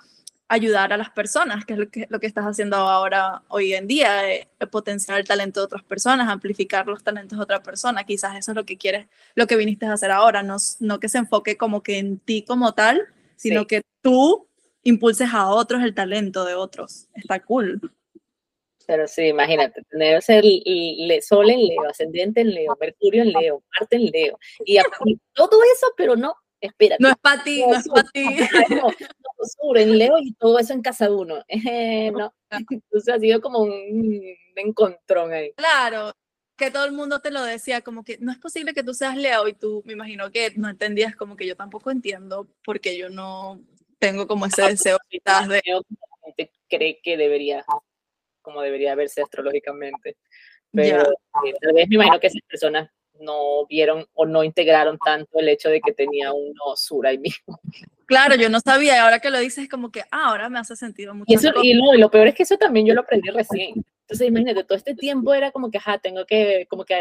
ayudar 0.48 0.92
a 0.92 0.96
las 0.96 1.10
personas, 1.10 1.64
que 1.64 1.72
es 1.72 1.78
lo 1.78 1.90
que, 1.90 2.06
lo 2.08 2.20
que 2.20 2.26
estás 2.26 2.44
haciendo 2.44 2.76
ahora 2.76 3.42
hoy 3.48 3.74
en 3.74 3.86
día, 3.86 4.22
de, 4.22 4.48
potenciar 4.70 5.18
el 5.18 5.26
talento 5.26 5.60
de 5.60 5.64
otras 5.64 5.82
personas, 5.82 6.28
amplificar 6.28 6.86
los 6.86 7.02
talentos 7.02 7.38
de 7.38 7.42
otra 7.42 7.62
persona. 7.62 8.04
Quizás 8.04 8.36
eso 8.36 8.52
es 8.52 8.56
lo 8.56 8.64
que 8.64 8.76
quieres, 8.76 9.06
lo 9.34 9.46
que 9.46 9.56
viniste 9.56 9.86
a 9.86 9.92
hacer 9.92 10.10
ahora, 10.10 10.42
no, 10.42 10.56
no 10.80 11.00
que 11.00 11.08
se 11.08 11.18
enfoque 11.18 11.56
como 11.56 11.82
que 11.82 11.98
en 11.98 12.18
ti 12.18 12.42
como 12.42 12.74
tal, 12.74 13.06
sino 13.36 13.66
que 13.66 13.82
tú 14.02 14.48
impulses 14.82 15.32
a 15.32 15.48
otros 15.48 15.82
el 15.82 15.94
talento 15.94 16.44
de 16.44 16.54
otros. 16.54 17.08
Está 17.14 17.40
cool. 17.40 17.80
Pero 18.86 19.08
sí, 19.08 19.28
imagínate, 19.28 19.82
tener 19.90 20.22
el, 20.28 21.22
Sol 21.22 21.50
en 21.50 21.66
Leo, 21.66 21.88
ascendente 21.88 22.40
en 22.40 22.54
Leo, 22.54 22.76
Mercurio 22.80 23.22
en 23.22 23.32
Leo, 23.32 23.62
Marte 23.78 23.96
en 23.96 24.06
Leo, 24.06 24.38
y, 24.64 24.78
todo 25.32 25.60
eso, 25.74 25.92
pero 25.96 26.14
no, 26.14 26.34
espera. 26.60 26.96
No 27.00 27.08
es 27.08 27.16
para 27.20 27.42
ti, 27.42 27.64
no, 27.66 27.74
es 27.74 27.88
para 27.88 28.08
ti. 28.10 28.24
sur 29.60 29.78
en 29.78 29.98
Leo 29.98 30.18
y 30.18 30.32
todo 30.34 30.58
eso 30.58 30.72
en 30.72 30.82
casa 30.82 31.10
uno. 31.10 31.44
Eh, 31.48 32.10
no. 32.12 32.32
Entonces 32.50 33.14
ha 33.14 33.18
sido 33.18 33.40
como 33.40 33.60
un 33.60 34.22
encontrón 34.54 35.32
ahí. 35.32 35.52
Claro, 35.54 36.12
que 36.56 36.70
todo 36.70 36.84
el 36.84 36.92
mundo 36.92 37.20
te 37.20 37.30
lo 37.30 37.42
decía, 37.42 37.82
como 37.82 38.04
que 38.04 38.18
no 38.18 38.32
es 38.32 38.38
posible 38.38 38.72
que 38.72 38.84
tú 38.84 38.94
seas 38.94 39.16
Leo 39.16 39.48
y 39.48 39.52
tú 39.52 39.82
me 39.84 39.92
imagino 39.92 40.30
que 40.30 40.52
no 40.56 40.68
entendías 40.68 41.16
como 41.16 41.36
que 41.36 41.46
yo 41.46 41.56
tampoco 41.56 41.90
entiendo 41.90 42.48
porque 42.64 42.96
yo 42.96 43.10
no 43.10 43.60
tengo 43.98 44.26
como 44.26 44.46
ese 44.46 44.62
deseo 44.62 44.98
quizás 45.08 45.48
de 45.48 45.62
cree 46.68 47.00
que 47.02 47.16
debería 47.16 47.64
como 48.46 48.62
debería 48.62 48.94
verse 48.94 49.20
astrológicamente 49.20 50.16
pero 50.76 51.02
eh, 51.02 51.54
tal 51.60 51.72
vez 51.74 51.88
me 51.88 51.96
imagino 51.96 52.20
que 52.20 52.26
esas 52.28 52.42
personas 52.48 52.90
no 53.18 53.66
vieron 53.66 54.04
o 54.12 54.26
no 54.26 54.44
integraron 54.44 54.98
tanto 55.02 55.38
el 55.38 55.48
hecho 55.48 55.70
de 55.70 55.80
que 55.80 55.92
tenía 55.92 56.32
uno 56.32 56.76
sur 56.76 57.06
ahí 57.06 57.18
mismo. 57.18 57.58
Claro, 58.04 58.36
yo 58.36 58.48
no 58.48 58.60
sabía 58.60 58.94
y 58.94 58.98
ahora 58.98 59.18
que 59.18 59.30
lo 59.30 59.38
dices 59.38 59.64
es 59.64 59.70
como 59.70 59.90
que 59.90 60.02
ah, 60.12 60.28
ahora 60.28 60.48
me 60.48 60.58
hace 60.58 60.76
sentido 60.76 61.14
mucho. 61.14 61.26
Y, 61.26 61.34
eso, 61.34 61.50
y, 61.62 61.74
lo 61.74 62.10
peor 62.10 62.28
es 62.28 62.34
que 62.34 62.42
eso 62.42 62.56
también 62.56 62.86
yo 62.86 62.94
lo 62.94 63.00
aprendí 63.00 63.30
recién. 63.30 63.84
Entonces 64.02 64.28
imagínate, 64.28 64.62
todo 64.62 64.78
este 64.78 64.94
tiempo 64.94 65.34
era 65.34 65.50
como 65.50 65.68
que, 65.68 65.78
ajá, 65.78 65.98
tengo 65.98 66.24
que, 66.24 66.66
como 66.68 66.84
que 66.84 66.94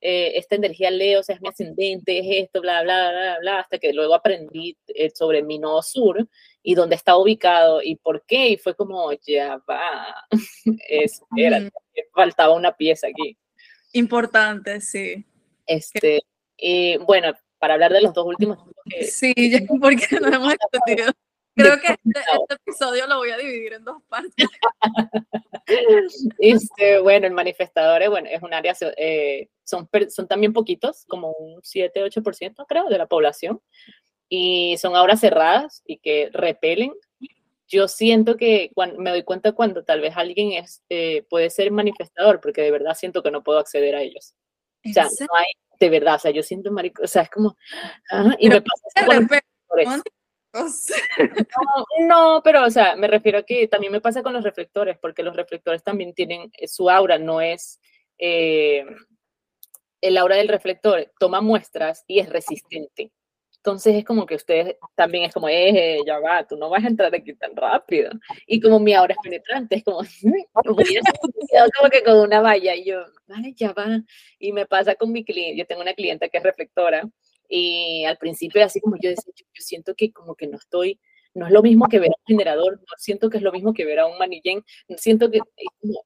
eh, 0.00 0.32
esta 0.36 0.54
energía 0.54 0.92
Leo, 0.92 1.18
o 1.18 1.22
sea, 1.24 1.34
es 1.34 1.40
mi 1.40 1.48
ascendente, 1.48 2.20
es 2.20 2.44
esto, 2.44 2.60
bla, 2.60 2.84
bla, 2.84 3.10
bla, 3.10 3.38
bla, 3.40 3.58
hasta 3.58 3.78
que 3.78 3.92
luego 3.92 4.14
aprendí 4.14 4.76
eh, 4.86 5.10
sobre 5.12 5.42
mi 5.42 5.58
nodo 5.58 5.82
sur 5.82 6.28
y 6.68 6.74
dónde 6.74 6.96
está 6.96 7.16
ubicado 7.16 7.80
y 7.80 7.94
por 7.94 8.26
qué, 8.26 8.48
y 8.48 8.56
fue 8.56 8.74
como, 8.74 9.12
ya 9.24 9.62
va, 9.70 10.26
faltaba 12.12 12.54
una 12.54 12.76
pieza 12.76 13.06
aquí. 13.06 13.38
Importante, 13.92 14.80
sí. 14.80 15.24
Este, 15.64 16.24
y 16.56 16.96
bueno, 16.96 17.34
para 17.60 17.74
hablar 17.74 17.92
de 17.92 18.02
los 18.02 18.12
dos 18.12 18.26
últimos. 18.26 18.58
sí, 19.08 19.32
porque 19.80 20.18
no 20.20 20.26
hemos 20.26 20.54
entendido. 20.54 21.12
Creo 21.54 21.80
que 21.80 21.92
este, 21.92 22.20
este, 22.20 22.54
episodio 22.54 23.06
lo 23.06 23.18
voy 23.18 23.30
a 23.30 23.36
dividir 23.36 23.74
en 23.74 23.84
dos 23.84 24.02
partes. 24.08 24.48
este, 26.40 26.98
bueno, 26.98 27.28
el 27.28 27.32
manifestador 27.32 28.10
bueno, 28.10 28.28
es 28.28 28.42
un 28.42 28.52
área, 28.52 28.74
eh, 28.96 29.50
son, 29.62 29.88
son 30.08 30.26
también 30.26 30.52
poquitos, 30.52 31.04
como 31.06 31.30
un 31.30 31.62
7-8% 31.62 32.66
creo 32.66 32.88
de 32.88 32.98
la 32.98 33.06
población, 33.06 33.62
y 34.28 34.76
son 34.78 34.96
auras 34.96 35.20
cerradas 35.20 35.82
y 35.86 35.98
que 35.98 36.30
repelen. 36.32 36.92
Yo 37.68 37.88
siento 37.88 38.36
que 38.36 38.70
cuando, 38.74 38.98
me 38.98 39.10
doy 39.10 39.24
cuenta 39.24 39.52
cuando 39.52 39.84
tal 39.84 40.00
vez 40.00 40.16
alguien 40.16 40.52
es, 40.52 40.82
eh, 40.88 41.24
puede 41.28 41.50
ser 41.50 41.70
manifestador, 41.70 42.40
porque 42.40 42.62
de 42.62 42.70
verdad 42.70 42.94
siento 42.94 43.22
que 43.22 43.30
no 43.30 43.42
puedo 43.42 43.58
acceder 43.58 43.96
a 43.96 44.02
ellos. 44.02 44.34
O 44.88 44.92
sea, 44.92 45.04
no 45.04 45.34
hay, 45.36 45.52
de 45.80 45.90
verdad, 45.90 46.14
o 46.14 46.18
sea, 46.18 46.30
yo 46.30 46.42
siento 46.44 46.70
marico, 46.70 47.02
o 47.02 47.06
sea, 47.08 47.22
es 47.22 47.30
como, 47.30 47.56
ah, 48.12 48.36
y 48.38 48.48
me 48.48 48.62
pasa 48.62 49.06
no, 52.00 52.40
pero, 52.42 52.64
o 52.64 52.70
sea, 52.70 52.96
me 52.96 53.08
refiero 53.08 53.38
a 53.38 53.42
que 53.42 53.68
también 53.68 53.92
me 53.92 54.00
pasa 54.00 54.22
con 54.22 54.32
los 54.32 54.44
reflectores, 54.44 54.96
porque 54.98 55.22
los 55.22 55.36
reflectores 55.36 55.82
también 55.82 56.14
tienen, 56.14 56.50
eh, 56.56 56.68
su 56.68 56.88
aura 56.88 57.18
no 57.18 57.40
es, 57.40 57.80
eh, 58.18 58.84
el 60.00 60.16
aura 60.16 60.36
del 60.36 60.48
reflector 60.48 61.12
toma 61.18 61.40
muestras 61.40 62.04
y 62.06 62.20
es 62.20 62.28
resistente. 62.28 63.12
Entonces 63.66 63.96
es 63.96 64.04
como 64.04 64.26
que 64.26 64.36
ustedes 64.36 64.76
también 64.94 65.24
es 65.24 65.34
como, 65.34 65.48
eh, 65.48 65.98
ya 66.06 66.20
va, 66.20 66.46
tú 66.46 66.56
no 66.56 66.70
vas 66.70 66.84
a 66.84 66.86
entrar 66.86 67.12
aquí 67.12 67.34
tan 67.34 67.56
rápido. 67.56 68.12
Y 68.46 68.60
como 68.60 68.78
mi 68.78 68.94
aura 68.94 69.12
es 69.12 69.18
penetrante, 69.20 69.74
es 69.74 69.82
como, 69.82 69.98
como 70.54 70.76
que 71.90 72.04
con 72.04 72.16
una 72.20 72.40
valla 72.40 72.76
y 72.76 72.84
yo, 72.84 73.00
vale, 73.26 73.54
ya 73.56 73.72
va. 73.72 74.02
Y 74.38 74.52
me 74.52 74.66
pasa 74.66 74.94
con 74.94 75.10
mi 75.10 75.24
cliente, 75.24 75.58
yo 75.58 75.66
tengo 75.66 75.82
una 75.82 75.94
clienta 75.94 76.28
que 76.28 76.38
es 76.38 76.44
reflectora 76.44 77.08
y 77.48 78.04
al 78.04 78.18
principio 78.18 78.64
así 78.64 78.80
como 78.80 78.98
yo 79.02 79.10
decía, 79.10 79.32
yo, 79.36 79.44
siento 79.54 79.96
que 79.96 80.12
como 80.12 80.36
que 80.36 80.46
no 80.46 80.58
estoy, 80.58 81.00
no 81.36 81.46
es 81.46 81.52
lo 81.52 81.62
mismo 81.62 81.86
que 81.86 81.98
ver 81.98 82.10
a 82.10 82.18
un 82.18 82.26
generador, 82.26 82.80
no 82.80 82.94
siento 82.96 83.28
que 83.28 83.36
es 83.36 83.42
lo 83.42 83.52
mismo 83.52 83.74
que 83.74 83.84
ver 83.84 84.00
a 84.00 84.06
un 84.06 84.18
manillén, 84.18 84.64
siento 84.96 85.30
que 85.30 85.40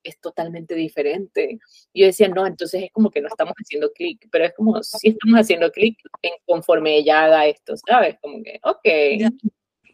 es, 0.03 0.21
totalmente 0.21 0.75
diferente. 0.75 1.59
Y 1.93 2.01
yo 2.01 2.07
decía, 2.07 2.29
no, 2.29 2.47
entonces 2.47 2.83
es 2.83 2.93
como 2.93 3.11
que 3.11 3.21
no 3.21 3.29
estamos 3.29 3.55
haciendo 3.55 3.93
clic, 3.93 4.29
pero 4.31 4.45
es 4.45 4.55
como 4.55 4.83
si 4.83 5.11
estamos 5.11 5.39
haciendo 5.39 5.71
clic 5.71 5.97
conforme 6.45 6.97
ella 6.97 7.25
haga 7.25 7.47
esto, 7.47 7.75
¿sabes? 7.77 8.17
Como 8.21 8.43
que, 8.43 8.59
ok, 8.63 9.33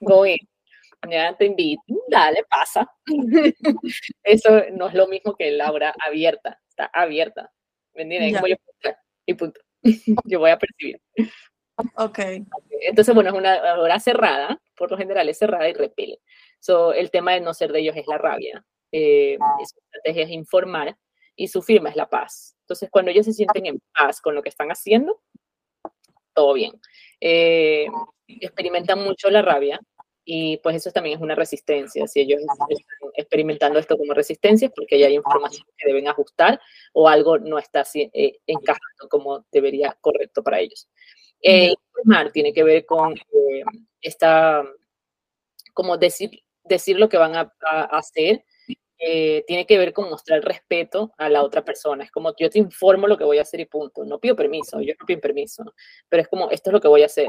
go 0.01 0.27
in. 0.27 0.39
Ya 1.09 1.37
te 1.37 1.45
invito, 1.45 1.83
dale, 2.09 2.43
pasa. 2.49 2.91
Eso 4.25 4.63
no 4.73 4.89
es 4.89 4.95
lo 4.95 5.07
mismo 5.07 5.37
que 5.37 5.51
la 5.53 5.71
hora 5.71 5.95
abierta, 6.05 6.59
está 6.69 6.91
abierta. 6.93 7.53
¿Me 7.95 8.03
entiendes? 8.03 8.41
y 9.27 9.35
punto. 9.35 9.61
Yo 10.25 10.41
voy 10.41 10.51
a 10.51 10.59
percibir. 10.59 11.01
Ok. 11.97 12.19
Entonces, 12.89 13.15
bueno, 13.15 13.31
es 13.31 13.37
una 13.37 13.75
hora 13.79 14.01
cerrada, 14.01 14.61
por 14.77 14.91
lo 14.91 14.97
general 14.97 15.29
es 15.29 15.39
cerrada 15.39 15.69
y 15.69 15.75
repele. 15.75 16.21
So, 16.61 16.93
el 16.93 17.11
tema 17.11 17.33
de 17.33 17.41
no 17.41 17.55
ser 17.55 17.73
de 17.73 17.81
ellos 17.81 17.97
es 17.97 18.07
la 18.07 18.19
rabia. 18.19 18.65
Eh, 18.93 19.37
su 19.67 19.79
estrategia 19.79 20.25
es 20.25 20.31
informar 20.31 20.97
y 21.35 21.49
su 21.49 21.63
firma 21.63 21.91
es 21.91 21.97
la 21.97 22.09
paz. 22.09 22.57
Entonces, 22.63 22.89
cuando 22.91 23.11
ellos 23.11 23.27
se 23.27 23.33
sienten 23.33 23.67
en 23.67 23.81
paz 23.95 24.21
con 24.21 24.35
lo 24.35 24.43
que 24.43 24.49
están 24.49 24.69
haciendo, 24.71 25.21
todo 26.35 26.55
bien. 26.55 26.73
Eh, 27.21 27.87
experimentan 28.27 29.03
mucho 29.03 29.31
la 29.31 29.43
rabia 29.43 29.81
y 30.25 30.59
pues 30.59 30.77
eso 30.77 30.91
también 30.91 31.17
es 31.17 31.23
una 31.23 31.35
resistencia. 31.35 32.07
Si 32.09 32.21
ellos 32.21 32.41
están 32.41 32.69
experimentando 33.15 33.79
esto 33.79 33.97
como 33.97 34.13
resistencia, 34.13 34.71
porque 34.71 34.99
ya 34.99 35.07
hay 35.07 35.15
información 35.15 35.67
que 35.77 35.87
deben 35.87 36.09
ajustar 36.09 36.61
o 36.93 37.09
algo 37.09 37.39
no 37.39 37.59
está 37.59 37.85
eh, 37.95 38.39
encajando 38.47 39.09
como 39.09 39.47
debería 39.53 39.97
correcto 40.01 40.43
para 40.43 40.59
ellos. 40.59 40.89
Eh, 41.41 41.75
informar 41.97 42.33
tiene 42.33 42.53
que 42.53 42.65
ver 42.65 42.87
con 42.87 43.15
eh, 43.15 43.63
esta, 44.01 44.65
como 45.73 45.97
decir, 45.97 46.31
decir 46.65 46.99
lo 46.99 47.09
que 47.09 47.19
van 47.19 47.37
a, 47.37 47.53
hacer, 47.91 48.45
eh, 48.99 49.45
tiene 49.47 49.67
que 49.67 49.79
ver 49.79 49.93
con 49.93 50.09
mostrar 50.09 50.43
respeto 50.43 51.13
a 51.19 51.29
la 51.29 51.43
otra 51.43 51.65
persona. 51.65 52.05
Es 52.05 52.11
como 52.11 52.35
yo 52.39 52.51
te 52.51 52.59
informo 52.59 53.07
lo 53.07 53.19
que 53.19 53.25
voy 53.25 53.39
a 53.39 53.43
hacer 53.43 53.61
y 53.61 53.67
punto. 53.67 54.05
No 54.05 54.19
pido 54.19 54.37
permiso, 54.37 54.81
yo 54.81 54.95
no 54.99 55.07
pido 55.07 55.21
permiso, 55.21 55.65
pero 56.09 56.23
es 56.23 56.29
como 56.29 56.51
esto 56.51 56.71
es 56.71 56.73
lo 56.73 56.81
que 56.81 56.89
voy 56.89 57.03
a 57.03 57.07
hacer. 57.07 57.29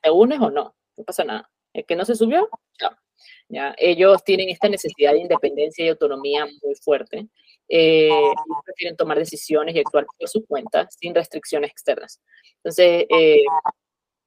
¿Te 0.00 0.10
unes 0.10 0.40
o 0.40 0.50
no? 0.50 0.74
No 0.96 1.04
pasa 1.04 1.24
nada. 1.24 1.50
El 1.72 1.84
que 1.84 1.96
no 1.96 2.04
se 2.04 2.14
subió, 2.14 2.48
¿Ya? 3.48 3.74
Ellos 3.78 4.24
tienen 4.24 4.48
esta 4.48 4.68
necesidad 4.68 5.12
de 5.12 5.20
independencia 5.20 5.84
y 5.84 5.88
autonomía 5.88 6.46
muy 6.46 6.74
fuerte. 6.74 7.28
Eh, 7.68 8.10
prefieren 8.64 8.96
tomar 8.96 9.18
decisiones 9.18 9.74
y 9.74 9.80
actuar 9.80 10.06
por 10.06 10.28
su 10.28 10.44
cuenta 10.46 10.86
sin 10.90 11.14
restricciones 11.14 11.70
externas. 11.70 12.20
Entonces, 12.56 13.06
eh, 13.08 13.42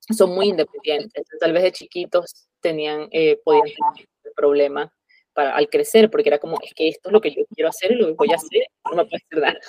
son 0.10 0.34
muy 0.34 0.50
independientes. 0.50 1.26
Tal 1.40 1.54
vez 1.54 1.64
de 1.64 1.72
chiquitos 1.72 2.48
tenían, 2.60 3.08
eh, 3.12 3.40
podían 3.44 3.66
tener 3.66 4.10
el 4.24 4.32
problema 4.36 4.92
para, 5.34 5.56
al 5.56 5.70
crecer, 5.70 6.10
porque 6.10 6.30
era 6.30 6.40
como, 6.40 6.58
es 6.62 6.74
que 6.74 6.90
esto 6.90 7.10
es 7.10 7.14
lo 7.14 7.22
que 7.22 7.32
yo 7.32 7.44
quiero 7.54 7.70
hacer 7.70 7.92
y 7.92 7.96
lo 7.96 8.08
que 8.08 8.14
voy 8.14 8.32
a 8.32 8.36
hacer, 8.36 8.64
no 8.90 8.96
me 8.96 9.06
puedes 9.06 9.26
dar. 9.32 9.60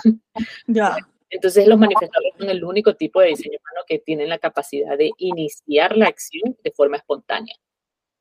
Ya. 0.66 0.96
Entonces, 1.30 1.66
los 1.68 1.78
manifestadores 1.78 2.32
son 2.36 2.50
el 2.50 2.64
único 2.64 2.94
tipo 2.94 3.20
de 3.20 3.28
diseño 3.28 3.58
humano 3.58 3.84
que 3.86 4.00
tienen 4.00 4.28
la 4.28 4.38
capacidad 4.38 4.98
de 4.98 5.12
iniciar 5.18 5.96
la 5.96 6.08
acción 6.08 6.56
de 6.64 6.72
forma 6.72 6.96
espontánea. 6.96 7.54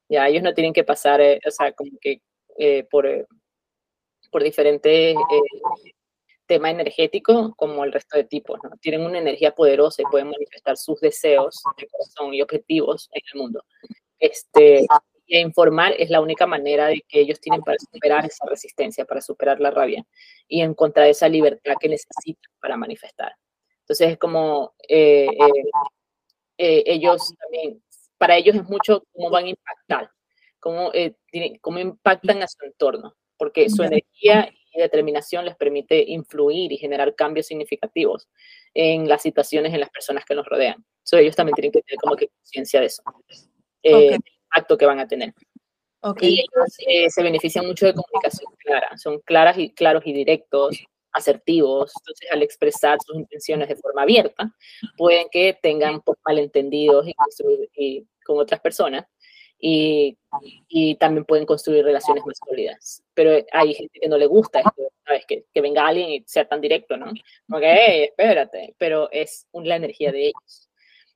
Ya 0.10 0.28
ellos 0.28 0.44
no 0.44 0.54
tienen 0.54 0.74
que 0.74 0.84
pasar, 0.84 1.20
eh, 1.20 1.40
o 1.46 1.52
sea, 1.52 1.72
como 1.74 1.92
que 2.00 2.22
eh, 2.58 2.84
por, 2.90 3.08
eh, 3.08 3.26
por 4.30 4.44
diferentes 4.44 5.16
temas 6.46 6.72
energéticos 6.72 7.52
como 7.56 7.84
el 7.84 7.92
resto 7.92 8.18
de 8.18 8.24
tipos. 8.24 8.60
Tienen 8.82 9.02
una 9.02 9.20
energía 9.20 9.54
poderosa 9.54 10.02
y 10.02 10.06
pueden 10.06 10.30
manifestar 10.30 10.78
sus 10.78 11.00
deseos 11.00 11.62
de 11.78 11.88
y 12.36 12.42
objetivos 12.42 13.10
en 13.14 13.22
el 13.34 13.42
mundo. 13.42 13.64
Este, 14.20 14.86
informar 15.28 15.94
es 15.98 16.10
la 16.10 16.22
única 16.22 16.48
manera 16.48 16.88
de 16.88 17.04
que 17.08 17.20
ellos 17.20 17.40
tienen 17.40 17.62
para 17.62 17.78
superar 17.80 18.26
esa 18.26 18.46
resistencia, 18.48 19.06
para 19.06 19.22
superar 19.22 19.60
la 19.60 19.72
rabia 19.72 20.06
y 20.48 20.62
encontrar 20.62 21.08
esa 21.08 21.30
libertad 21.30 21.74
que 21.80 21.90
necesitan 21.90 22.52
para 22.60 22.78
manifestar. 22.78 23.34
Entonces 23.82 24.12
es 24.12 24.18
como 24.18 24.74
ellos 26.58 27.34
también 27.40 27.82
para 28.20 28.36
ellos 28.36 28.56
es 28.56 28.70
mucho 28.70 29.04
cómo 29.14 29.32
van 29.32 29.46
a 29.46 29.50
impactar, 29.50 30.12
cómo, 30.60 30.92
eh, 30.94 31.16
cómo 31.62 31.80
impactan 31.80 32.44
a 32.44 32.48
su 32.48 32.64
entorno, 32.64 33.16
porque 33.40 33.70
su 33.70 33.82
energía 33.82 34.54
y 34.72 34.80
determinación 34.80 35.46
les 35.46 35.56
permite 35.56 36.04
influir 36.08 36.72
y 36.72 36.78
generar 36.78 37.16
cambios 37.16 37.48
significativos 37.48 38.28
en 38.76 39.08
las 39.08 39.24
situaciones, 39.24 39.74
en 39.74 39.80
las 39.80 39.90
personas 39.90 40.26
que 40.26 40.36
nos 40.36 40.46
rodean. 40.46 40.86
So, 41.04 41.18
ellos 41.18 41.36
también 41.36 41.56
tienen 41.56 41.72
que 41.72 41.82
tener 41.82 41.98
como 41.98 42.16
que 42.16 42.28
conciencia 42.28 42.80
de 42.82 42.86
eso, 42.86 43.02
eh, 43.82 44.10
el 44.10 44.22
impacto 44.44 44.78
que 44.78 44.86
van 44.86 45.00
a 45.00 45.08
tener. 45.08 45.34
Y 46.22 46.42
ellos 46.42 46.78
eh, 46.88 47.10
se 47.10 47.24
benefician 47.24 47.66
mucho 47.66 47.86
de 47.86 47.94
comunicación 47.94 48.54
clara, 48.58 48.98
son 48.98 49.20
claras 49.20 49.58
y, 49.58 49.72
claros 49.72 50.04
y 50.06 50.14
directos, 50.14 50.78
asertivos, 51.12 51.92
entonces 52.00 52.32
al 52.32 52.44
expresar 52.44 52.98
sus 53.06 53.18
intenciones 53.18 53.68
de 53.68 53.76
forma 53.76 54.04
abierta, 54.04 54.54
pueden 54.98 55.28
que 55.30 55.58
tengan 55.62 56.02
malentendidos 56.24 57.08
y, 57.76 58.06
con 58.24 58.38
otras 58.38 58.60
personas 58.62 59.06
y, 59.60 60.18
y, 60.70 60.96
también 60.96 61.26
pueden 61.26 61.46
construir 61.46 61.84
relaciones 61.84 62.26
más 62.26 62.38
sólidas. 62.38 63.04
Pero 63.14 63.46
hay 63.52 63.74
gente 63.74 64.00
que 64.00 64.08
no 64.08 64.18
le 64.18 64.26
gusta 64.26 64.60
esto, 64.60 64.92
¿sabes? 65.06 65.26
Que, 65.26 65.46
que 65.54 65.62
venga 65.62 65.86
alguien 65.86 66.10
y 66.10 66.24
sea 66.26 66.48
tan 66.48 66.62
directo, 66.62 66.96
¿no? 66.96 67.12
Hey, 67.62 68.06
espérate, 68.06 68.74
pero 68.78 69.12
es 69.12 69.48
la 69.54 69.76
energía 69.76 70.12
de 70.12 70.28
ellos. 70.28 70.70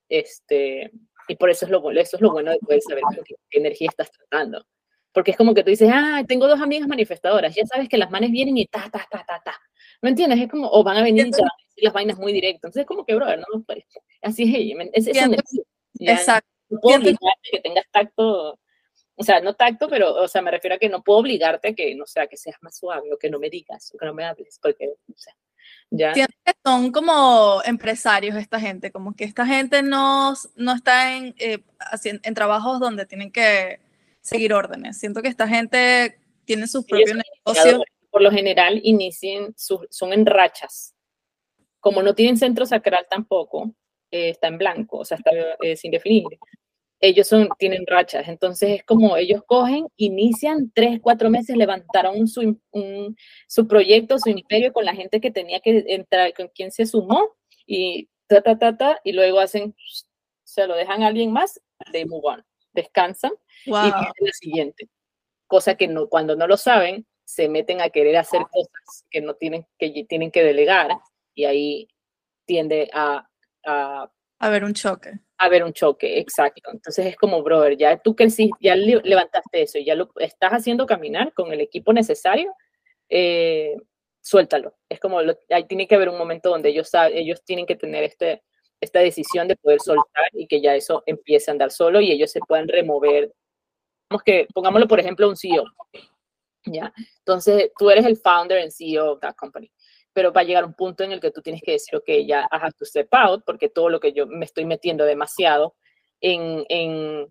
Este, 0.10 0.92
Y 1.30 1.36
por 1.38 1.50
eso 1.50 1.66
es 1.66 1.72
lo, 1.72 1.90
eso 1.92 2.18
es 2.18 2.22
lo 2.22 2.32
bueno 2.32 2.52
de 2.52 2.60
poder 2.60 2.82
saber 2.82 3.04
qué, 3.26 3.36
energía 3.52 3.90
estás 3.90 4.12
tratando. 4.12 4.66
Porque 5.14 5.32
es 5.32 5.38
como 5.38 5.54
que 5.54 5.64
tú 5.64 5.70
dices, 5.70 5.90
ah, 5.94 6.24
tengo 6.28 6.48
dos 6.48 6.60
amigas 6.60 6.88
manifestadoras, 6.88 7.56
ya 7.56 7.66
sabes 7.66 7.88
que 7.88 7.98
las 7.98 8.12
manes 8.12 8.32
vienen 8.32 8.58
y 8.58 8.66
ta, 8.66 8.90
ta, 8.92 9.08
ta, 9.10 9.24
ta, 9.26 9.42
ta. 9.44 9.62
¿Me 10.02 10.10
entiendes? 10.10 10.40
Es 10.40 10.50
como, 10.50 10.70
o 10.70 10.84
van 10.84 10.98
a 10.98 11.04
venir 11.04 11.30
y 11.76 11.86
las 11.86 11.94
vainas 11.94 12.18
muy 12.18 12.34
directas. 12.34 12.70
Entonces 12.70 12.82
es 12.82 12.88
como 12.88 13.06
que, 13.06 13.16
brother, 13.16 13.40
no, 13.40 13.64
pues, 13.64 13.86
así 14.22 14.44
es 14.44 14.56
ella. 14.56 14.90
Es, 14.92 15.08
es 15.08 15.18
Exacto. 16.00 16.53
No 16.74 16.80
puedo 16.80 16.98
obligarte 16.98 17.50
que 17.52 17.60
tengas 17.60 17.86
tacto, 17.92 18.60
o 19.16 19.24
sea, 19.24 19.42
no 19.42 19.54
tacto, 19.56 19.88
pero, 19.88 20.16
o 20.16 20.28
sea, 20.28 20.42
me 20.42 20.52
refiero 20.52 20.76
a 20.76 20.80
que 20.80 20.90
no 20.90 21.04
puedo 21.04 21.20
obligarte 21.20 21.70
a 21.70 21.74
que, 21.74 21.94
no 21.96 22.06
sea, 22.06 22.28
que 22.28 22.38
seas 22.38 22.58
más 22.62 22.78
suave 22.78 23.14
o 23.14 23.18
que 23.18 23.30
no 23.30 23.40
me 23.40 23.50
digas 23.50 23.92
o 23.94 23.98
que 23.98 24.06
no 24.06 24.14
me 24.14 24.26
hables, 24.26 24.60
porque, 24.62 24.88
o 24.88 25.18
sea, 25.18 25.36
ya. 25.92 26.14
que 26.14 26.26
son 26.66 26.92
como 26.92 27.62
empresarios 27.66 28.36
esta 28.36 28.60
gente, 28.60 28.92
como 28.92 29.16
que 29.16 29.24
esta 29.24 29.46
gente 29.46 29.84
no, 29.84 30.34
no 30.56 30.74
está 30.74 31.16
en, 31.16 31.36
eh, 31.38 31.60
en 32.04 32.34
trabajos 32.34 32.80
donde 32.80 33.06
tienen 33.06 33.32
que 33.32 33.80
seguir 34.22 34.54
órdenes. 34.54 34.98
Siento 34.98 35.22
que 35.22 35.28
esta 35.28 35.48
gente 35.48 36.18
tiene 36.46 36.68
sus 36.68 36.86
propios 36.86 37.18
negocios. 37.46 37.84
Por 38.10 38.22
lo 38.22 38.32
general, 38.32 38.80
inician, 38.84 39.54
son 39.58 40.14
en 40.14 40.26
rachas. 40.26 40.96
Como 41.80 42.02
no 42.02 42.16
tienen 42.16 42.38
centro 42.38 42.66
sacral 42.66 43.08
tampoco, 43.10 43.74
eh, 44.12 44.30
está 44.30 44.48
en 44.48 44.60
blanco, 44.60 45.00
o 45.00 45.06
sea, 45.06 45.18
está 45.18 45.32
eh, 45.62 45.76
sin 45.76 45.92
definir. 45.92 46.24
Ellos 47.06 47.28
son, 47.28 47.50
tienen 47.60 47.86
rachas, 47.86 48.30
entonces 48.30 48.70
es 48.70 48.84
como 48.86 49.18
ellos 49.18 49.42
cogen, 49.46 49.88
inician 49.98 50.72
tres, 50.74 51.02
cuatro 51.02 51.30
meses, 51.30 51.58
levantaron 51.58 52.30
su, 52.30 52.58
su 53.46 53.68
proyecto, 53.68 54.18
su 54.20 54.30
imperio 54.30 54.72
con 54.72 54.86
la 54.86 54.96
gente 54.96 55.20
que 55.20 55.30
tenía 55.30 55.60
que 55.60 55.84
entrar, 55.88 56.34
con 56.34 56.48
quien 56.48 56.72
se 56.72 56.86
sumó, 56.86 57.36
y 57.66 58.08
ta, 58.28 58.42
ta, 58.42 58.58
ta, 58.58 58.78
ta, 58.78 59.02
y 59.04 59.12
luego 59.12 59.42
hacen, 59.42 59.76
se 60.46 60.66
lo 60.66 60.76
dejan 60.76 61.04
a 61.04 61.08
alguien 61.08 61.34
más, 61.34 61.60
de 61.92 62.06
move 62.06 62.22
on, 62.24 62.46
descansan 62.72 63.34
y 63.66 63.72
viene 63.72 63.92
la 63.92 64.32
siguiente. 64.32 64.88
Cosa 65.48 65.76
que 65.76 65.90
no, 65.90 66.08
cuando 66.08 66.38
no 66.38 66.48
lo 66.48 66.56
saben, 66.56 67.06
se 67.26 67.50
meten 67.50 67.82
a 67.82 67.90
querer 67.90 68.16
hacer 68.16 68.44
cosas 68.50 69.06
que 69.10 69.20
no 69.20 69.34
tienen 69.34 69.68
que, 69.78 70.06
tienen 70.08 70.32
que 70.32 70.44
delegar 70.44 70.92
y 71.34 71.44
ahí 71.44 71.88
tiende 72.46 72.90
a 72.94 73.28
a, 73.66 74.10
a 74.40 74.50
ver 74.50 74.64
un 74.64 74.74
choque. 74.74 75.20
A 75.44 75.50
ver 75.50 75.62
un 75.66 75.74
choque, 75.74 76.20
exacto. 76.20 76.72
Entonces 76.72 77.06
es 77.06 77.18
como, 77.18 77.44
brother, 77.44 77.76
ya 77.76 77.98
tú 77.98 78.16
que 78.16 78.30
ya 78.62 78.78
levantaste 78.78 79.64
eso 79.64 79.78
y 79.78 79.84
ya 79.84 79.94
lo 79.94 80.10
estás 80.16 80.54
haciendo 80.54 80.86
caminar 80.86 81.34
con 81.34 81.52
el 81.52 81.60
equipo 81.60 81.92
necesario, 81.92 82.56
eh, 83.10 83.76
suéltalo. 84.22 84.74
Es 84.88 85.02
como, 85.02 85.20
ahí 85.20 85.68
tiene 85.68 85.86
que 85.86 85.96
haber 85.96 86.08
un 86.08 86.18
momento 86.18 86.50
donde 86.50 86.70
ellos, 86.70 86.90
ellos 87.12 87.44
tienen 87.44 87.66
que 87.66 87.76
tener 87.76 88.06
este, 88.06 88.42
esta 88.80 89.00
decisión 89.00 89.50
de 89.50 89.58
poder 89.58 89.82
soltar 89.82 90.30
y 90.32 90.48
que 90.48 90.62
ya 90.62 90.76
eso 90.76 91.04
empiece 91.06 91.52
a 91.52 91.54
andar 91.54 91.72
solo 91.72 92.00
y 92.00 92.14
ellos 92.14 92.32
se 92.32 92.40
puedan 92.40 92.70
remover. 92.70 93.34
Vamos 94.10 94.24
que, 94.24 94.48
pongámoslo 94.54 94.88
por 94.88 95.02
ejemplo, 95.02 95.28
un 95.28 95.36
CEO. 95.36 95.66
¿ya? 96.68 96.94
Entonces, 97.18 97.70
tú 97.78 97.90
eres 97.90 98.06
el 98.06 98.16
founder 98.16 98.60
and 98.60 98.72
CEO 98.72 99.12
of 99.12 99.20
that 99.20 99.36
company 99.36 99.70
pero 100.14 100.32
va 100.32 100.42
a 100.42 100.44
llegar 100.44 100.64
un 100.64 100.74
punto 100.74 101.04
en 101.04 101.12
el 101.12 101.20
que 101.20 101.32
tú 101.32 101.42
tienes 101.42 101.62
que 101.62 101.74
decir, 101.74 101.96
ok, 101.96 102.08
ya 102.26 102.42
I 102.52 102.58
have 102.62 102.74
to 102.78 102.86
step 102.86 103.08
out, 103.12 103.44
porque 103.46 103.70
todo 103.70 103.90
lo 103.90 104.00
que 104.00 104.14
yo 104.14 104.28
me 104.28 104.46
estoy 104.46 104.66
metiendo 104.66 105.06
demasiado 105.06 105.76
en, 106.22 106.66
en 106.70 107.28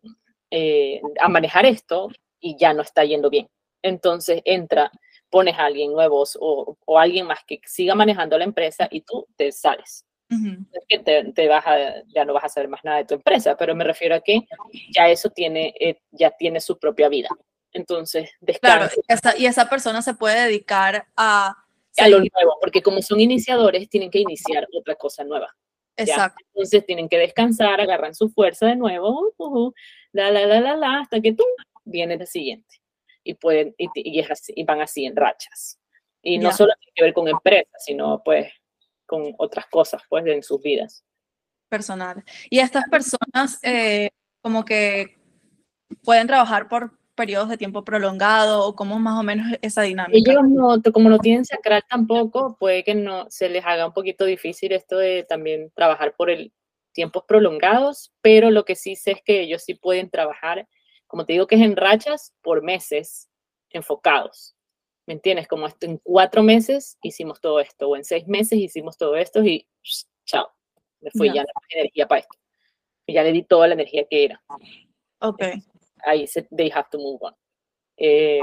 eh, 0.51 1.01
a 1.20 1.28
manejar 1.28 1.64
esto 1.64 2.11
y 2.41 2.57
ya 2.59 2.74
no 2.74 2.83
está 2.83 3.05
yendo 3.05 3.30
bien. 3.30 3.49
Entonces 3.83 4.43
entra, 4.45 4.91
pones 5.30 5.59
a 5.59 5.64
alguien 5.64 5.93
nuevo 5.93 6.24
o, 6.41 6.76
o 6.85 6.99
alguien 6.99 7.26
más 7.26 7.41
que 7.47 7.61
siga 7.64 7.95
manejando 7.95 8.37
la 8.37 8.45
empresa 8.45 8.89
y 8.91 9.01
tú 9.03 9.26
te 9.37 9.51
sales. 9.53 10.05
Es 10.72 10.85
que 10.89 10.99
te, 10.99 11.33
te, 11.33 11.47
vas 11.47 11.66
a, 11.66 12.03
ya 12.07 12.24
no 12.24 12.33
vas 12.33 12.45
a 12.45 12.49
saber 12.49 12.68
más 12.68 12.83
nada 12.85 12.99
de 12.99 13.05
tu 13.05 13.14
empresa, 13.14 13.55
pero 13.55 13.74
me 13.74 13.85
refiero 13.85 14.14
a 14.14 14.20
que 14.20 14.41
ya 14.91 15.11
eso 15.11 15.28
tiene, 15.28 15.74
eh, 15.78 16.01
ya 16.11 16.30
tiene 16.30 16.59
su 16.61 16.78
propia 16.78 17.11
vida. 17.11 17.28
Entonces, 17.72 18.30
descansa. 18.41 18.91
Claro, 19.07 19.39
y 19.39 19.47
esa 19.47 19.68
persona 19.68 20.01
se 20.01 20.14
puede 20.14 20.45
dedicar 20.45 21.07
a 21.16 21.57
a 21.99 22.09
lo 22.09 22.18
nuevo, 22.18 22.59
porque 22.61 22.82
como 22.82 23.03
son 23.03 23.20
iniciadores, 23.20 23.88
tienen 23.88 24.11
que 24.11 24.20
iniciar 24.20 24.66
otra 24.72 24.95
cosa 24.95 25.24
nueva. 25.24 25.55
Exacto. 25.97 26.45
Entonces 26.55 26.86
tienen 26.86 27.09
que 27.09 27.18
descansar, 27.18 27.80
agarran 27.80 28.14
su 28.14 28.30
fuerza 28.30 28.66
de 28.66 28.76
nuevo, 28.76 29.32
la, 30.12 30.30
la, 30.30 30.47
la, 30.47 30.61
la, 30.61 30.76
la, 30.76 31.01
hasta 31.01 31.20
que 31.20 31.32
tú 31.32 31.45
viene 31.84 32.14
el 32.14 32.26
siguiente. 32.26 32.80
Y, 33.24 33.34
pueden, 33.34 33.74
y, 33.78 33.88
y, 33.95 34.64
van 34.64 34.80
así 34.80 35.05
en 35.05 35.14
rachas. 35.14 35.78
Y 36.22 36.38
no 36.38 36.53
solo 36.53 36.72
tiene 36.80 36.93
que 36.95 37.05
ver 37.05 37.14
con 37.14 37.28
empresas, 37.28 37.84
sino 37.84 38.22
pues 38.24 38.53
con 39.07 39.34
otras 39.38 39.66
cosas 39.66 40.03
pues 40.09 40.24
en 40.26 40.43
sus 40.43 40.61
vidas. 40.62 41.05
Personales. 41.68 42.24
Y 42.51 42.59
estas 42.59 42.84
personas 42.88 43.59
eh, 43.62 44.11
como 44.40 44.64
que 44.64 45.18
pueden 46.03 46.26
trabajar 46.26 46.68
por 46.68 46.99
periodos 47.14 47.48
de 47.48 47.58
tiempo 47.58 47.84
prolongado 47.84 48.66
o 48.66 48.74
cómo 48.74 48.98
más 48.98 49.18
o 49.18 49.22
menos 49.22 49.46
esa 49.62 49.82
dinámica? 49.82 50.30
Ellos 50.30 50.44
no, 50.48 50.80
como 50.92 51.08
no 51.08 51.18
tienen 51.18 51.44
sacral 51.44 51.82
tampoco, 51.88 52.56
puede 52.58 52.84
que 52.84 52.94
no 52.94 53.30
se 53.30 53.48
les 53.48 53.64
haga 53.64 53.86
un 53.86 53.92
poquito 53.92 54.24
difícil 54.24 54.72
esto 54.72 54.98
de 54.98 55.24
también 55.24 55.70
trabajar 55.74 56.14
por 56.16 56.30
el 56.30 56.52
tiempos 56.92 57.24
prolongados, 57.24 58.12
pero 58.20 58.50
lo 58.50 58.64
que 58.64 58.74
sí 58.74 58.96
sé 58.96 59.12
es 59.12 59.22
que 59.22 59.40
ellos 59.40 59.62
sí 59.62 59.74
pueden 59.74 60.10
trabajar, 60.10 60.68
como 61.06 61.24
te 61.24 61.32
digo 61.32 61.46
que 61.46 61.54
es 61.54 61.62
en 61.62 61.76
rachas, 61.76 62.34
por 62.42 62.62
meses 62.62 63.30
enfocados. 63.70 64.54
¿Me 65.06 65.14
entiendes? 65.14 65.48
Como 65.48 65.66
esto, 65.66 65.86
en 65.86 65.98
cuatro 66.02 66.42
meses 66.42 66.98
hicimos 67.02 67.40
todo 67.40 67.60
esto, 67.60 67.88
o 67.88 67.96
en 67.96 68.04
seis 68.04 68.26
meses 68.28 68.58
hicimos 68.58 68.96
todo 68.96 69.16
esto 69.16 69.42
y 69.42 69.66
chao, 70.26 70.48
me 71.00 71.10
fui 71.10 71.28
ya 71.28 71.42
la 71.42 71.52
energía 71.70 72.06
para 72.06 72.20
esto. 72.20 72.38
Y 73.06 73.14
ya 73.14 73.22
le 73.22 73.32
di 73.32 73.42
toda 73.42 73.66
la 73.66 73.74
energía 73.74 74.04
que 74.08 74.24
era. 74.24 74.42
Ok 75.18 75.42
ahí 76.03 76.26
se, 76.26 76.42
they 76.57 76.70
have 76.74 76.88
to 76.90 76.98
move 76.98 77.18
on. 77.20 77.34
Eh, 77.96 78.40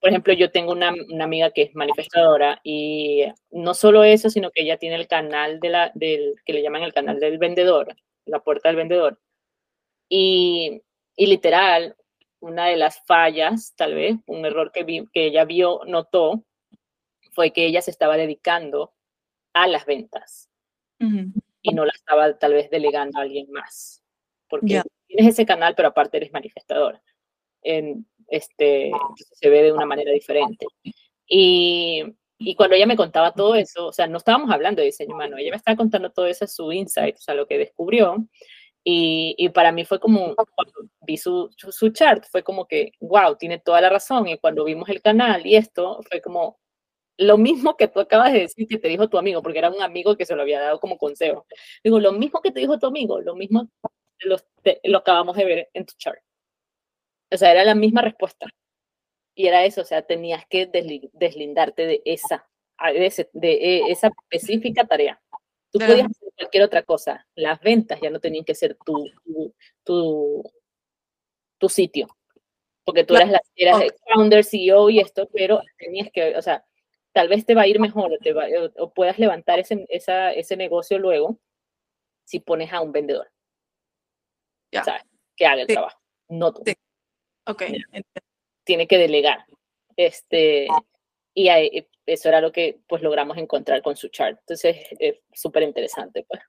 por 0.00 0.08
ejemplo, 0.08 0.32
yo 0.32 0.50
tengo 0.50 0.72
una, 0.72 0.92
una, 1.10 1.24
amiga 1.24 1.50
que 1.50 1.62
es 1.62 1.74
manifestadora 1.74 2.60
y 2.64 3.24
no 3.50 3.74
solo 3.74 4.02
eso, 4.02 4.30
sino 4.30 4.50
que 4.50 4.62
ella 4.62 4.78
tiene 4.78 4.96
el 4.96 5.06
canal 5.06 5.60
de 5.60 5.68
la, 5.68 5.92
del, 5.94 6.36
que 6.44 6.54
le 6.54 6.62
llaman 6.62 6.82
el 6.82 6.94
canal 6.94 7.20
del 7.20 7.38
vendedor, 7.38 7.94
la 8.24 8.40
puerta 8.40 8.68
del 8.68 8.76
vendedor. 8.76 9.20
Y, 10.08 10.80
y 11.16 11.26
literal, 11.26 11.96
una 12.40 12.66
de 12.66 12.76
las 12.76 13.04
fallas, 13.04 13.74
tal 13.76 13.94
vez, 13.94 14.16
un 14.26 14.44
error 14.46 14.72
que, 14.72 14.84
vi, 14.84 15.06
que 15.12 15.26
ella 15.26 15.44
vio, 15.44 15.80
notó, 15.86 16.44
fue 17.32 17.52
que 17.52 17.66
ella 17.66 17.82
se 17.82 17.90
estaba 17.90 18.16
dedicando 18.16 18.94
a 19.52 19.66
las 19.66 19.84
ventas 19.84 20.48
y 21.62 21.72
no 21.72 21.84
la 21.84 21.92
estaba 21.94 22.38
tal 22.38 22.54
vez 22.54 22.70
delegando 22.70 23.18
a 23.18 23.22
alguien 23.22 23.50
más. 23.50 24.02
Porque 24.48 24.82
tienes 25.10 25.34
ese 25.34 25.46
canal, 25.46 25.74
pero 25.74 25.88
aparte 25.88 26.16
eres 26.16 26.32
manifestador. 26.32 27.00
En, 27.62 28.06
este, 28.28 28.92
se 29.32 29.48
ve 29.50 29.64
de 29.64 29.72
una 29.72 29.86
manera 29.86 30.12
diferente. 30.12 30.66
Y, 31.26 32.04
y, 32.38 32.54
cuando 32.54 32.76
ella 32.76 32.86
me 32.86 32.96
contaba 32.96 33.32
todo 33.32 33.54
eso, 33.54 33.88
o 33.88 33.92
sea, 33.92 34.06
no 34.06 34.18
estábamos 34.18 34.50
hablando 34.50 34.80
de 34.80 34.86
diseño 34.86 35.14
humano, 35.14 35.36
ella 35.36 35.50
me 35.50 35.56
estaba 35.56 35.76
contando 35.76 36.10
todo 36.10 36.26
eso, 36.26 36.46
su 36.46 36.72
insight, 36.72 37.16
o 37.16 37.20
sea, 37.20 37.34
lo 37.34 37.46
que 37.46 37.58
descubrió. 37.58 38.16
Y, 38.82 39.34
y 39.36 39.50
para 39.50 39.72
mí 39.72 39.84
fue 39.84 40.00
como, 40.00 40.34
cuando 40.34 40.72
vi 41.02 41.16
su, 41.18 41.50
su 41.56 41.90
chart, 41.90 42.24
fue 42.30 42.42
como 42.42 42.66
que, 42.66 42.92
wow, 43.00 43.36
tiene 43.36 43.58
toda 43.58 43.80
la 43.80 43.90
razón. 43.90 44.28
Y 44.28 44.38
cuando 44.38 44.64
vimos 44.64 44.88
el 44.88 45.02
canal 45.02 45.46
y 45.46 45.56
esto, 45.56 46.00
fue 46.08 46.20
como, 46.22 46.58
lo 47.18 47.36
mismo 47.36 47.76
que 47.76 47.88
tú 47.88 48.00
acabas 48.00 48.32
de 48.32 48.40
decir 48.40 48.66
que 48.66 48.78
te 48.78 48.88
dijo 48.88 49.08
tu 49.08 49.18
amigo, 49.18 49.42
porque 49.42 49.58
era 49.58 49.70
un 49.70 49.82
amigo 49.82 50.16
que 50.16 50.24
se 50.24 50.34
lo 50.34 50.42
había 50.42 50.60
dado 50.60 50.80
como 50.80 50.96
consejo. 50.96 51.46
Digo, 51.84 52.00
lo 52.00 52.12
mismo 52.12 52.40
que 52.40 52.50
te 52.50 52.60
dijo 52.60 52.78
tu 52.78 52.86
amigo, 52.86 53.20
lo 53.20 53.36
mismo 53.36 53.68
lo 54.24 54.98
acabamos 54.98 55.36
de 55.36 55.44
ver 55.44 55.70
en 55.72 55.86
tu 55.86 55.94
chart. 55.96 56.20
O 57.32 57.36
sea, 57.36 57.52
era 57.52 57.64
la 57.64 57.74
misma 57.74 58.02
respuesta. 58.02 58.46
Y 59.34 59.46
era 59.46 59.64
eso, 59.64 59.82
o 59.82 59.84
sea, 59.84 60.02
tenías 60.02 60.44
que 60.48 60.66
deslindarte 61.12 61.86
de 61.86 62.02
esa, 62.04 62.48
de, 62.92 63.28
de 63.32 63.52
e, 63.52 63.90
esa 63.90 64.08
específica 64.08 64.84
tarea. 64.84 65.20
Tú 65.70 65.78
podías 65.78 66.06
hacer 66.06 66.28
cualquier 66.36 66.64
otra 66.64 66.82
cosa. 66.82 67.26
Las 67.36 67.60
ventas 67.60 68.00
ya 68.00 68.10
no 68.10 68.18
tenían 68.18 68.44
que 68.44 68.56
ser 68.56 68.76
tu, 68.84 69.08
tu, 69.84 70.42
tu, 71.58 71.68
sitio. 71.68 72.08
Porque 72.84 73.04
tú 73.04 73.14
eras, 73.14 73.30
la, 73.30 73.40
eras 73.54 73.80
el 73.82 73.92
founder, 74.04 74.44
CEO 74.44 74.90
y 74.90 74.98
esto, 74.98 75.28
pero 75.32 75.60
tenías 75.78 76.10
que, 76.12 76.36
o 76.36 76.42
sea, 76.42 76.64
tal 77.12 77.28
vez 77.28 77.46
te 77.46 77.54
va 77.54 77.62
a 77.62 77.66
ir 77.68 77.78
mejor 77.78 78.12
o, 78.12 78.18
te 78.18 78.32
va, 78.32 78.46
o 78.78 78.92
puedas 78.92 79.18
levantar 79.18 79.60
ese, 79.60 79.86
esa, 79.88 80.32
ese 80.32 80.56
negocio 80.56 80.98
luego 80.98 81.38
si 82.24 82.40
pones 82.40 82.72
a 82.72 82.80
un 82.80 82.90
vendedor. 82.90 83.30
Que 84.70 85.46
haga 85.46 85.62
el 85.62 85.66
trabajo, 85.66 86.00
no 86.28 86.52
tú. 86.52 86.62
Ok. 87.46 87.62
Tiene 88.64 88.86
que 88.86 88.98
delegar. 88.98 89.44
Este, 89.96 90.68
y 91.34 91.48
eso 92.06 92.28
era 92.28 92.40
lo 92.40 92.52
que 92.52 92.80
pues 92.86 93.02
logramos 93.02 93.36
encontrar 93.38 93.82
con 93.82 93.96
su 93.96 94.08
chart. 94.08 94.38
Entonces, 94.40 94.76
es 94.98 95.18
súper 95.32 95.62
interesante, 95.62 96.24
pues. 96.28 96.40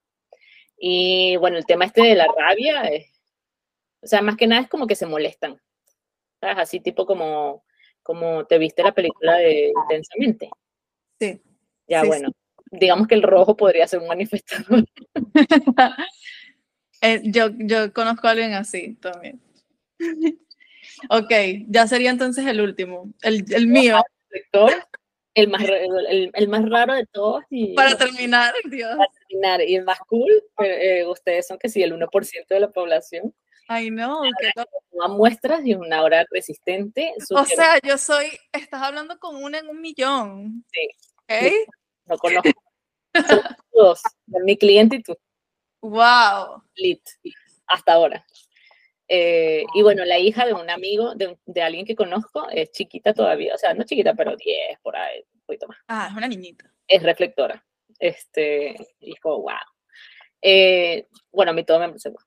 Y 0.77 1.35
bueno, 1.37 1.57
el 1.57 1.65
tema 1.65 1.85
este 1.85 2.01
de 2.01 2.15
la 2.15 2.27
rabia, 2.35 2.89
o 4.01 4.07
sea, 4.07 4.21
más 4.21 4.35
que 4.35 4.47
nada 4.47 4.63
es 4.63 4.69
como 4.69 4.87
que 4.87 4.95
se 4.95 5.05
molestan. 5.05 5.61
¿sabes? 6.41 6.57
Así 6.57 6.79
tipo 6.79 7.05
como, 7.05 7.63
como 8.03 8.45
te 8.45 8.57
viste 8.57 8.83
la 8.83 8.93
película 8.93 9.37
de 9.37 9.71
Intensamente. 9.83 10.49
Sí. 11.19 11.41
Ya, 11.87 12.03
bueno, 12.03 12.31
digamos 12.71 13.07
que 13.07 13.15
el 13.15 13.23
rojo 13.23 13.55
podría 13.55 13.87
ser 13.87 13.99
un 13.99 14.07
manifestador. 14.07 14.85
Eh, 17.01 17.21
yo, 17.25 17.49
yo 17.57 17.91
conozco 17.93 18.27
a 18.27 18.31
alguien 18.31 18.53
así 18.53 18.95
también. 18.95 19.41
ok, 21.09 21.31
ya 21.67 21.87
sería 21.87 22.11
entonces 22.11 22.45
el 22.45 22.61
último, 22.61 23.11
el, 23.21 23.43
el 23.51 23.67
mío. 23.67 24.01
El 25.33 25.47
más, 25.47 25.63
el, 25.63 26.29
el, 26.33 26.47
más 26.49 26.69
raro 26.69 26.93
de 26.93 27.05
todos. 27.05 27.43
Y, 27.49 27.73
para 27.73 27.97
terminar, 27.97 28.53
Dios. 28.69 28.97
Para 28.97 29.09
terminar, 29.27 29.61
y 29.61 29.75
el 29.75 29.85
más 29.85 29.99
cool, 29.99 30.29
eh, 30.61 31.05
ustedes 31.05 31.47
son 31.47 31.57
que 31.57 31.69
sí, 31.69 31.81
el 31.81 31.93
1% 31.93 32.47
de 32.49 32.59
la 32.59 32.69
población. 32.69 33.33
Ay, 33.69 33.89
no. 33.89 34.21
Una 34.89 35.07
muestras 35.07 35.65
y 35.65 35.73
una 35.73 36.03
hora 36.03 36.25
resistente. 36.29 37.13
O 37.29 37.45
sea, 37.45 37.79
yo 37.81 37.97
soy, 37.97 38.25
estás 38.51 38.81
hablando 38.81 39.17
con 39.19 39.41
una 39.41 39.59
en 39.59 39.69
un 39.69 39.79
millón. 39.79 40.65
Sí. 40.73 40.89
¿Okay? 41.23 41.65
No 42.05 42.17
conozco. 42.17 42.49
Son 43.13 43.41
todos, 43.71 44.01
mi 44.25 44.57
cliente 44.57 44.97
y 44.97 45.03
tú. 45.03 45.17
Wow. 45.81 46.63
Lit, 46.75 47.01
hasta 47.67 47.93
ahora. 47.93 48.25
Eh, 49.07 49.65
y 49.73 49.81
bueno, 49.81 50.05
la 50.05 50.19
hija 50.19 50.45
de 50.45 50.53
un 50.53 50.69
amigo, 50.69 51.15
de, 51.15 51.37
de, 51.45 51.61
alguien 51.61 51.85
que 51.85 51.95
conozco, 51.95 52.47
es 52.49 52.71
chiquita 52.71 53.13
todavía, 53.13 53.53
o 53.53 53.57
sea, 53.57 53.73
no 53.73 53.83
chiquita, 53.83 54.13
pero 54.13 54.37
10 54.37 54.79
por 54.81 54.95
ahí, 54.95 55.19
un 55.33 55.41
poquito 55.41 55.67
más. 55.67 55.77
Ah, 55.89 56.07
es 56.09 56.15
una 56.15 56.29
niñita. 56.29 56.71
Es 56.87 57.03
reflectora. 57.03 57.65
Este, 57.99 58.75
y 59.01 59.13
wow. 59.21 59.49
Eh, 60.41 61.07
bueno, 61.31 61.51
a 61.51 61.53
mí 61.53 61.63
todo 61.63 61.79
me 61.79 61.87
parece 61.87 62.09
wow. 62.09 62.19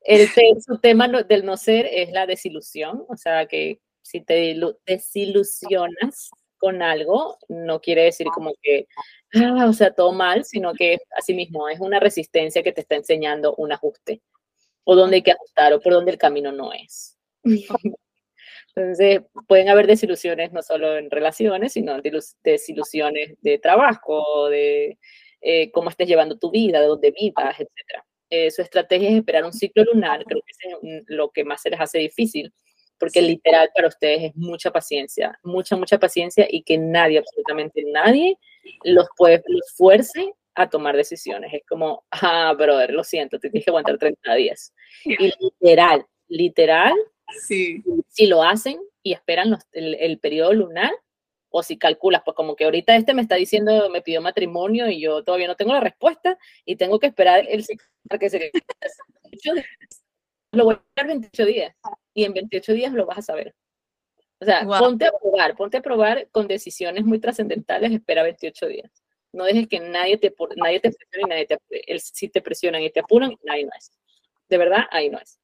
El 0.00 0.28
su 0.66 0.78
tema 0.80 1.06
del 1.08 1.44
no 1.44 1.56
ser 1.56 1.86
es 1.86 2.10
la 2.12 2.26
desilusión, 2.26 3.04
o 3.08 3.16
sea, 3.16 3.46
que 3.46 3.80
si 4.02 4.20
te 4.20 4.56
desilusionas 4.86 6.30
con 6.62 6.80
algo, 6.80 7.38
no 7.48 7.80
quiere 7.80 8.04
decir 8.04 8.28
como 8.28 8.54
que, 8.62 8.86
ah, 9.34 9.66
o 9.68 9.72
sea, 9.72 9.92
todo 9.92 10.12
mal, 10.12 10.44
sino 10.44 10.74
que 10.74 10.98
así 11.16 11.34
mismo 11.34 11.68
es 11.68 11.80
una 11.80 11.98
resistencia 11.98 12.62
que 12.62 12.72
te 12.72 12.82
está 12.82 12.94
enseñando 12.94 13.56
un 13.56 13.72
ajuste, 13.72 14.22
o 14.84 14.94
dónde 14.94 15.16
hay 15.16 15.22
que 15.22 15.32
ajustar, 15.32 15.72
o 15.72 15.80
por 15.80 15.92
dónde 15.92 16.12
el 16.12 16.18
camino 16.18 16.52
no 16.52 16.72
es. 16.72 17.18
Entonces, 18.76 19.22
pueden 19.48 19.70
haber 19.70 19.88
desilusiones 19.88 20.52
no 20.52 20.62
solo 20.62 20.96
en 20.96 21.10
relaciones, 21.10 21.72
sino 21.72 21.96
desilusiones 22.44 23.34
de 23.40 23.58
trabajo, 23.58 24.48
de 24.48 24.98
eh, 25.40 25.72
cómo 25.72 25.90
estés 25.90 26.06
llevando 26.06 26.38
tu 26.38 26.52
vida, 26.52 26.80
de 26.80 26.86
dónde 26.86 27.10
vivas, 27.10 27.58
etc. 27.58 28.04
Eh, 28.30 28.52
su 28.52 28.62
estrategia 28.62 29.10
es 29.10 29.16
esperar 29.16 29.44
un 29.44 29.52
ciclo 29.52 29.82
lunar, 29.82 30.24
creo 30.24 30.40
que 30.46 30.52
es 30.52 31.02
lo 31.08 31.30
que 31.30 31.44
más 31.44 31.60
se 31.60 31.70
les 31.70 31.80
hace 31.80 31.98
difícil, 31.98 32.54
porque 33.02 33.20
literal 33.20 33.68
para 33.74 33.88
ustedes 33.88 34.22
es 34.22 34.36
mucha 34.36 34.70
paciencia, 34.70 35.36
mucha, 35.42 35.74
mucha 35.74 35.98
paciencia 35.98 36.46
y 36.48 36.62
que 36.62 36.78
nadie, 36.78 37.18
absolutamente 37.18 37.82
nadie, 37.92 38.38
los, 38.84 39.08
puede, 39.16 39.42
los 39.48 39.72
fuerce 39.74 40.32
a 40.54 40.70
tomar 40.70 40.96
decisiones. 40.96 41.52
Es 41.52 41.62
como, 41.68 42.04
ah, 42.12 42.54
brother, 42.56 42.92
lo 42.92 43.02
siento, 43.02 43.40
te 43.40 43.50
tienes 43.50 43.64
que 43.64 43.72
aguantar 43.72 43.98
30 43.98 44.34
días. 44.34 44.72
Y 45.04 45.32
literal, 45.40 46.06
literal, 46.28 46.94
sí. 47.44 47.82
si 48.06 48.26
lo 48.28 48.44
hacen 48.44 48.78
y 49.02 49.14
esperan 49.14 49.58
el, 49.72 49.96
el 49.96 50.20
periodo 50.20 50.52
lunar, 50.52 50.92
o 51.50 51.64
si 51.64 51.78
calculas, 51.78 52.22
pues 52.24 52.36
como 52.36 52.54
que 52.54 52.66
ahorita 52.66 52.94
este 52.94 53.14
me 53.14 53.22
está 53.22 53.34
diciendo, 53.34 53.90
me 53.90 54.02
pidió 54.02 54.22
matrimonio 54.22 54.88
y 54.88 55.00
yo 55.00 55.24
todavía 55.24 55.48
no 55.48 55.56
tengo 55.56 55.72
la 55.72 55.80
respuesta 55.80 56.38
y 56.64 56.76
tengo 56.76 57.00
que 57.00 57.08
esperar 57.08 57.44
el 57.48 57.66
para 58.08 58.20
que 58.20 58.30
se 58.30 58.52
lo 60.52 60.64
voy 60.64 60.74
a 60.74 60.76
esperar 60.76 61.06
28 61.08 61.44
días 61.46 61.76
y 62.14 62.24
en 62.24 62.34
28 62.34 62.72
días 62.72 62.92
lo 62.92 63.06
vas 63.06 63.18
a 63.18 63.22
saber. 63.22 63.54
O 64.40 64.44
sea, 64.44 64.66
ponte 64.66 65.06
a 65.06 65.12
probar, 65.12 65.56
ponte 65.56 65.76
a 65.76 65.82
probar 65.82 66.28
con 66.30 66.48
decisiones 66.48 67.04
muy 67.04 67.20
trascendentales, 67.20 67.92
espera 67.92 68.22
28 68.22 68.66
días. 68.66 68.90
No 69.32 69.44
dejes 69.44 69.68
que 69.68 69.80
nadie 69.80 70.18
te, 70.18 70.34
nadie 70.56 70.80
te 70.80 70.90
presione 70.90 71.24
y 71.24 71.28
nadie 71.28 71.46
te 71.46 71.58
el, 71.86 72.00
Si 72.00 72.28
te 72.28 72.42
presionan 72.42 72.82
y 72.82 72.90
te 72.90 73.00
apuran, 73.00 73.34
ahí 73.48 73.64
no 73.64 73.70
es. 73.78 73.92
De 74.48 74.58
verdad, 74.58 74.84
ahí 74.90 75.08
no 75.08 75.18
es. 75.18 75.38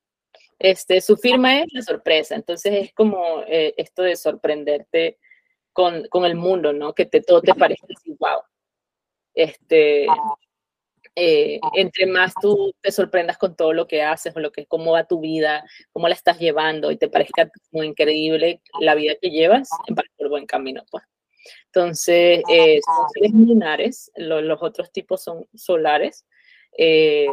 Este, 0.58 1.00
su 1.00 1.16
firma 1.16 1.60
es 1.60 1.72
la 1.72 1.82
sorpresa, 1.82 2.34
entonces 2.34 2.72
es 2.74 2.92
como 2.92 3.42
eh, 3.46 3.74
esto 3.76 4.02
de 4.02 4.16
sorprenderte 4.16 5.18
con, 5.72 6.08
con, 6.08 6.24
el 6.24 6.34
mundo, 6.34 6.72
¿no? 6.72 6.92
Que 6.92 7.06
te, 7.06 7.20
todo 7.20 7.40
te 7.40 7.54
parezca 7.54 7.86
así, 7.96 8.16
wow. 8.18 8.42
Este, 9.32 10.08
eh, 11.18 11.58
entre 11.74 12.06
más 12.06 12.32
tú 12.40 12.72
te 12.80 12.92
sorprendas 12.92 13.38
con 13.38 13.56
todo 13.56 13.72
lo 13.72 13.86
que 13.86 14.02
haces 14.02 14.34
o 14.36 14.40
lo 14.40 14.52
que, 14.52 14.66
cómo 14.66 14.92
va 14.92 15.04
tu 15.04 15.20
vida, 15.20 15.64
cómo 15.92 16.08
la 16.08 16.14
estás 16.14 16.38
llevando 16.38 16.90
y 16.90 16.96
te 16.96 17.08
parezca 17.08 17.50
muy 17.72 17.86
increíble 17.86 18.60
la 18.80 18.94
vida 18.94 19.14
que 19.20 19.30
llevas, 19.30 19.68
vas 19.88 20.06
por 20.16 20.28
buen 20.28 20.46
camino, 20.46 20.84
pues. 20.90 21.04
Entonces, 21.66 22.42
eh, 22.50 22.80
son 22.84 23.08
seres 23.10 23.32
lunares, 23.32 24.12
los 24.16 24.62
otros 24.62 24.92
tipos 24.92 25.22
son 25.22 25.46
solares. 25.54 26.26
Eh, 26.76 27.26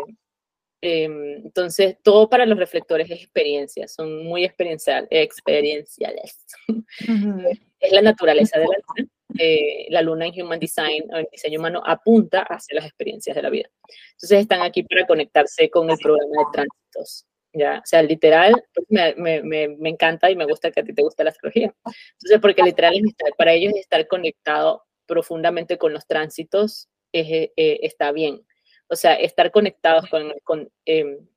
Em, 0.88 1.38
entonces, 1.46 1.98
todo 2.04 2.30
para 2.30 2.46
los 2.46 2.60
reflectores 2.60 3.10
es 3.10 3.20
experiencia, 3.20 3.88
son 3.88 4.24
muy 4.24 4.46
experiencial, 4.46 5.08
experienciales. 5.10 6.46
es 7.80 7.92
la 7.92 8.04
naturaleza 8.04 8.60
de 8.60 8.66
la 8.66 8.78
luna. 8.88 9.10
Eh, 9.38 9.88
la 9.90 10.02
luna 10.02 10.26
en 10.26 10.42
Human 10.42 10.60
Design 10.60 11.04
o 11.14 11.18
en 11.18 11.28
diseño 11.32 11.60
humano 11.60 11.82
apunta 11.86 12.42
hacia 12.44 12.76
las 12.76 12.86
experiencias 12.86 13.36
de 13.36 13.42
la 13.42 13.50
vida. 13.50 13.70
Entonces, 14.14 14.40
están 14.40 14.62
aquí 14.62 14.84
para 14.84 15.06
conectarse 15.06 15.70
con 15.70 15.90
el 15.90 15.98
programa 15.98 16.32
de 16.38 16.46
tránsitos. 16.54 17.26
¿ya? 17.54 17.80
O 17.80 17.86
sea, 17.86 18.02
literal, 18.02 18.54
pues, 18.74 18.86
me, 18.90 19.16
me, 19.16 19.68
me, 19.70 19.90
encanta 19.90 20.30
y 20.30 20.36
me 20.36 20.46
gusta 20.46 20.72
que 20.72 20.82
a 20.82 20.84
ti 20.84 20.94
te 20.94 21.02
guste 21.02 21.24
la 21.24 21.30
astrología. 21.30 21.74
Entonces, 21.86 22.40
porque 22.42 22.64
literal 22.64 22.94
para 23.38 23.54
ellos 23.54 23.74
estar 23.76 24.08
conectado 24.08 24.84
profundamente 25.06 25.78
con 25.78 25.94
los 25.94 26.06
tránsitos 26.08 26.90
eh, 27.14 27.52
está 27.56 28.12
bien 28.12 28.42
o 28.88 28.96
sea, 28.96 29.14
estar 29.16 29.52
conectados 29.52 30.10
con, 30.10 30.34
con 30.44 30.70
em, 30.86 31.28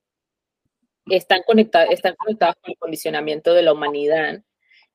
están, 1.06 1.42
conectados, 1.46 1.90
están 1.90 2.14
conectados 2.16 2.56
con 2.62 2.72
el 2.72 2.78
condicionamiento 2.78 3.54
de 3.54 3.62
la 3.62 3.72
humanidad, 3.72 4.42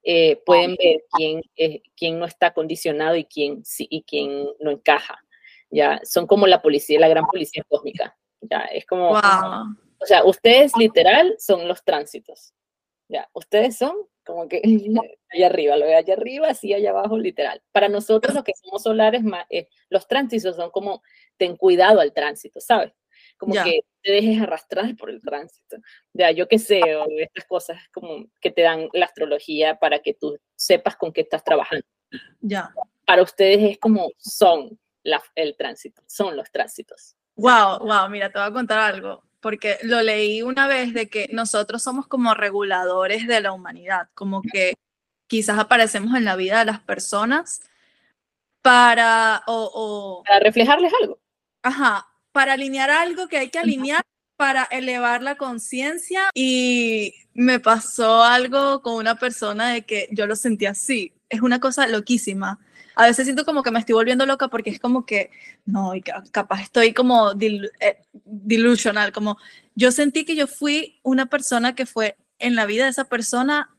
eh, 0.04 0.42
pueden 0.46 0.76
ver 0.76 1.04
quién, 1.12 1.42
eh, 1.56 1.82
quién 1.96 2.20
no 2.20 2.26
está 2.26 2.54
condicionado 2.54 3.16
y 3.16 3.26
quién, 3.26 3.64
sí, 3.64 3.88
y 3.90 4.04
quién 4.04 4.48
no 4.60 4.72
encaja. 4.72 5.24
¿ya? 5.70 6.02
Son 6.04 6.28
como 6.28 6.46
la 6.48 6.62
policía, 6.62 7.00
la 7.00 7.08
gran 7.08 7.26
policía 7.26 7.64
cósmica. 7.68 8.18
¿ya? 8.42 8.60
Es 8.66 8.86
como, 8.86 9.12
o 9.12 10.06
sea, 10.06 10.26
ustedes 10.26 10.76
literal 10.78 11.36
son 11.40 11.68
los 11.68 11.84
tránsitos. 11.84 12.54
¿ya? 13.08 13.30
Ustedes 13.34 13.78
son 13.78 13.96
como 14.26 14.48
que 14.48 14.62
allá 15.34 15.46
arriba, 15.48 15.78
lo 15.78 15.86
veo 15.86 15.98
allá 15.98 16.14
arriba, 16.14 16.50
así 16.50 16.74
allá 16.74 16.92
abajo, 16.92 17.18
literal. 17.18 17.62
Para 17.72 17.90
nosotros, 17.90 18.34
los 18.34 18.44
que 18.44 18.54
somos 18.62 18.84
solares, 18.84 19.24
eh, 19.50 19.68
los 19.90 20.08
tránsitos 20.08 20.56
son 20.56 20.72
como 20.72 21.02
ten 21.38 21.56
cuidado 21.56 22.00
al 22.00 22.14
tránsito, 22.14 22.60
¿sabes? 22.60 22.94
Como 23.46 23.64
que 23.64 23.82
te 24.02 24.12
dejes 24.12 24.42
arrastrar 24.42 24.96
por 24.96 25.10
el 25.10 25.22
tránsito. 25.22 25.78
Ya, 26.14 26.32
yo 26.32 26.48
qué 26.48 26.60
sé, 26.60 26.82
o 26.96 27.06
estas 27.18 27.46
cosas 27.46 27.78
como 27.92 28.26
que 28.42 28.52
te 28.52 28.62
dan 28.62 28.90
la 28.94 29.06
astrología 29.06 29.80
para 29.80 30.00
que 30.00 30.14
tú 30.14 30.38
sepas 30.56 30.96
con 30.96 31.12
qué 31.12 31.22
estás 31.22 31.44
trabajando. 31.44 31.86
Ya. 32.42 32.74
Para 33.06 33.22
ustedes 33.22 33.72
es 33.72 33.78
como 33.80 34.10
son 34.18 34.80
la, 35.04 35.22
el 35.36 35.56
tránsito, 35.58 36.02
son 36.08 36.38
los 36.38 36.52
tránsitos. 36.52 37.16
Wow, 37.36 37.80
wow, 37.80 38.10
mira, 38.10 38.32
te 38.32 38.40
voy 38.40 38.48
a 38.48 38.52
contar 38.52 38.80
algo 38.80 39.24
porque 39.44 39.78
lo 39.84 40.02
leí 40.02 40.42
una 40.42 40.68
vez 40.68 40.94
de 40.94 41.10
que 41.10 41.28
nosotros 41.34 41.84
somos 41.84 42.08
como 42.08 42.34
reguladores 42.34 43.28
de 43.28 43.42
la 43.42 43.52
humanidad, 43.52 44.08
como 44.14 44.42
que 44.42 44.76
quizás 45.28 45.60
aparecemos 45.60 46.16
en 46.16 46.24
la 46.24 46.38
vida 46.38 46.60
de 46.60 46.66
las 46.66 46.80
personas 46.80 47.60
para 48.62 49.44
o, 49.46 50.24
para 50.26 50.40
reflejarles 50.40 50.94
algo. 51.02 51.20
Ajá, 51.62 52.08
para 52.34 52.54
alinear 52.54 52.92
algo 52.92 53.30
que 53.30 53.38
hay 53.38 53.50
que 53.50 53.60
alinear 53.60 54.04
para 54.36 54.64
elevar 54.66 55.24
la 55.24 55.38
conciencia 55.38 56.30
y 56.34 57.14
me 57.34 57.62
pasó 57.62 58.24
algo 58.24 58.82
con 58.82 58.96
una 58.96 59.16
persona 59.16 59.70
de 59.70 59.84
que 59.84 60.10
yo 60.12 60.28
lo 60.28 60.36
sentí 60.36 60.66
así. 60.66 61.14
Es 61.30 61.42
una 61.42 61.62
cosa 61.62 61.88
loquísima 61.88 62.60
a 62.96 63.08
veces 63.08 63.26
siento 63.26 63.46
como 63.46 63.64
que 63.64 63.72
me 63.72 63.80
estoy 63.80 63.94
volviendo 63.94 64.26
loca 64.26 64.48
porque 64.48 64.70
es 64.70 64.80
como 64.80 65.06
que, 65.06 65.32
no, 65.66 65.94
capaz 66.32 66.62
estoy 66.62 66.94
como 66.94 67.32
eh, 67.40 67.98
delusional, 68.26 69.12
como 69.12 69.38
yo 69.76 69.92
sentí 69.92 70.26
que 70.26 70.36
yo 70.36 70.48
fui 70.48 71.00
una 71.04 71.26
persona 71.28 71.76
que 71.76 71.86
fue 71.86 72.18
en 72.40 72.56
la 72.56 72.66
vida 72.66 72.84
de 72.84 72.92
esa 72.92 73.06
persona 73.06 73.76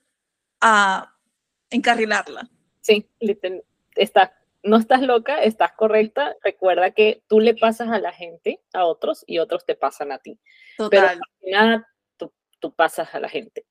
a 0.60 1.14
encarrilarla. 1.70 2.48
Sí, 2.80 3.08
está, 3.94 4.34
no 4.64 4.78
estás 4.78 5.02
loca, 5.02 5.42
estás 5.42 5.72
correcta. 5.72 6.36
Recuerda 6.42 6.90
que 6.90 7.22
tú 7.28 7.38
le 7.38 7.54
pasas 7.54 7.88
a 7.90 8.00
la 8.00 8.12
gente, 8.12 8.60
a 8.72 8.84
otros, 8.86 9.22
y 9.26 9.38
otros 9.38 9.64
te 9.64 9.74
pasan 9.74 10.10
a 10.10 10.18
ti. 10.18 10.40
Total. 10.76 11.20
Pero 11.40 11.56
nada, 11.56 11.88
tú, 12.16 12.32
tú 12.58 12.74
pasas 12.74 13.14
a 13.14 13.20
la 13.20 13.28
gente. 13.28 13.64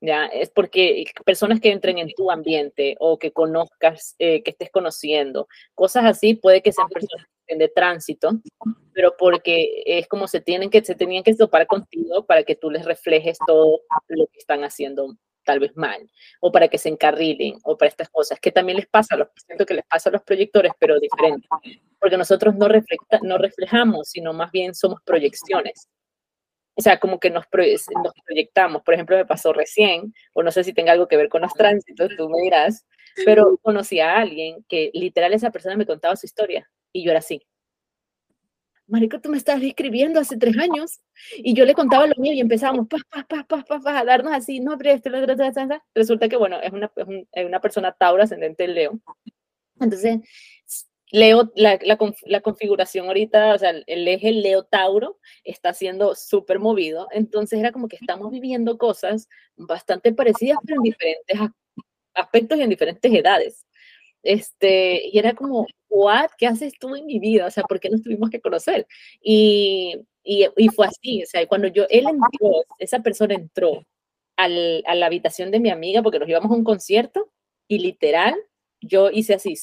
¿ya? 0.00 0.26
Es 0.26 0.50
porque 0.50 1.04
personas 1.24 1.60
que 1.60 1.70
entren 1.70 1.98
en 1.98 2.12
tu 2.14 2.30
ambiente 2.30 2.96
o 2.98 3.18
que 3.18 3.32
conozcas, 3.32 4.16
eh, 4.18 4.42
que 4.42 4.50
estés 4.50 4.70
conociendo, 4.70 5.48
cosas 5.74 6.04
así, 6.04 6.34
puede 6.34 6.62
que 6.62 6.72
sean 6.72 6.88
personas 6.88 7.26
de 7.48 7.68
tránsito, 7.68 8.30
pero 8.92 9.16
porque 9.18 9.82
es 9.84 10.06
como 10.06 10.28
se 10.28 10.40
tienen 10.40 10.70
que, 10.70 10.84
se 10.84 10.94
tenían 10.94 11.24
que 11.24 11.34
topar 11.34 11.66
contigo 11.66 12.24
para 12.24 12.44
que 12.44 12.54
tú 12.54 12.70
les 12.70 12.84
reflejes 12.84 13.38
todo 13.44 13.80
lo 14.08 14.26
que 14.28 14.38
están 14.38 14.62
haciendo 14.62 15.16
tal 15.44 15.60
vez 15.60 15.76
mal, 15.76 16.10
o 16.40 16.52
para 16.52 16.68
que 16.68 16.78
se 16.78 16.88
encarrilen, 16.88 17.58
o 17.64 17.76
para 17.76 17.88
estas 17.88 18.08
cosas, 18.08 18.38
que 18.40 18.52
también 18.52 18.76
les 18.76 18.86
pasa, 18.86 19.14
a 19.14 19.18
los, 19.18 19.28
siento 19.46 19.66
que 19.66 19.74
les 19.74 19.84
pasa 19.86 20.10
a 20.10 20.12
los 20.12 20.22
proyectores, 20.22 20.72
pero 20.78 20.98
diferente, 20.98 21.48
porque 21.98 22.16
nosotros 22.16 22.54
no, 22.54 22.68
refleja, 22.68 23.20
no 23.22 23.38
reflejamos, 23.38 24.08
sino 24.08 24.32
más 24.32 24.50
bien 24.50 24.74
somos 24.74 25.00
proyecciones. 25.02 25.88
o 26.74 26.82
sea, 26.82 26.98
como 26.98 27.20
que 27.20 27.30
nos, 27.30 27.44
nos 27.52 28.14
proyectamos. 28.24 28.82
Por 28.82 28.94
ejemplo, 28.94 29.16
me 29.16 29.26
pasó 29.26 29.52
recién, 29.52 30.14
o 30.32 30.42
no 30.42 30.50
sé 30.50 30.64
si 30.64 30.72
tenga 30.72 30.92
algo 30.92 31.08
que 31.08 31.16
ver 31.16 31.28
con 31.28 31.42
los 31.42 31.52
tránsitos, 31.54 32.10
tú 32.16 32.28
me 32.30 32.40
dirás, 32.42 32.86
pero 33.24 33.58
conocí 33.62 34.00
a 34.00 34.18
alguien 34.18 34.64
que 34.68 34.90
literal 34.94 35.32
esa 35.32 35.50
persona 35.50 35.76
me 35.76 35.86
contaba 35.86 36.16
su 36.16 36.26
historia 36.26 36.70
y 36.92 37.04
yo 37.04 37.10
era 37.10 37.18
así. 37.18 37.42
Marico, 38.90 39.20
tú 39.20 39.30
me 39.30 39.36
estás 39.36 39.62
escribiendo 39.62 40.18
hace 40.18 40.36
tres 40.36 40.58
años 40.58 41.00
y 41.38 41.54
yo 41.54 41.64
le 41.64 41.74
contaba 41.74 42.08
lo 42.08 42.14
mío 42.16 42.32
y 42.32 42.40
empezábamos 42.40 42.88
pa, 42.88 42.98
pa, 43.08 43.44
pa, 43.44 43.64
pa, 43.64 43.98
a 44.00 44.04
darnos 44.04 44.32
así, 44.32 44.58
no, 44.58 44.76
pero 44.76 44.90
esto, 44.90 45.10
resulta 45.94 46.28
que, 46.28 46.36
bueno, 46.36 46.60
es 46.60 46.72
una, 46.72 46.90
es 47.32 47.46
una 47.46 47.60
persona 47.60 47.92
Tauro 47.92 48.24
ascendente 48.24 48.64
en 48.64 48.74
Leo. 48.74 49.00
Entonces, 49.78 50.18
Leo, 51.12 51.52
la, 51.54 51.78
la, 51.82 51.98
la, 52.26 52.40
configuración 52.40 53.06
ahorita, 53.06 53.54
o 53.54 53.58
sea, 53.58 53.70
el 53.70 54.08
eje 54.08 54.32
Leo-Tauro 54.32 55.18
está 55.44 55.72
siendo 55.72 56.16
súper 56.16 56.58
movido, 56.58 57.06
entonces 57.12 57.60
era 57.60 57.70
como 57.70 57.86
que 57.86 57.96
estamos 57.96 58.30
viviendo 58.32 58.76
cosas 58.76 59.28
bastante 59.56 60.12
parecidas, 60.12 60.58
pero 60.64 60.80
en 60.80 60.82
diferentes 60.82 61.38
aspectos 62.14 62.58
y 62.58 62.62
en 62.62 62.70
diferentes 62.70 63.12
edades. 63.12 63.64
Este, 64.22 65.08
y 65.08 65.18
era 65.18 65.34
como, 65.34 65.66
what, 65.88 66.30
¿qué 66.38 66.46
haces 66.46 66.74
tú 66.78 66.94
en 66.96 67.06
mi 67.06 67.18
vida? 67.18 67.46
O 67.46 67.50
sea, 67.50 67.64
¿por 67.64 67.80
qué 67.80 67.90
nos 67.90 68.02
tuvimos 68.02 68.30
que 68.30 68.40
conocer? 68.40 68.86
Y, 69.20 69.96
y, 70.22 70.48
y 70.56 70.68
fue 70.68 70.86
así, 70.86 71.22
o 71.22 71.26
sea, 71.26 71.46
cuando 71.46 71.68
yo, 71.68 71.86
él 71.90 72.06
entró, 72.06 72.64
esa 72.78 73.00
persona 73.00 73.34
entró 73.34 73.86
al, 74.36 74.82
a 74.86 74.94
la 74.94 75.06
habitación 75.06 75.50
de 75.50 75.60
mi 75.60 75.70
amiga 75.70 76.02
porque 76.02 76.18
nos 76.18 76.28
íbamos 76.28 76.50
a 76.50 76.54
un 76.54 76.64
concierto 76.64 77.32
y 77.68 77.78
literal, 77.78 78.34
yo 78.80 79.10
hice 79.10 79.34
así, 79.34 79.54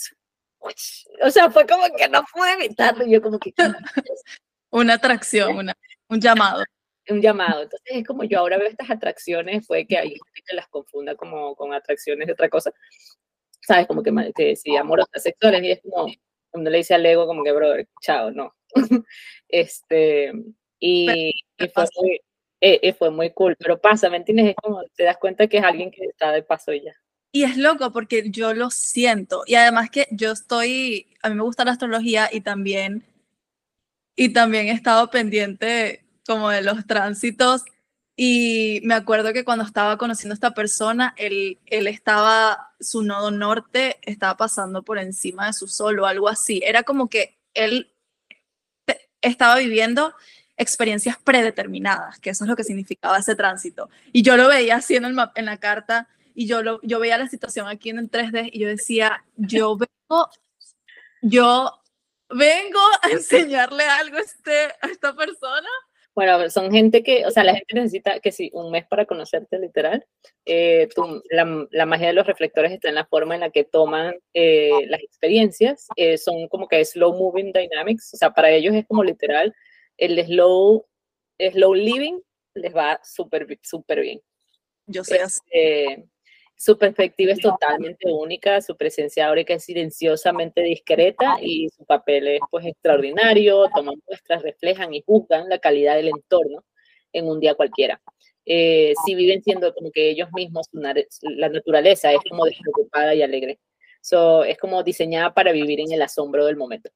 o 1.22 1.30
sea, 1.30 1.49
fue 1.49 1.66
como 1.66 1.84
que 1.95 2.10
no 2.10 2.24
pude 2.34 2.53
evitarlo. 2.53 3.05
Yo 3.05 3.22
como 3.22 3.39
que... 3.39 3.53
una 4.70 4.95
atracción, 4.95 5.55
una, 5.55 5.74
un 6.10 6.20
llamado. 6.20 6.64
Un 7.10 7.22
llamado. 7.22 7.64
Entonces 7.64 7.88
es 7.89 8.08
como 8.08 8.24
yo 8.24 8.39
ahora 8.39 8.58
veo 8.58 8.68
estas 8.68 8.89
atracciones, 8.89 9.66
fue 9.66 9.86
que 9.86 9.97
hay 9.97 10.10
gente 10.10 10.41
que 10.45 10.55
las 10.55 10.68
confunda 10.68 11.16
como 11.16 11.55
con 11.55 11.74
atracciones 11.74 12.28
de 12.28 12.34
otra 12.34 12.49
cosa. 12.49 12.72
¿Sabes? 13.68 13.86
Como 13.86 14.01
que, 14.01 14.13
que 14.34 14.55
sí, 14.55 14.78
amorosas 14.78 15.22
sexuales. 15.22 15.61
Y 15.61 15.72
es 15.72 15.82
como, 15.82 16.07
cuando 16.51 16.70
le 16.70 16.78
dice 16.78 16.93
al 16.93 17.05
ego 17.05 17.28
como 17.28 17.43
que, 17.43 17.51
bro, 17.51 17.74
chao, 18.01 18.32
no. 18.32 18.55
este, 19.49 20.32
y, 20.80 21.34
y 21.57 21.68
fue, 21.74 21.86
muy, 21.99 22.22
eh, 22.61 22.93
fue 22.93 23.11
muy 23.11 23.32
cool. 23.32 23.57
Pero 23.59 23.82
pasa, 23.82 24.09
¿me 24.09 24.18
entiendes? 24.18 24.51
Es 24.51 24.55
como, 24.55 24.82
te 24.95 25.03
das 25.03 25.18
cuenta 25.18 25.47
que 25.47 25.57
es 25.57 25.63
alguien 25.65 25.91
que 25.91 26.05
está 26.05 26.32
de 26.32 26.43
paso 26.43 26.72
y 26.72 26.86
ya. 26.86 26.93
Y 27.34 27.43
es 27.43 27.57
loco 27.57 27.91
porque 27.91 28.30
yo 28.30 28.53
lo 28.53 28.70
siento. 28.70 29.43
Y 29.45 29.55
además 29.55 29.89
que 29.89 30.07
yo 30.11 30.32
estoy, 30.32 31.07
a 31.22 31.30
mí 31.30 31.36
me 31.36 31.43
gusta 31.43 31.65
la 31.65 31.72
astrología 31.72 32.30
y 32.32 32.39
también, 32.39 33.03
y 34.15 34.30
también 34.30 34.68
he 34.68 34.72
estado 34.72 35.09
pendiente 35.09 36.05
como 36.26 36.49
de 36.49 36.61
los 36.61 36.88
tránsitos. 36.88 37.63
Y 38.20 38.82
me 38.84 38.95
acuerdo 38.95 39.32
que 39.32 39.45
cuando 39.45 39.63
estaba 39.63 39.97
conociendo 39.99 40.34
a 40.34 40.36
esta 40.36 40.55
persona, 40.55 41.13
él, 41.18 41.59
él 41.68 41.86
estaba, 41.86 42.74
su 42.80 43.03
nodo 43.03 43.30
norte 43.30 43.99
estaba 44.01 44.36
pasando 44.36 44.82
por 44.82 44.97
encima 44.97 45.45
de 45.45 45.53
su 45.53 45.68
sol 45.68 45.99
o 45.99 46.07
algo 46.07 46.28
así. 46.28 46.59
Era 46.65 46.82
como 46.82 47.09
que 47.09 47.38
él 47.53 47.91
estaba 49.22 49.57
viviendo 49.57 50.15
experiencias 50.57 51.18
predeterminadas, 51.24 52.20
que 52.20 52.32
eso 52.32 52.43
es 52.43 52.49
lo 52.49 52.55
que 52.55 52.63
significaba 52.63 53.20
ese 53.20 53.36
tránsito. 53.36 53.88
Y 54.11 54.24
yo 54.24 54.36
lo 54.36 54.47
veía 54.47 54.78
así 54.78 54.95
en, 54.95 55.05
el, 55.05 55.15
en 55.36 55.45
la 55.45 55.57
carta 55.57 56.07
y 56.34 56.47
yo, 56.47 56.63
lo, 56.63 56.80
yo 56.82 56.99
veía 56.99 57.20
la 57.20 57.30
situación 57.30 57.68
aquí 57.68 57.91
en 57.91 57.99
el 57.99 58.09
3D 58.09 58.49
y 58.51 58.59
yo 58.59 58.68
decía, 58.68 59.24
yo 59.36 59.78
vengo, 59.78 60.30
yo 61.22 61.72
vengo 62.30 62.80
a 63.03 63.09
enseñarle 63.11 63.84
algo 63.84 64.18
a, 64.18 64.22
este, 64.22 64.65
a 64.82 64.88
esta 64.91 65.15
persona. 65.15 65.70
Bueno, 66.18 66.49
son 66.49 66.72
gente 66.72 67.03
que, 67.03 67.28
o 67.28 67.30
sea, 67.30 67.43
la 67.43 67.53
gente 67.53 67.76
necesita 67.76 68.20
que 68.20 68.32
sí, 68.32 68.49
un 68.51 68.72
mes 68.72 68.88
para 68.88 69.05
conocerte 69.05 69.59
literal. 69.59 70.03
Eh, 70.45 70.89
la, 71.30 71.68
la, 71.70 71.86
magia 71.86 72.07
de 72.07 72.13
los 72.13 72.26
reflectores 72.26 72.72
está 72.72 72.89
en 72.89 72.95
la 72.95 73.05
forma 73.05 73.36
en 73.36 73.41
la 73.41 73.51
que 73.51 73.63
toman 73.63 74.15
eh, 74.34 74.72
las 74.88 74.99
experiencias. 75.03 75.86
Eh, 75.95 76.18
son 76.18 76.47
como 76.47 76.68
que 76.68 76.84
slow 76.84 77.13
moving 77.13 77.51
dynamics, 77.51 78.15
o 78.15 78.18
sea, 78.18 78.32
para 78.32 78.49
ellos 78.49 78.74
es 78.74 78.88
como 78.88 79.03
literal 79.03 79.53
el 79.97 80.26
slow, 80.26 80.88
slow 81.38 81.74
living 81.76 82.20
les 82.55 82.76
va 82.76 82.99
súper, 83.03 83.45
súper 83.61 84.01
bien. 84.01 84.20
Yo 84.88 85.03
sé 85.03 85.22
así. 85.22 85.39
Su 86.60 86.76
perspectiva 86.76 87.34
es 87.34 87.39
totalmente 87.39 88.12
única, 88.12 88.62
su 88.62 88.76
presencia 88.76 89.28
áurica 89.28 89.53
es 89.53 89.64
silenciosamente 89.64 90.62
discreta 90.64 91.38
y 91.39 91.70
su 91.70 91.86
papel 91.86 92.28
es 92.28 92.39
pues 92.49 92.66
extraordinario, 92.66 93.70
toman 93.76 94.01
muestras, 94.08 94.41
reflejan 94.41 94.91
y 94.91 95.03
juzgan 95.05 95.47
la 95.49 95.60
calidad 95.60 95.95
del 95.95 96.08
entorno 96.08 96.66
en 97.14 97.28
un 97.28 97.39
día 97.39 97.53
cualquiera. 97.53 98.01
Eh, 98.43 98.93
si 99.05 99.14
viven 99.14 99.43
siendo 99.43 99.72
como 99.76 99.91
que 99.91 100.10
ellos 100.10 100.30
mismos, 100.34 100.68
la 100.72 101.49
naturaleza 101.49 102.12
es 102.12 102.20
como 102.28 102.45
despreocupada 102.45 103.14
y 103.14 103.22
alegre. 103.22 103.60
So, 104.01 104.43
es 104.43 104.58
como 104.58 104.82
diseñada 104.82 105.34
para 105.34 105.51
vivir 105.51 105.80
en 105.80 105.91
el 105.91 106.01
asombro 106.01 106.45
del 106.45 106.55
momento. 106.55 106.89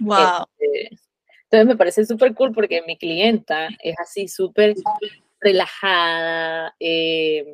Wow. 0.00 0.46
Este, 0.58 0.98
entonces 1.44 1.66
me 1.66 1.76
parece 1.76 2.04
súper 2.04 2.34
cool 2.34 2.52
porque 2.52 2.82
mi 2.86 2.96
clienta 2.96 3.68
es 3.80 3.94
así 4.00 4.26
súper 4.26 4.74
relajada, 5.40 6.74
eh, 6.80 7.44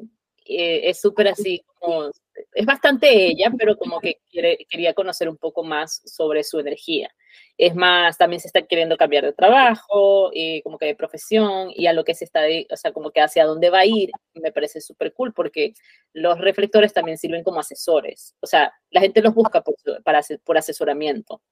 eh, 0.49 0.89
es 0.89 1.01
súper 1.01 1.29
así 1.29 1.63
como, 1.79 2.11
es 2.55 2.67
bastante 2.67 3.27
ella, 3.27 3.53
pero 3.57 3.77
como 3.77 4.01
que 4.01 4.21
quiere, 4.31 4.67
quería 4.69 4.95
conocer 4.95 5.29
un 5.29 5.37
poco 5.37 5.63
más 5.63 6.03
sobre 6.05 6.43
su 6.45 6.59
energía. 6.59 7.11
Es 7.57 7.75
más, 7.75 8.17
también 8.17 8.41
se 8.41 8.49
está 8.49 8.63
queriendo 8.63 8.97
cambiar 8.97 9.25
de 9.25 9.33
trabajo 9.33 10.31
y 10.33 10.63
como 10.63 10.79
que 10.79 10.87
de 10.87 10.95
profesión 10.95 11.71
y 11.75 11.87
a 11.87 11.93
lo 11.93 12.05
que 12.05 12.15
se 12.15 12.25
está, 12.25 12.43
o 12.71 12.77
sea, 12.77 12.93
como 12.93 13.11
que 13.11 13.21
hacia 13.21 13.45
dónde 13.45 13.71
va 13.71 13.81
a 13.81 13.87
ir, 13.87 14.11
me 14.35 14.53
parece 14.53 14.81
súper 14.81 15.13
cool 15.13 15.33
porque 15.33 15.75
los 16.13 16.39
reflectores 16.39 16.93
también 16.93 17.19
sirven 17.19 17.43
como 17.43 17.61
asesores. 17.61 18.35
O 18.41 18.47
sea, 18.47 18.73
la 18.91 19.01
gente 19.01 19.23
los 19.23 19.35
busca 19.35 19.63
por, 19.63 19.75
para, 20.05 20.21
por 20.45 20.57
asesoramiento. 20.59 21.43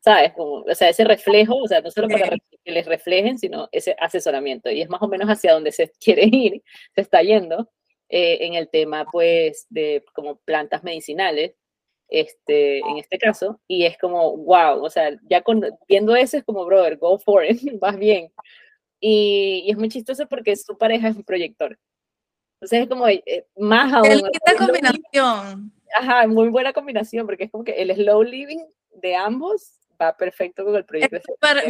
¿Sabes? 0.00 0.32
Como, 0.32 0.62
o 0.62 0.74
sea, 0.74 0.88
ese 0.88 1.04
reflejo, 1.04 1.56
o 1.58 1.68
sea, 1.68 1.80
no 1.80 1.90
solo 1.90 2.08
para 2.08 2.28
que 2.64 2.72
les 2.72 2.86
reflejen, 2.86 3.38
sino 3.38 3.68
ese 3.70 3.94
asesoramiento. 4.00 4.68
Y 4.70 4.82
es 4.82 4.88
más 4.88 5.00
o 5.00 5.06
menos 5.08 5.28
hacia 5.28 5.52
donde 5.52 5.70
se 5.70 5.92
quiere 6.00 6.24
ir, 6.26 6.62
se 6.94 7.02
está 7.02 7.22
yendo. 7.22 7.70
Eh, 8.14 8.44
en 8.46 8.52
el 8.52 8.68
tema, 8.68 9.06
pues, 9.10 9.66
de 9.70 10.04
como 10.12 10.36
plantas 10.36 10.84
medicinales, 10.84 11.54
este, 12.08 12.80
en 12.80 12.98
este 12.98 13.16
caso, 13.16 13.58
y 13.66 13.86
es 13.86 13.96
como, 13.96 14.36
wow, 14.36 14.84
o 14.84 14.90
sea, 14.90 15.18
ya 15.30 15.40
con, 15.40 15.64
viendo 15.88 16.14
eso 16.14 16.36
es 16.36 16.44
como, 16.44 16.66
brother, 16.66 16.98
go 16.98 17.18
for 17.18 17.42
it, 17.42 17.58
vas 17.80 17.96
bien. 17.96 18.30
Y, 19.00 19.62
y, 19.64 19.70
es 19.70 19.78
muy 19.78 19.88
chistoso 19.88 20.28
porque 20.28 20.54
su 20.56 20.76
pareja 20.76 21.08
es 21.08 21.16
un 21.16 21.24
proyector. 21.24 21.78
Entonces 22.56 22.82
es 22.82 22.88
como, 22.90 23.08
eh, 23.08 23.46
más 23.56 23.90
aún. 23.94 24.30
Qué 24.44 24.56
combinación. 24.56 25.72
Ajá, 25.94 26.26
muy 26.26 26.50
buena 26.50 26.74
combinación, 26.74 27.24
porque 27.24 27.44
es 27.44 27.50
como 27.50 27.64
que 27.64 27.80
el 27.80 27.94
slow 27.94 28.22
living 28.22 28.60
de 28.92 29.16
ambos 29.16 29.72
va 29.98 30.14
perfecto 30.14 30.66
con 30.66 30.76
el 30.76 30.84
proyecto. 30.84 31.18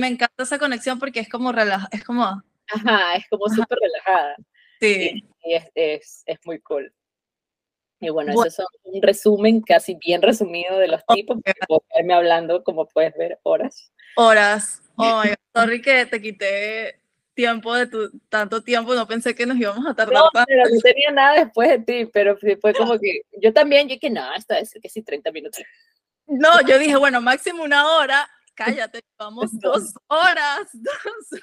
me 0.01 0.09
encanta 0.09 0.43
esa 0.43 0.59
conexión 0.59 0.99
porque 0.99 1.21
es 1.21 1.29
como 1.29 1.53
relaja, 1.53 1.87
es 1.93 2.03
como... 2.03 2.25
Ajá, 2.25 3.15
es 3.15 3.29
como 3.29 3.47
súper 3.49 3.79
relajada. 3.81 4.35
Sí. 4.83 5.23
Y, 5.45 5.55
es, 5.55 5.71
es, 5.75 6.23
es, 6.27 6.39
muy 6.45 6.61
cool. 6.61 6.93
Y 8.01 8.11
bueno, 8.11 8.33
eso 8.33 8.47
es 8.47 8.59
un 8.83 9.01
resumen 9.01 9.61
casi 9.61 9.95
bien 9.95 10.23
resumido 10.23 10.77
de 10.79 10.89
los 10.89 11.01
tipos, 11.07 11.39
porque 11.43 11.61
puedo 11.69 11.85
quedarme 11.89 12.15
hablando, 12.15 12.65
como 12.65 12.87
puedes 12.87 13.15
ver, 13.17 13.39
horas. 13.45 13.93
Horas. 14.17 14.83
Oh, 14.97 15.23
sorry 15.55 15.81
que 15.81 16.07
te 16.07 16.21
quité 16.21 17.01
tiempo 17.35 17.75
de 17.75 17.87
tu, 17.87 18.11
tanto 18.29 18.63
tiempo, 18.63 18.95
no 18.95 19.07
pensé 19.07 19.35
que 19.35 19.47
nos 19.47 19.57
íbamos 19.57 19.87
a 19.87 19.95
tardar 19.95 20.15
no, 20.15 20.31
Pero 20.47 20.65
no 20.69 20.81
tenía 20.81 21.11
nada 21.13 21.45
después 21.45 21.69
de 21.69 21.79
ti, 21.79 22.11
pero 22.13 22.37
fue 22.37 22.75
como 22.75 22.99
que 22.99 23.23
yo 23.41 23.53
también, 23.53 23.89
yo 23.89 23.99
que 24.01 24.11
no, 24.11 24.35
esta 24.35 24.57
vez 24.57 24.75
que 24.83 24.89
sí, 24.89 25.03
30 25.03 25.31
minutos. 25.31 25.63
No, 26.27 26.61
yo 26.67 26.79
dije, 26.79 26.97
bueno, 26.97 27.21
máximo 27.21 27.63
una 27.63 27.97
hora, 27.97 28.29
cállate, 28.55 29.01
vamos 29.17 29.51
dos 29.61 29.95
horas. 30.09 30.69
Dos. 30.73 31.43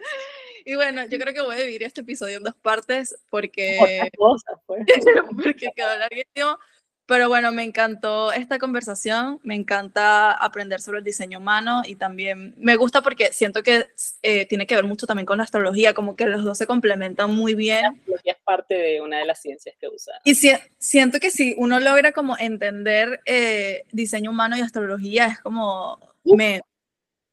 Y 0.62 0.74
bueno, 0.74 1.06
yo 1.06 1.18
creo 1.18 1.32
que 1.32 1.40
voy 1.40 1.56
a 1.56 1.58
dividir 1.60 1.84
este 1.84 2.02
episodio 2.02 2.36
en 2.36 2.42
dos 2.42 2.54
partes 2.60 3.16
porque, 3.30 4.10
pues. 4.14 4.42
porque 5.42 5.70
quedó 5.74 5.96
larguísimo. 5.96 6.58
Pero 7.06 7.28
bueno, 7.28 7.50
me 7.50 7.64
encantó 7.64 8.30
esta 8.30 8.60
conversación, 8.60 9.40
me 9.42 9.56
encanta 9.56 10.30
aprender 10.30 10.80
sobre 10.80 10.98
el 10.98 11.04
diseño 11.04 11.38
humano 11.38 11.82
y 11.84 11.96
también 11.96 12.54
me 12.56 12.76
gusta 12.76 13.02
porque 13.02 13.32
siento 13.32 13.64
que 13.64 13.88
eh, 14.22 14.46
tiene 14.46 14.64
que 14.64 14.76
ver 14.76 14.84
mucho 14.84 15.08
también 15.08 15.26
con 15.26 15.38
la 15.38 15.42
astrología, 15.42 15.92
como 15.92 16.14
que 16.14 16.26
los 16.26 16.44
dos 16.44 16.56
se 16.56 16.68
complementan 16.68 17.34
muy 17.34 17.56
bien. 17.56 17.82
La 17.82 17.88
astrología 17.88 18.32
es 18.34 18.38
parte 18.44 18.74
de 18.74 19.00
una 19.00 19.18
de 19.18 19.24
las 19.24 19.42
ciencias 19.42 19.74
que 19.80 19.88
usa. 19.88 20.20
Y 20.24 20.36
siento 20.78 21.18
que 21.18 21.32
si 21.32 21.56
uno 21.58 21.80
logra 21.80 22.12
como 22.12 22.38
entender 22.38 23.20
eh, 23.24 23.86
diseño 23.90 24.30
humano 24.30 24.56
y 24.56 24.60
astrología, 24.60 25.26
es 25.26 25.40
como 25.40 25.98
me 26.22 26.60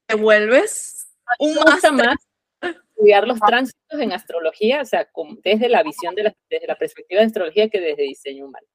te 0.07 0.15
vuelves 0.15 1.07
un 1.38 1.53
más 1.53 1.84
estudiar 2.98 3.28
los 3.28 3.39
tránsitos 3.39 4.00
en 4.00 4.12
astrología, 4.12 4.82
o 4.82 4.86
sea, 4.86 5.08
desde 5.43 5.70
la 5.70 5.84
visión, 5.84 6.16
de 6.16 6.24
la, 6.24 6.36
desde 6.50 6.68
la 6.68 6.76
perspectiva 6.76 7.22
de 7.22 7.28
astrología 7.28 7.70
que 7.70 7.80
desde 7.80 8.04
diseño 8.04 8.45
humano. 8.48 8.68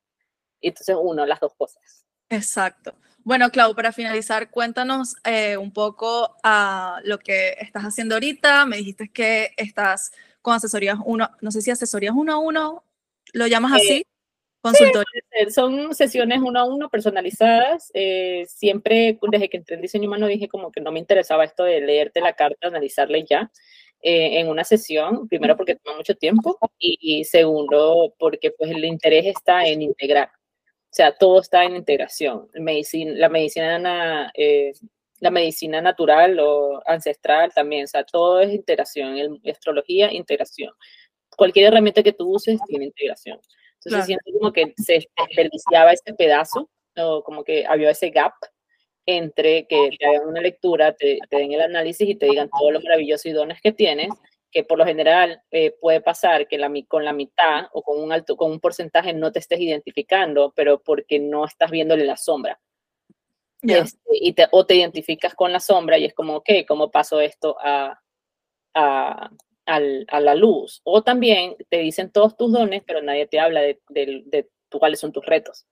Entonces, 0.60 0.96
uno, 1.00 1.26
las 1.26 1.40
dos 1.40 1.52
cosas. 1.56 2.06
Exacto. 2.30 2.94
Bueno, 3.24 3.50
Clau, 3.50 3.74
para 3.74 3.92
finalizar, 3.92 4.50
cuéntanos 4.50 5.16
eh, 5.24 5.56
un 5.56 5.72
poco 5.72 6.36
a 6.42 7.00
lo 7.04 7.18
que 7.18 7.56
estás 7.60 7.82
haciendo 7.82 8.14
ahorita. 8.14 8.64
Me 8.66 8.76
dijiste 8.76 9.10
que 9.12 9.50
estás 9.56 10.12
con 10.40 10.54
asesorías 10.54 10.98
uno, 11.04 11.30
no 11.40 11.50
sé 11.50 11.62
si 11.62 11.70
asesorías 11.70 12.14
uno 12.16 12.32
a 12.32 12.38
uno, 12.38 12.84
¿lo 13.32 13.46
llamas 13.46 13.74
así? 13.74 13.98
Eh, 13.98 14.06
Consultoría. 14.60 15.22
son 15.50 15.92
sesiones 15.92 16.38
uno 16.40 16.60
a 16.60 16.64
uno 16.64 16.88
personalizadas. 16.88 17.90
Eh, 17.94 18.46
siempre, 18.48 19.18
desde 19.30 19.48
que 19.48 19.56
entré 19.56 19.74
en 19.74 19.82
diseño 19.82 20.06
humano, 20.06 20.28
dije 20.28 20.48
como 20.48 20.70
que 20.70 20.80
no 20.80 20.92
me 20.92 21.00
interesaba 21.00 21.44
esto 21.44 21.64
de 21.64 21.80
leerte 21.80 22.20
la 22.20 22.34
carta, 22.34 22.68
analizarla 22.68 23.18
y 23.18 23.26
ya. 23.26 23.50
Eh, 24.04 24.40
en 24.40 24.48
una 24.48 24.64
sesión, 24.64 25.28
primero 25.28 25.56
porque 25.56 25.76
toma 25.76 25.98
mucho 25.98 26.16
tiempo 26.16 26.58
y, 26.76 27.22
segundo 27.24 28.12
porque 28.18 28.50
pues 28.50 28.72
el 28.72 28.84
interés 28.84 29.26
está 29.26 29.64
en 29.64 29.80
integrar. 29.80 30.28
O 30.28 30.94
sea, 30.94 31.16
todo 31.16 31.40
está 31.40 31.64
en 31.64 31.76
integración. 31.76 32.48
Medicina, 32.54 33.12
la 33.14 33.28
medicina 33.28 34.32
eh, 34.34 34.72
la 35.20 35.30
medicina 35.30 35.80
natural 35.80 36.36
o 36.40 36.82
ancestral 36.84 37.52
también, 37.54 37.84
o 37.84 37.86
sea, 37.86 38.02
todo 38.02 38.40
es 38.40 38.52
integración. 38.52 39.16
El, 39.16 39.40
astrología, 39.48 40.12
integración. 40.12 40.72
Cualquier 41.36 41.66
herramienta 41.66 42.02
que 42.02 42.12
tú 42.12 42.34
uses 42.34 42.58
tiene 42.66 42.86
integración. 42.86 43.38
Entonces 43.84 44.06
siento 44.06 44.24
como 44.32 44.52
que 44.52 44.74
se 44.78 45.08
desperdiciaba 45.16 45.92
ese 45.92 46.12
pedazo, 46.14 46.68
o 46.96 47.22
como 47.22 47.44
que 47.44 47.64
había 47.66 47.90
ese 47.90 48.10
gap 48.10 48.32
entre 49.06 49.66
que 49.66 49.90
te 49.98 50.06
hagan 50.06 50.28
una 50.28 50.40
lectura, 50.40 50.94
te, 50.94 51.18
den 51.30 51.52
el 51.52 51.60
análisis 51.60 52.08
y 52.08 52.14
te 52.14 52.26
digan 52.26 52.50
todos 52.50 52.72
los 52.72 52.84
maravillosos 52.84 53.26
y 53.26 53.32
dones 53.32 53.60
que 53.60 53.72
tienes, 53.72 54.10
que 54.50 54.64
por 54.64 54.78
lo 54.78 54.84
general 54.84 55.42
eh, 55.50 55.74
puede 55.80 56.00
pasar 56.00 56.46
que 56.46 56.58
la, 56.58 56.70
con 56.86 57.04
la 57.04 57.12
mitad 57.12 57.66
o 57.72 57.82
con 57.82 58.00
un 58.00 58.12
alto, 58.12 58.36
con 58.36 58.50
un 58.50 58.60
porcentaje 58.60 59.12
no 59.12 59.32
te 59.32 59.38
estés 59.38 59.60
identificando, 59.60 60.52
pero 60.54 60.80
porque 60.82 61.18
no 61.18 61.44
estás 61.44 61.70
viéndole 61.70 62.04
la 62.04 62.16
sombra. 62.16 62.60
Este, 63.62 64.00
y 64.10 64.32
te, 64.32 64.48
o 64.50 64.66
te 64.66 64.74
identificas 64.74 65.34
con 65.34 65.52
la 65.52 65.60
sombra 65.60 65.96
y 65.96 66.04
es 66.04 66.14
como, 66.14 66.36
ok, 66.36 66.50
¿cómo 66.66 66.90
paso 66.90 67.20
esto 67.20 67.56
a, 67.60 68.00
a, 68.74 69.30
a 69.66 70.20
la 70.20 70.34
luz? 70.34 70.80
O 70.84 71.02
también 71.02 71.56
te 71.68 71.78
dicen 71.78 72.10
todos 72.10 72.36
tus 72.36 72.52
dones, 72.52 72.82
pero 72.84 73.02
nadie 73.02 73.26
te 73.26 73.38
habla 73.38 73.60
de, 73.60 73.80
de, 73.88 74.22
de 74.26 74.48
cuáles 74.68 74.98
son 74.98 75.12
tus 75.12 75.24
retos, 75.24 75.64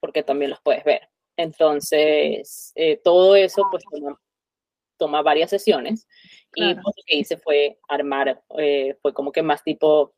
porque 0.00 0.22
también 0.22 0.50
los 0.50 0.60
puedes 0.62 0.84
ver. 0.84 1.08
Entonces, 1.36 2.72
eh, 2.74 3.00
todo 3.02 3.36
eso 3.36 3.62
pues 3.70 3.84
toma, 4.96 5.22
varias 5.22 5.50
sesiones 5.50 6.06
y 6.54 6.74
pues, 6.74 6.76
lo 6.76 7.02
que 7.04 7.16
hice 7.16 7.36
fue 7.36 7.78
armar, 7.88 8.40
eh, 8.58 8.96
fue 9.02 9.12
como 9.12 9.32
que 9.32 9.42
más 9.42 9.62
tipo 9.64 10.14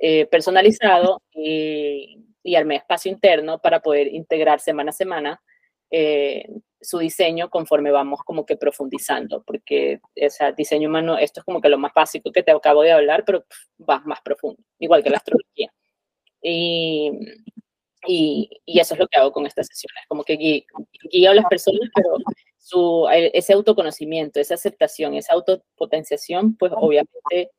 eh, 0.00 0.26
personalizado 0.26 1.20
y, 1.32 2.24
y, 2.42 2.54
armé 2.54 2.76
espacio 2.76 3.10
interno 3.10 3.60
para 3.60 3.80
poder 3.80 4.06
integrar 4.08 4.60
semana 4.60 4.90
a 4.90 4.92
semana 4.92 5.42
su 6.80 6.98
diseño 6.98 7.50
conforme 7.50 7.90
vamos 7.90 8.20
como 8.24 8.46
que 8.46 8.56
profundizando, 8.56 9.42
porque 9.42 10.00
ese 10.14 10.52
diseño 10.52 10.88
humano, 10.88 11.18
esto 11.18 11.40
es 11.40 11.44
como 11.44 11.60
que 11.60 11.68
lo 11.68 11.78
más 11.78 11.92
básico 11.94 12.32
que 12.32 12.42
te 12.42 12.52
acabo 12.52 12.82
de 12.82 12.92
hablar, 12.92 13.24
pero 13.24 13.44
va 13.88 14.00
más 14.00 14.20
profundo, 14.22 14.62
igual 14.78 15.02
que 15.02 15.10
la 15.10 15.18
astrología. 15.18 15.72
Y, 16.42 17.10
y, 18.06 18.50
eso 18.66 18.94
es 18.94 19.00
lo 19.00 19.06
que 19.06 19.18
hago 19.18 19.32
con 19.32 19.46
estas 19.46 19.66
sesiones, 19.66 20.04
como 20.08 20.24
que 20.24 20.36
guío, 20.36 21.30
a 21.30 21.34
las 21.34 21.46
personas, 21.46 21.88
pero 21.94 22.16
su, 22.58 23.06
ese 23.10 23.52
autoconocimiento, 23.52 24.40
esa 24.40 24.54
aceptación, 24.54 25.14
esa 25.14 25.34
autopotenciación, 25.34 26.56
pues 26.56 26.72
obviamente 26.74 27.50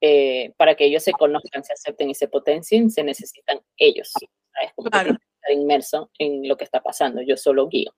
eh, 0.00 0.52
para 0.56 0.74
que 0.74 0.86
ellos 0.86 1.02
se 1.02 1.12
conozcan, 1.12 1.64
se 1.64 1.72
acepten 1.72 2.10
y 2.10 2.14
se 2.14 2.28
potencien, 2.28 2.90
se 2.90 3.02
necesitan 3.02 3.60
ellos. 3.76 4.12
Es 4.62 4.72
como 4.74 4.90
que 4.90 4.98
estar 4.98 5.52
inmerso 5.52 6.10
en 6.18 6.46
lo 6.48 6.56
que 6.56 6.64
está 6.64 6.82
pasando, 6.82 7.22
yo 7.22 7.36
solo 7.36 7.68
guío. 7.68 7.92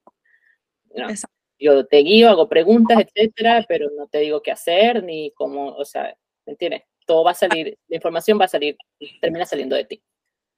Yo 1.58 1.86
te 1.86 1.98
guío, 1.98 2.28
hago 2.28 2.48
preguntas, 2.48 2.98
etcétera, 3.00 3.64
pero 3.68 3.88
no 3.96 4.06
te 4.08 4.18
digo 4.18 4.42
qué 4.42 4.52
hacer 4.52 5.02
ni 5.02 5.30
cómo, 5.32 5.74
o 5.74 5.84
sea, 5.84 6.16
¿me 6.44 6.52
entiendes? 6.52 6.82
Todo 7.06 7.24
va 7.24 7.30
a 7.30 7.34
salir, 7.34 7.78
la 7.88 7.96
información 7.96 8.38
va 8.40 8.44
a 8.46 8.48
salir, 8.48 8.76
termina 9.20 9.44
saliendo 9.44 9.76
de 9.76 9.84
ti. 9.84 10.02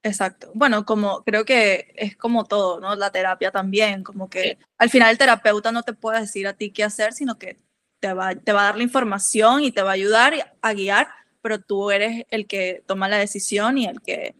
Exacto. 0.03 0.51
Bueno, 0.55 0.85
como 0.85 1.23
creo 1.25 1.45
que 1.45 1.93
es 1.97 2.17
como 2.17 2.45
todo, 2.45 2.81
¿no? 2.81 2.95
La 2.95 3.11
terapia 3.11 3.51
también, 3.51 4.05
como 4.05 4.31
que 4.31 4.59
al 4.79 4.91
final 4.91 5.11
el 5.11 5.19
terapeuta 5.19 5.73
no 5.73 5.83
te 5.83 5.93
puede 5.93 6.21
decir 6.21 6.47
a 6.47 6.55
ti 6.55 6.71
qué 6.71 6.85
hacer, 6.85 7.13
sino 7.13 7.39
que 7.39 7.59
te 8.01 8.13
va, 8.13 8.35
te 8.35 8.53
va 8.53 8.61
a 8.61 8.65
dar 8.65 8.77
la 8.77 8.85
información 8.85 9.63
y 9.65 9.73
te 9.73 9.83
va 9.83 9.91
a 9.91 9.95
ayudar 9.95 10.57
a 10.63 10.73
guiar, 10.73 11.09
pero 11.43 11.61
tú 11.61 11.91
eres 11.91 12.25
el 12.31 12.47
que 12.47 12.85
toma 12.87 13.09
la 13.09 13.19
decisión 13.19 13.77
y 13.77 13.87
el 13.87 14.01
que, 14.01 14.37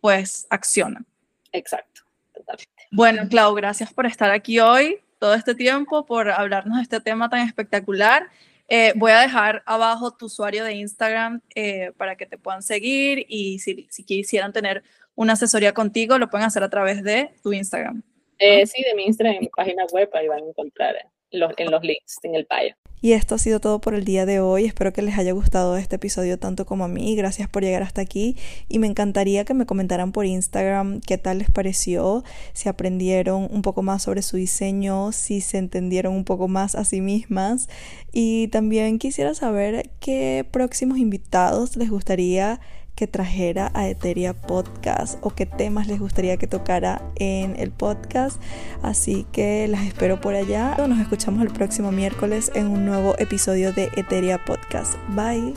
pues, 0.00 0.46
acciona. 0.50 1.04
Exacto, 1.52 2.02
totalmente. 2.34 2.70
Bueno, 2.90 3.28
Clau, 3.28 3.54
gracias 3.54 3.92
por 3.92 4.06
estar 4.06 4.30
aquí 4.30 4.60
hoy, 4.60 5.00
todo 5.18 5.34
este 5.34 5.54
tiempo, 5.54 6.04
por 6.04 6.30
hablarnos 6.30 6.76
de 6.76 6.82
este 6.82 7.00
tema 7.00 7.30
tan 7.30 7.40
espectacular. 7.40 8.28
Eh, 8.68 8.92
voy 8.96 9.12
a 9.12 9.20
dejar 9.20 9.62
abajo 9.66 10.16
tu 10.16 10.26
usuario 10.26 10.64
de 10.64 10.74
Instagram 10.74 11.42
eh, 11.54 11.92
para 11.96 12.16
que 12.16 12.26
te 12.26 12.38
puedan 12.38 12.62
seguir 12.62 13.26
y 13.28 13.58
si, 13.58 13.86
si, 13.90 14.04
quisieran 14.04 14.52
tener 14.52 14.82
una 15.14 15.34
asesoría 15.34 15.74
contigo, 15.74 16.18
lo 16.18 16.30
pueden 16.30 16.46
hacer 16.46 16.62
a 16.62 16.70
través 16.70 17.02
de 17.02 17.30
tu 17.42 17.52
Instagram. 17.52 18.02
Eh, 18.38 18.66
sí, 18.66 18.82
de 18.82 18.94
mi 18.94 19.04
Instagram, 19.04 19.34
en 19.36 19.40
mi 19.42 19.48
página 19.48 19.84
web, 19.92 20.08
ahí 20.14 20.28
van 20.28 20.42
a 20.42 20.46
encontrar 20.46 20.96
los, 21.30 21.52
en 21.56 21.70
los 21.70 21.82
links, 21.82 22.18
en 22.22 22.34
el 22.34 22.46
bio. 22.48 22.74
Y 23.04 23.12
esto 23.12 23.34
ha 23.34 23.38
sido 23.38 23.60
todo 23.60 23.82
por 23.82 23.92
el 23.94 24.06
día 24.06 24.24
de 24.24 24.40
hoy. 24.40 24.64
Espero 24.64 24.94
que 24.94 25.02
les 25.02 25.18
haya 25.18 25.32
gustado 25.32 25.76
este 25.76 25.96
episodio 25.96 26.38
tanto 26.38 26.64
como 26.64 26.84
a 26.84 26.88
mí. 26.88 27.14
Gracias 27.16 27.50
por 27.50 27.62
llegar 27.62 27.82
hasta 27.82 28.00
aquí. 28.00 28.34
Y 28.66 28.78
me 28.78 28.86
encantaría 28.86 29.44
que 29.44 29.52
me 29.52 29.66
comentaran 29.66 30.10
por 30.10 30.24
Instagram 30.24 31.02
qué 31.02 31.18
tal 31.18 31.36
les 31.36 31.50
pareció, 31.50 32.24
si 32.54 32.70
aprendieron 32.70 33.46
un 33.50 33.60
poco 33.60 33.82
más 33.82 34.04
sobre 34.04 34.22
su 34.22 34.38
diseño, 34.38 35.12
si 35.12 35.42
se 35.42 35.58
entendieron 35.58 36.14
un 36.14 36.24
poco 36.24 36.48
más 36.48 36.76
a 36.76 36.84
sí 36.86 37.02
mismas. 37.02 37.68
Y 38.10 38.48
también 38.48 38.98
quisiera 38.98 39.34
saber 39.34 39.90
qué 40.00 40.46
próximos 40.50 40.96
invitados 40.96 41.76
les 41.76 41.90
gustaría 41.90 42.58
que 42.94 43.06
trajera 43.06 43.70
a 43.74 43.88
Eteria 43.88 44.34
Podcast 44.34 45.18
o 45.22 45.30
qué 45.30 45.46
temas 45.46 45.88
les 45.88 45.98
gustaría 45.98 46.36
que 46.36 46.46
tocara 46.46 47.02
en 47.16 47.56
el 47.58 47.70
podcast. 47.70 48.40
Así 48.82 49.26
que 49.32 49.66
las 49.68 49.82
espero 49.84 50.20
por 50.20 50.34
allá. 50.34 50.76
Nos 50.88 51.00
escuchamos 51.00 51.42
el 51.42 51.52
próximo 51.52 51.92
miércoles 51.92 52.50
en 52.54 52.68
un 52.68 52.86
nuevo 52.86 53.14
episodio 53.18 53.72
de 53.72 53.90
Eteria 53.96 54.44
Podcast. 54.44 54.94
Bye. 55.10 55.54